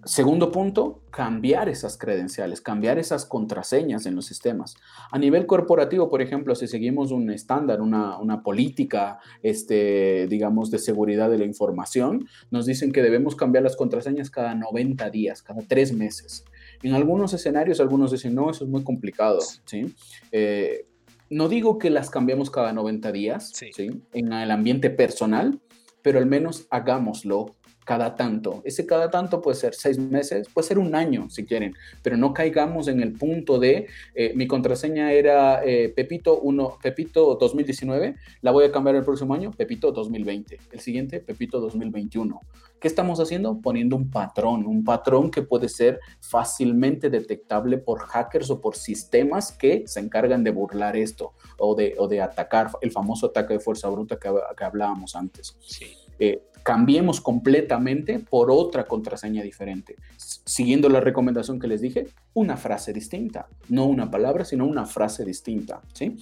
Segundo 0.06 0.52
punto, 0.52 1.02
cambiar 1.12 1.68
esas 1.70 1.98
credenciales, 1.98 2.62
cambiar 2.62 3.00
esas 3.00 3.26
contraseñas 3.26 4.06
en 4.06 4.16
los 4.16 4.26
sistemas. 4.26 4.76
A 5.12 5.18
nivel 5.18 5.46
corporativo, 5.46 6.10
por 6.10 6.22
ejemplo, 6.22 6.56
si 6.56 6.68
seguimos 6.68 7.12
un 7.12 7.32
estándar, 7.32 7.82
una, 7.82 8.44
política, 8.44 9.20
este, 9.42 10.28
digamos, 10.28 10.72
de 10.72 10.80
seguridad 10.80 11.30
de 11.30 11.38
la 11.38 11.46
información, 11.46 12.28
nos 12.52 12.66
dicen 12.66 12.92
que 12.92 13.02
debemos 13.02 13.36
cambiar 13.36 13.64
las 13.64 13.78
contraseñas 13.78 14.30
cada 14.30 14.56
90 14.56 15.10
días, 15.10 15.42
cada 15.42 15.62
tres 15.62 15.94
meses. 15.94 16.44
En 16.84 16.94
algunos 16.94 17.34
escenarios, 17.34 17.80
algunos 17.80 18.12
dicen, 18.12 18.36
no, 18.36 18.52
eso 18.52 18.66
es 18.66 18.70
muy 18.70 18.84
complicado, 18.84 19.40
¿sí? 19.66 19.96
Eh, 20.32 20.86
no 21.30 21.48
digo 21.50 21.80
que 21.80 21.90
las 21.90 22.10
cambiemos 22.10 22.52
cada 22.52 22.74
90 22.74 23.12
días, 23.12 23.52
¿sí? 23.54 23.90
En 24.14 24.34
el 24.34 24.52
ambiente 24.52 24.90
personal, 24.90 25.60
pero 26.02 26.20
al 26.20 26.26
menos 26.26 26.68
hagámoslo 26.70 27.56
cada 27.86 28.16
tanto. 28.16 28.62
Ese 28.66 28.86
cada 28.86 29.10
tanto 29.10 29.42
puede 29.42 29.58
ser 29.58 29.74
seis 29.74 29.98
meses, 29.98 30.48
puede 30.54 30.68
ser 30.68 30.80
un 30.80 30.96
año 30.96 31.30
si 31.30 31.46
quieren, 31.46 31.76
pero 32.02 32.18
no 32.18 32.34
caigamos 32.34 32.88
en 32.88 33.02
el 33.02 33.14
punto 33.14 33.60
de 33.60 33.88
eh, 34.16 34.34
mi 34.36 34.48
contraseña 34.48 35.12
era 35.12 35.64
eh, 35.64 35.90
Pepito 35.90 36.40
1, 36.40 36.78
Pepito 36.82 37.36
2019, 37.36 38.16
la 38.42 38.52
voy 38.52 38.66
a 38.66 38.72
cambiar 38.72 38.96
el 38.96 39.04
próximo 39.04 39.34
año, 39.34 39.52
Pepito 39.52 39.92
2020, 39.92 40.60
el 40.72 40.80
siguiente 40.80 41.20
Pepito 41.20 41.60
2021. 41.60 42.40
¿Qué 42.84 42.90
estamos 42.90 43.22
haciendo? 43.22 43.62
Poniendo 43.62 43.96
un 43.96 44.12
patrón, 44.12 44.66
un 44.66 44.84
patrón 44.84 45.32
que 45.32 45.42
puede 45.42 45.70
ser 45.70 46.02
fácilmente 46.20 47.10
detectable 47.10 47.78
por 47.78 48.00
hackers 48.00 48.50
o 48.50 48.60
por 48.60 48.76
sistemas 48.76 49.54
que 49.54 49.84
se 49.88 50.02
encargan 50.02 50.44
de 50.44 50.52
burlar 50.52 50.98
esto 50.98 51.32
o 51.58 51.76
de, 51.76 51.96
o 51.98 52.10
de 52.10 52.20
atacar 52.22 52.72
el 52.82 52.92
famoso 52.92 53.28
ataque 53.28 53.54
de 53.54 53.62
fuerza 53.62 53.88
bruta 53.88 54.20
que, 54.20 54.30
que 54.58 54.64
hablábamos 54.66 55.16
antes. 55.16 55.56
Sí. 55.62 56.03
Eh, 56.20 56.44
cambiemos 56.64 57.20
completamente 57.20 58.20
por 58.20 58.50
otra 58.50 58.86
contraseña 58.86 59.44
diferente. 59.44 59.98
Siguiendo 60.18 60.90
la 60.90 61.02
recomendación 61.02 61.60
que 61.60 61.68
les 61.68 61.82
dije, 61.82 62.08
una 62.34 62.58
frase 62.58 62.94
distinta, 62.94 63.48
no 63.70 63.86
una 63.86 64.10
palabra, 64.10 64.46
sino 64.46 64.66
una 64.66 64.86
frase 64.86 65.26
distinta, 65.26 65.82
¿sí? 65.94 66.16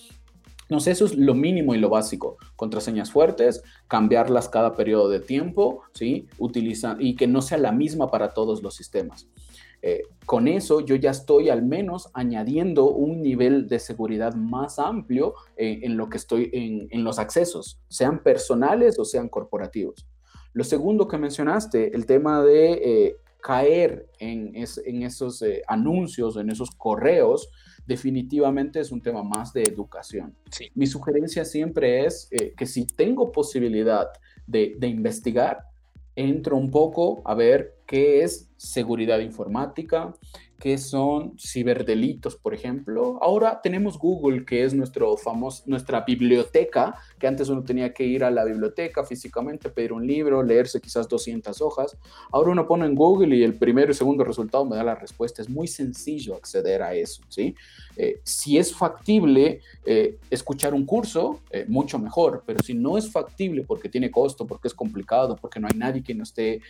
Sé, 0.80 0.92
eso 0.92 1.06
es 1.06 1.18
lo 1.18 1.34
mínimo 1.34 1.76
y 1.76 1.80
lo 1.80 1.90
básico. 1.90 2.38
Contraseñas 2.56 3.12
fuertes, 3.12 3.62
cambiarlas 3.88 4.48
cada 4.48 4.74
periodo 4.74 5.10
de 5.10 5.20
tiempo, 5.20 5.82
¿sí? 5.94 6.28
Utiliza, 6.38 6.96
y 6.98 7.16
que 7.16 7.28
no 7.28 7.42
sea 7.42 7.58
la 7.58 7.74
misma 7.74 8.10
para 8.10 8.30
todos 8.30 8.64
los 8.64 8.76
sistemas. 8.76 9.28
Eh, 9.82 10.04
con 10.26 10.48
eso 10.48 10.82
yo 10.82 10.96
ya 10.96 11.10
estoy 11.10 11.50
al 11.50 11.64
menos 11.64 12.10
añadiendo 12.14 12.90
un 12.90 13.22
nivel 13.22 13.68
de 13.68 13.80
seguridad 13.80 14.36
más 14.36 14.78
amplio 14.78 15.34
eh, 15.58 15.80
en 15.82 15.98
lo 15.98 16.08
que 16.08 16.18
estoy 16.18 16.50
en, 16.54 16.88
en 16.92 17.04
los 17.04 17.18
accesos, 17.18 17.80
sean 17.88 18.22
personales 18.22 19.00
o 19.00 19.06
sean 19.06 19.28
corporativos. 19.28 20.08
Lo 20.54 20.64
segundo 20.64 21.08
que 21.08 21.18
mencionaste, 21.18 21.96
el 21.96 22.06
tema 22.06 22.44
de 22.44 22.72
eh, 22.74 23.16
caer 23.42 24.08
en, 24.20 24.56
esos 24.56 25.44
anuncios, 25.68 26.38
en 26.38 26.52
esos 26.52 26.70
correos, 26.72 27.50
definitivamente 27.88 28.80
es 28.80 28.92
un 28.92 29.02
tema 29.02 29.24
más 29.24 29.52
de 29.54 29.64
educación. 29.64 30.36
Mi 30.76 30.86
sugerencia 30.86 31.44
siempre 31.44 32.06
es 32.06 32.30
que 32.56 32.66
si 32.68 32.86
tengo 32.86 33.32
posibilidad 33.32 34.10
de, 34.46 34.76
de 34.78 34.88
investigar, 34.88 35.66
entro 36.16 36.58
un 36.58 36.70
poco 36.70 37.22
a 37.26 37.34
ver 37.34 37.81
qué 37.92 38.24
es 38.24 38.50
seguridad 38.56 39.20
informática, 39.20 40.14
qué 40.62 40.78
son 40.78 41.34
ciberdelitos, 41.40 42.36
por 42.36 42.54
ejemplo. 42.54 43.18
Ahora 43.20 43.60
tenemos 43.64 43.98
Google, 43.98 44.46
que 44.46 44.64
es 44.64 44.76
nuestro 44.76 45.18
famoso, 45.18 45.64
nuestra 45.66 46.02
biblioteca, 46.02 46.94
que 47.18 47.26
antes 47.26 47.50
uno 47.50 47.64
tenía 47.64 47.92
que 47.94 48.04
ir 48.06 48.24
a 48.24 48.30
la 48.30 48.46
biblioteca 48.46 49.04
físicamente, 49.04 49.72
pedir 49.72 49.92
un 49.92 50.06
libro, 50.06 50.44
leerse 50.44 50.80
quizás 50.80 51.10
200 51.10 51.60
hojas. 51.62 51.98
Ahora 52.32 52.52
uno 52.52 52.68
pone 52.68 52.86
en 52.86 52.94
Google 52.94 53.36
y 53.36 53.44
el 53.44 53.56
primero 53.56 53.92
y 53.92 53.96
segundo 53.96 54.24
resultado 54.24 54.64
me 54.64 54.76
da 54.76 54.84
la 54.84 54.94
respuesta. 54.94 55.42
Es 55.42 55.50
muy 55.50 55.68
sencillo 55.68 56.36
acceder 56.36 56.84
a 56.84 56.94
eso, 56.94 57.24
¿sí? 57.28 57.56
Eh, 57.98 58.22
si 58.24 58.60
es 58.60 58.74
factible 58.74 59.62
eh, 59.84 60.20
escuchar 60.30 60.76
un 60.76 60.86
curso, 60.86 61.40
eh, 61.50 61.66
mucho 61.68 61.98
mejor, 61.98 62.44
pero 62.46 62.60
si 62.62 62.76
no 62.76 63.00
es 63.00 63.12
factible 63.12 63.64
porque 63.64 63.90
tiene 63.90 64.12
costo, 64.12 64.46
porque 64.46 64.68
es 64.68 64.76
complicado, 64.76 65.36
porque 65.36 65.60
no 65.60 65.68
hay 65.68 65.78
nadie 65.78 66.04
que 66.04 66.14
nos 66.14 66.30
esté 66.30 66.62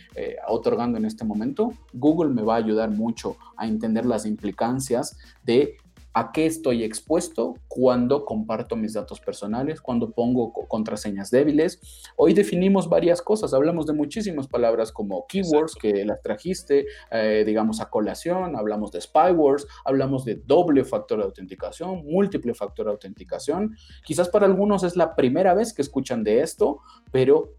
otorgando 0.48 0.98
en 0.98 1.04
este 1.12 1.24
momento, 1.24 1.72
Google 1.92 2.30
me 2.30 2.42
va 2.42 2.54
a 2.54 2.58
ayudar 2.58 2.90
mucho 2.90 3.36
a 3.56 3.66
entender 3.66 4.06
las 4.06 4.26
implicancias 4.26 5.16
de 5.44 5.76
a 6.14 6.30
qué 6.32 6.46
estoy 6.46 6.84
expuesto 6.84 7.54
cuando 7.68 8.24
comparto 8.24 8.76
mis 8.76 8.92
datos 8.92 9.20
personales, 9.20 9.80
cuando 9.80 10.10
pongo 10.10 10.52
contraseñas 10.52 11.30
débiles. 11.30 11.80
Hoy 12.16 12.34
definimos 12.34 12.88
varias 12.88 13.22
cosas, 13.22 13.54
hablamos 13.54 13.86
de 13.86 13.94
muchísimas 13.94 14.46
palabras 14.46 14.92
como 14.92 15.26
keywords 15.26 15.74
que 15.74 16.04
las 16.04 16.20
trajiste, 16.20 16.86
eh, 17.10 17.44
digamos, 17.46 17.80
a 17.80 17.88
colación, 17.88 18.56
hablamos 18.56 18.92
de 18.92 19.00
spywords, 19.00 19.66
hablamos 19.84 20.24
de 20.24 20.34
doble 20.34 20.84
factor 20.84 21.18
de 21.18 21.24
autenticación, 21.24 22.04
múltiple 22.04 22.54
factor 22.54 22.86
de 22.86 22.92
autenticación. 22.92 23.74
Quizás 24.04 24.28
para 24.28 24.46
algunos 24.46 24.84
es 24.84 24.96
la 24.96 25.16
primera 25.16 25.54
vez 25.54 25.72
que 25.72 25.82
escuchan 25.82 26.24
de 26.24 26.42
esto, 26.42 26.80
pero 27.10 27.54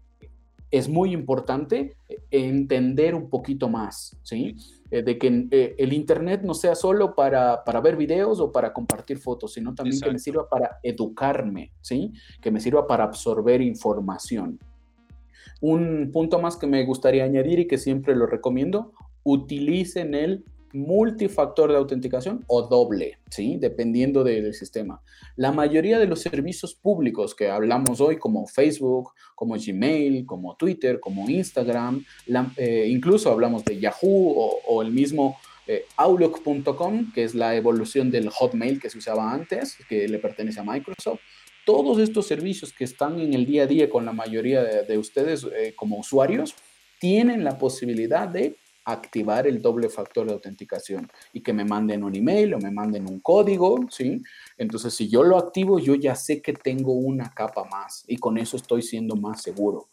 es 0.74 0.88
muy 0.88 1.12
importante 1.12 1.96
entender 2.32 3.14
un 3.14 3.30
poquito 3.30 3.68
más, 3.68 4.18
¿sí? 4.24 4.56
Eh, 4.90 5.04
de 5.04 5.18
que 5.18 5.46
eh, 5.52 5.76
el 5.78 5.92
Internet 5.92 6.42
no 6.42 6.52
sea 6.52 6.74
solo 6.74 7.14
para, 7.14 7.62
ver 7.80 7.96
videos 7.96 8.40
o 8.40 8.50
para 8.50 8.72
compartir 8.72 9.18
fotos, 9.18 9.52
sino 9.52 9.72
también 9.72 10.00
que 10.00 10.10
me 10.10 10.18
sirva 10.18 10.48
para 10.48 10.78
educarme, 10.82 11.70
¿sí? 11.80 12.12
Que 12.40 12.50
me 12.50 12.58
sirva 12.58 12.88
para 12.88 13.04
absorber 13.04 13.62
información. 13.62 14.58
Un 15.60 16.10
punto 16.12 16.40
más 16.40 16.56
que 16.56 16.66
me 16.66 16.84
gustaría 16.84 17.22
añadir 17.22 17.60
y 17.60 17.68
que 17.68 17.78
siempre 17.78 18.16
lo 18.16 18.26
recomiendo, 18.26 18.92
utilicen 19.22 20.12
el 20.16 20.44
multifactor 20.74 21.70
de 21.70 21.78
autenticación 21.78 22.44
o 22.48 22.62
doble, 22.62 23.18
¿sí? 23.30 23.56
dependiendo 23.58 24.24
del 24.24 24.52
sistema. 24.54 25.00
La 25.36 25.52
mayoría 25.52 26.00
de 26.00 26.06
los 26.06 26.20
servicios 26.20 26.74
públicos 26.74 27.34
que 27.34 27.48
hablamos 27.48 28.00
hoy, 28.00 28.18
como 28.18 28.46
Facebook, 28.46 29.12
como 29.36 29.54
Gmail, 29.54 30.26
como 30.26 30.56
Twitter, 30.56 30.98
como 30.98 31.30
Instagram, 31.30 32.04
eh, 32.56 32.86
incluso 32.88 33.30
hablamos 33.30 33.64
de 33.64 33.78
Yahoo 33.78 34.60
o, 34.66 34.82
el 34.82 34.90
mismo 34.90 35.38
eh, 35.68 35.86
Outlook.com, 35.96 37.12
que 37.12 37.22
es 37.22 37.36
la 37.36 37.54
evolución 37.54 38.10
del 38.10 38.28
Hotmail 38.28 38.80
que 38.80 38.90
se 38.90 38.98
usaba 38.98 39.32
antes, 39.32 39.78
que 39.88 40.08
le 40.08 40.18
pertenece 40.18 40.58
a 40.58 40.64
Microsoft. 40.64 41.20
Todos 41.64 41.98
estos 42.00 42.26
servicios 42.26 42.72
que 42.72 42.84
están 42.84 43.20
en 43.20 43.32
el 43.32 43.46
día 43.46 43.62
a 43.62 43.66
día 43.66 43.88
con 43.88 44.04
la 44.04 44.12
mayoría 44.12 44.62
de, 44.62 44.98
ustedes 44.98 45.46
eh, 45.56 45.72
como 45.76 45.98
usuarios, 45.98 46.54
tienen 46.98 47.44
la 47.44 47.58
posibilidad 47.58 48.28
de 48.28 48.56
activar 48.84 49.46
el 49.46 49.62
doble 49.62 49.88
factor 49.88 50.26
de 50.26 50.32
autenticación 50.34 51.10
y 51.32 51.40
que 51.40 51.52
me 51.52 51.64
manden 51.64 52.04
un 52.04 52.14
email 52.14 52.54
o 52.54 52.58
me 52.58 52.70
manden 52.70 53.08
un 53.08 53.20
código, 53.20 53.86
¿sí? 53.90 54.20
Entonces, 54.58 54.94
si 54.94 55.08
yo 55.08 55.22
lo 55.22 55.38
activo, 55.38 55.78
yo 55.78 55.94
ya 55.94 56.14
sé 56.14 56.42
que 56.42 56.52
tengo 56.52 56.92
una 56.92 57.30
capa 57.30 57.64
más 57.64 58.04
y 58.06 58.16
con 58.16 58.38
eso 58.38 58.56
estoy 58.56 58.82
siendo 58.82 59.16
más 59.16 59.42
seguro. 59.42 59.88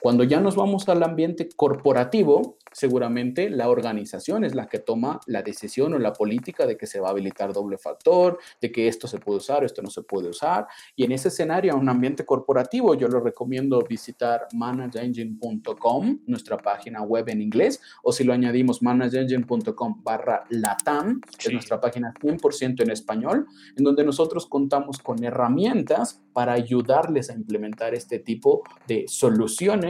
Cuando 0.00 0.24
ya 0.24 0.40
nos 0.40 0.56
vamos 0.56 0.88
al 0.88 1.02
ambiente 1.02 1.48
corporativo, 1.56 2.58
seguramente 2.72 3.48
la 3.48 3.70
organización 3.70 4.44
es 4.44 4.54
la 4.54 4.68
que 4.68 4.78
toma 4.78 5.20
la 5.26 5.42
decisión 5.42 5.94
o 5.94 5.98
la 5.98 6.12
política 6.12 6.66
de 6.66 6.76
que 6.76 6.86
se 6.86 7.00
va 7.00 7.08
a 7.08 7.10
habilitar 7.12 7.52
doble 7.52 7.78
factor, 7.78 8.38
de 8.60 8.70
que 8.70 8.88
esto 8.88 9.08
se 9.08 9.18
puede 9.18 9.38
usar, 9.38 9.64
esto 9.64 9.80
no 9.82 9.90
se 9.90 10.02
puede 10.02 10.28
usar. 10.28 10.66
Y 10.94 11.04
en 11.04 11.12
ese 11.12 11.28
escenario, 11.28 11.72
en 11.72 11.80
un 11.80 11.88
ambiente 11.88 12.26
corporativo, 12.26 12.94
yo 12.94 13.08
lo 13.08 13.20
recomiendo 13.20 13.82
visitar 13.88 14.46
manageengine.com, 14.52 16.20
nuestra 16.26 16.58
página 16.58 17.02
web 17.02 17.28
en 17.30 17.40
inglés, 17.40 17.80
o 18.02 18.12
si 18.12 18.24
lo 18.24 18.34
añadimos, 18.34 18.82
manageengine.com 18.82 20.02
barra 20.02 20.44
latam, 20.50 21.20
es 21.38 21.52
nuestra 21.52 21.80
página 21.80 22.12
100% 22.20 22.82
en 22.82 22.90
español, 22.90 23.46
en 23.76 23.84
donde 23.84 24.04
nosotros 24.04 24.46
contamos 24.46 24.98
con 24.98 25.24
herramientas 25.24 26.22
para 26.32 26.52
ayudarles 26.52 27.30
a 27.30 27.32
implementar 27.32 27.94
este 27.94 28.18
tipo 28.18 28.62
de 28.86 29.06
soluciones 29.08 29.85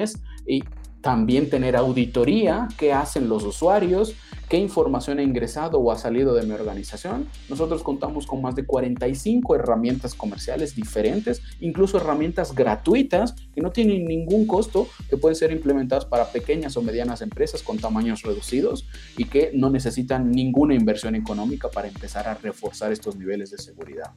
y 0.46 0.62
también 1.06 1.48
tener 1.48 1.76
auditoría, 1.76 2.66
qué 2.76 2.92
hacen 2.92 3.28
los 3.28 3.44
usuarios, 3.44 4.16
qué 4.48 4.56
información 4.56 5.20
ha 5.20 5.22
ingresado 5.22 5.78
o 5.78 5.92
ha 5.92 5.96
salido 5.96 6.34
de 6.34 6.44
mi 6.44 6.50
organización. 6.50 7.28
Nosotros 7.48 7.84
contamos 7.84 8.26
con 8.26 8.42
más 8.42 8.56
de 8.56 8.66
45 8.66 9.54
herramientas 9.54 10.14
comerciales 10.14 10.74
diferentes, 10.74 11.42
incluso 11.60 11.98
herramientas 11.98 12.56
gratuitas 12.56 13.36
que 13.54 13.60
no 13.60 13.70
tienen 13.70 14.04
ningún 14.04 14.48
costo, 14.48 14.88
que 15.08 15.16
pueden 15.16 15.36
ser 15.36 15.52
implementadas 15.52 16.06
para 16.06 16.32
pequeñas 16.32 16.76
o 16.76 16.82
medianas 16.82 17.22
empresas 17.22 17.62
con 17.62 17.78
tamaños 17.78 18.22
reducidos 18.22 18.88
y 19.16 19.26
que 19.26 19.52
no 19.54 19.70
necesitan 19.70 20.32
ninguna 20.32 20.74
inversión 20.74 21.14
económica 21.14 21.68
para 21.70 21.86
empezar 21.86 22.26
a 22.26 22.34
reforzar 22.34 22.90
estos 22.90 23.14
niveles 23.14 23.52
de 23.52 23.58
seguridad. 23.58 24.10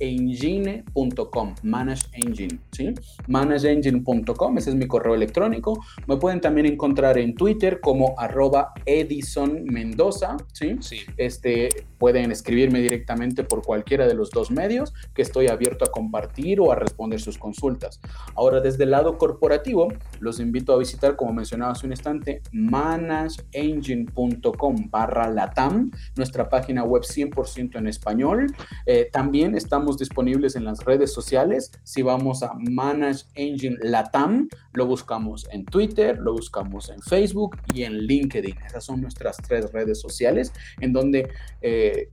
engine.com, 0.00 1.54
Manage 1.62 2.06
Engine, 2.12 2.58
¿sí? 2.72 2.94
ManageEngine.com, 3.26 4.58
ese 4.58 4.70
es 4.70 4.76
mi 4.76 4.86
correo 4.86 5.14
electrónico. 5.14 5.84
Me 6.06 6.16
pueden 6.16 6.40
también 6.40 6.66
encontrar 6.66 7.18
en 7.18 7.34
Twitter 7.34 7.80
como 7.80 8.14
arroba 8.18 8.72
Edison 8.86 9.64
Mendoza, 9.64 10.36
¿sí? 10.52 10.76
sí. 10.80 11.00
Este, 11.16 11.68
pueden 11.98 12.30
escribirme 12.30 12.80
directamente 12.80 13.42
por 13.44 13.62
cualquiera 13.62 14.06
de 14.06 14.14
los 14.14 14.30
dos 14.30 14.50
medios, 14.50 14.94
que 15.14 15.20
estoy 15.22 15.48
abierto 15.48 15.84
a 15.84 15.90
compartir 15.90 16.60
o 16.60 16.72
a 16.72 16.76
responder 16.76 17.20
sus 17.20 17.36
consultas. 17.38 18.00
Ahora, 18.34 18.60
desde 18.60 18.84
el 18.84 18.92
lado 18.92 19.18
corporativo, 19.18 19.88
los 20.20 20.38
invito 20.40 20.72
a 20.72 20.78
visitar, 20.78 21.16
como 21.16 21.32
mencionaba 21.32 21.72
hace 21.72 21.86
un 21.86 21.92
instante, 21.92 22.40
manageengine.com 22.52 24.90
barra 24.90 25.28
latam, 25.28 25.90
nuestra 26.16 26.48
página 26.48 26.84
web 26.84 27.02
100% 27.02 27.76
en 27.76 27.88
español. 27.88 28.47
Eh, 28.86 29.08
también 29.12 29.54
estamos 29.54 29.98
disponibles 29.98 30.56
en 30.56 30.64
las 30.64 30.84
redes 30.84 31.12
sociales. 31.12 31.72
Si 31.84 32.02
vamos 32.02 32.42
a 32.42 32.52
Manage 32.54 33.24
Engine 33.34 33.76
Latam, 33.82 34.48
lo 34.72 34.86
buscamos 34.86 35.46
en 35.50 35.64
Twitter, 35.64 36.18
lo 36.18 36.32
buscamos 36.32 36.90
en 36.90 37.00
Facebook 37.02 37.56
y 37.74 37.84
en 37.84 37.98
LinkedIn. 37.98 38.56
Esas 38.66 38.84
son 38.84 39.00
nuestras 39.00 39.36
tres 39.36 39.72
redes 39.72 40.00
sociales 40.00 40.52
en 40.80 40.92
donde 40.92 41.28
eh, 41.62 42.10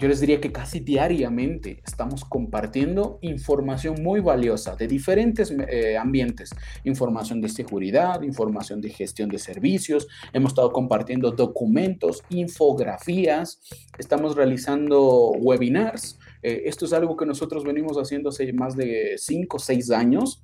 yo 0.00 0.08
les 0.08 0.20
diría 0.20 0.40
que 0.40 0.50
casi 0.50 0.80
diariamente 0.80 1.82
estamos 1.86 2.24
compartiendo 2.24 3.18
información 3.20 4.02
muy 4.02 4.20
valiosa 4.20 4.74
de 4.74 4.88
diferentes 4.88 5.50
eh, 5.50 5.98
ambientes, 5.98 6.50
información 6.84 7.42
de 7.42 7.50
seguridad, 7.50 8.22
información 8.22 8.80
de 8.80 8.88
gestión 8.88 9.28
de 9.28 9.38
servicios, 9.38 10.08
hemos 10.32 10.52
estado 10.52 10.72
compartiendo 10.72 11.32
documentos, 11.32 12.22
infografías, 12.30 13.60
estamos 13.98 14.36
realizando 14.36 15.32
webinars. 15.32 16.18
Eh, 16.42 16.62
esto 16.64 16.86
es 16.86 16.94
algo 16.94 17.14
que 17.18 17.26
nosotros 17.26 17.62
venimos 17.62 17.98
haciendo 17.98 18.30
hace 18.30 18.50
más 18.54 18.74
de 18.74 19.16
5 19.18 19.58
o 19.58 19.60
6 19.60 19.90
años 19.90 20.40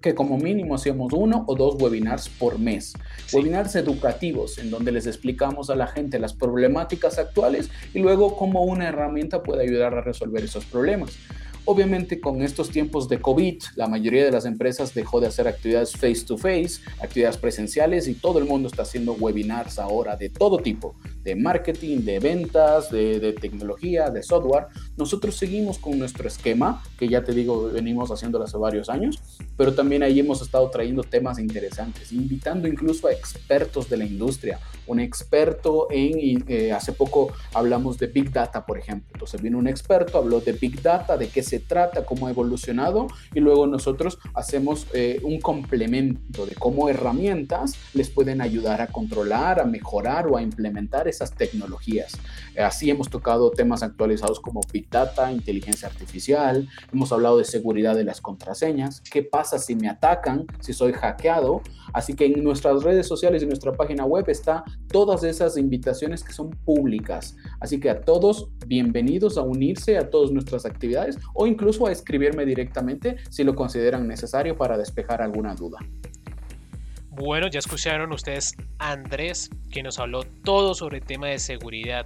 que 0.00 0.14
como 0.14 0.38
mínimo 0.38 0.74
hacemos 0.74 1.12
uno 1.12 1.44
o 1.46 1.54
dos 1.54 1.80
webinars 1.80 2.28
por 2.28 2.58
mes. 2.58 2.94
Webinars 3.32 3.76
educativos 3.76 4.58
en 4.58 4.70
donde 4.70 4.92
les 4.92 5.06
explicamos 5.06 5.68
a 5.70 5.76
la 5.76 5.86
gente 5.86 6.18
las 6.18 6.32
problemáticas 6.32 7.18
actuales 7.18 7.70
y 7.92 7.98
luego 7.98 8.36
cómo 8.36 8.62
una 8.64 8.88
herramienta 8.88 9.42
puede 9.42 9.64
ayudar 9.64 9.94
a 9.94 10.00
resolver 10.00 10.44
esos 10.44 10.64
problemas. 10.64 11.16
Obviamente 11.64 12.20
con 12.20 12.42
estos 12.42 12.70
tiempos 12.70 13.08
de 13.08 13.20
COVID, 13.20 13.62
la 13.76 13.86
mayoría 13.86 14.24
de 14.24 14.30
las 14.30 14.44
empresas 14.44 14.94
dejó 14.94 15.20
de 15.20 15.26
hacer 15.26 15.46
actividades 15.46 15.92
face 15.92 16.24
to 16.26 16.38
face, 16.38 16.80
actividades 17.00 17.36
presenciales 17.36 18.08
y 18.08 18.14
todo 18.14 18.38
el 18.38 18.46
mundo 18.46 18.68
está 18.68 18.82
haciendo 18.82 19.12
webinars 19.12 19.78
ahora 19.78 20.16
de 20.16 20.30
todo 20.30 20.58
tipo, 20.58 20.96
de 21.22 21.36
marketing, 21.36 21.98
de 21.98 22.18
ventas, 22.18 22.90
de, 22.90 23.34
tecnología, 23.40 24.10
de 24.10 24.22
software. 24.22 24.66
Nosotros 24.96 25.36
seguimos 25.36 25.78
con 25.78 25.98
nuestro 25.98 26.26
esquema, 26.26 26.82
que 26.98 27.08
ya 27.08 27.22
te 27.22 27.32
digo, 27.32 27.70
venimos 27.70 28.10
haciéndolo 28.10 28.44
hace 28.44 28.56
varios 28.56 28.88
años, 28.88 29.18
pero 29.56 29.74
también 29.74 30.02
ahí 30.02 30.18
hemos 30.18 30.42
estado 30.42 30.68
trayendo 30.70 31.02
temas 31.02 31.38
interesantes, 31.38 32.12
invitando 32.12 32.68
incluso 32.68 33.06
a 33.06 33.12
expertos 33.12 33.88
de 33.88 33.96
la 33.98 34.04
industria. 34.04 34.58
Un 34.86 35.00
experto 35.00 35.88
en, 35.90 36.44
eh, 36.48 36.72
hace 36.72 36.92
poco 36.92 37.32
hablamos 37.54 37.98
de 37.98 38.06
Big 38.06 38.32
Data, 38.32 38.64
por 38.66 38.78
ejemplo. 38.78 39.08
Entonces 39.12 39.40
vino 39.40 39.58
un 39.58 39.68
experto, 39.68 40.18
habló 40.18 40.40
de 40.40 40.52
Big 40.52 40.82
Data, 40.82 41.16
de 41.16 41.28
qué 41.28 41.42
se 41.50 41.58
trata, 41.58 42.04
cómo 42.04 42.28
ha 42.28 42.30
evolucionado 42.30 43.08
y 43.34 43.40
luego 43.40 43.66
nosotros 43.66 44.18
hacemos 44.34 44.86
eh, 44.92 45.20
un 45.24 45.40
complemento 45.40 46.46
de 46.46 46.54
cómo 46.54 46.88
herramientas 46.88 47.74
les 47.92 48.08
pueden 48.08 48.40
ayudar 48.40 48.80
a 48.80 48.86
controlar, 48.86 49.58
a 49.58 49.64
mejorar 49.64 50.28
o 50.28 50.36
a 50.36 50.42
implementar 50.42 51.08
esas 51.08 51.34
tecnologías. 51.34 52.12
Así 52.56 52.88
hemos 52.88 53.10
tocado 53.10 53.50
temas 53.50 53.82
actualizados 53.82 54.38
como 54.38 54.60
Big 54.72 54.88
Data, 54.88 55.32
inteligencia 55.32 55.88
artificial, 55.88 56.68
hemos 56.92 57.10
hablado 57.10 57.38
de 57.38 57.44
seguridad 57.44 57.96
de 57.96 58.04
las 58.04 58.20
contraseñas, 58.20 59.00
qué 59.00 59.24
pasa 59.24 59.58
si 59.58 59.74
me 59.74 59.88
atacan, 59.88 60.46
si 60.60 60.72
soy 60.72 60.92
hackeado. 60.92 61.62
Así 61.92 62.14
que 62.14 62.26
en 62.26 62.44
nuestras 62.44 62.84
redes 62.84 63.08
sociales 63.08 63.42
y 63.42 63.46
nuestra 63.46 63.72
página 63.72 64.04
web 64.04 64.28
está 64.28 64.62
todas 64.92 65.24
esas 65.24 65.56
invitaciones 65.56 66.22
que 66.22 66.32
son 66.32 66.50
públicas. 66.50 67.36
Así 67.58 67.80
que 67.80 67.90
a 67.90 68.00
todos, 68.02 68.50
bienvenidos 68.66 69.36
a 69.36 69.42
unirse 69.42 69.98
a 69.98 70.08
todas 70.10 70.30
nuestras 70.30 70.64
actividades 70.64 71.18
o 71.40 71.46
incluso 71.46 71.86
a 71.86 71.92
escribirme 71.92 72.44
directamente 72.44 73.16
si 73.30 73.44
lo 73.44 73.54
consideran 73.54 74.06
necesario 74.06 74.58
para 74.58 74.76
despejar 74.76 75.22
alguna 75.22 75.54
duda. 75.54 75.78
Bueno, 77.08 77.48
ya 77.48 77.60
escucharon 77.60 78.12
ustedes 78.12 78.54
a 78.78 78.92
Andrés, 78.92 79.48
que 79.70 79.82
nos 79.82 79.98
habló 79.98 80.24
todo 80.44 80.74
sobre 80.74 80.98
el 80.98 81.04
tema 81.04 81.28
de 81.28 81.38
seguridad, 81.38 82.04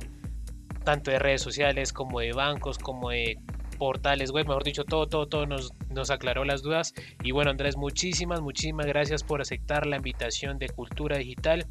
tanto 0.85 1.11
de 1.11 1.19
redes 1.19 1.43
sociales 1.43 1.93
como 1.93 2.21
de 2.21 2.33
bancos, 2.33 2.79
como 2.79 3.11
de 3.11 3.37
portales 3.77 4.31
web, 4.31 4.47
mejor 4.47 4.63
dicho, 4.63 4.85
todo, 4.85 5.09
todo, 5.09 5.27
todo 5.27 5.47
nos, 5.47 5.73
nos 5.91 6.11
aclaró 6.11 6.45
las 6.45 6.63
dudas. 6.63 6.95
Y 7.25 7.33
bueno, 7.33 7.51
Andrés, 7.51 7.77
muchísimas, 7.77 8.41
muchísimas 8.41 8.87
gracias 8.87 9.25
por 9.25 9.41
aceptar 9.41 9.85
la 9.85 9.97
invitación 9.97 10.61
de 10.61 10.69
Cultura 10.69 11.19
Digital. 11.19 11.67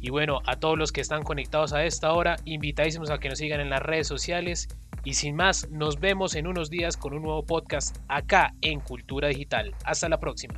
Y 0.00 0.10
bueno, 0.10 0.40
a 0.46 0.54
todos 0.60 0.78
los 0.78 0.92
que 0.92 1.00
están 1.00 1.24
conectados 1.24 1.72
a 1.72 1.84
esta 1.84 2.12
hora, 2.12 2.36
invitadísimos 2.44 3.10
a 3.10 3.18
que 3.18 3.28
nos 3.28 3.38
sigan 3.38 3.58
en 3.58 3.70
las 3.70 3.82
redes 3.82 4.06
sociales. 4.06 4.68
Y 5.06 5.14
sin 5.14 5.36
más, 5.36 5.70
nos 5.70 6.00
vemos 6.00 6.34
en 6.34 6.48
unos 6.48 6.68
días 6.68 6.96
con 6.96 7.14
un 7.14 7.22
nuevo 7.22 7.46
podcast 7.46 7.96
acá 8.08 8.56
en 8.60 8.80
Cultura 8.80 9.28
Digital. 9.28 9.72
Hasta 9.84 10.08
la 10.08 10.18
próxima. 10.18 10.56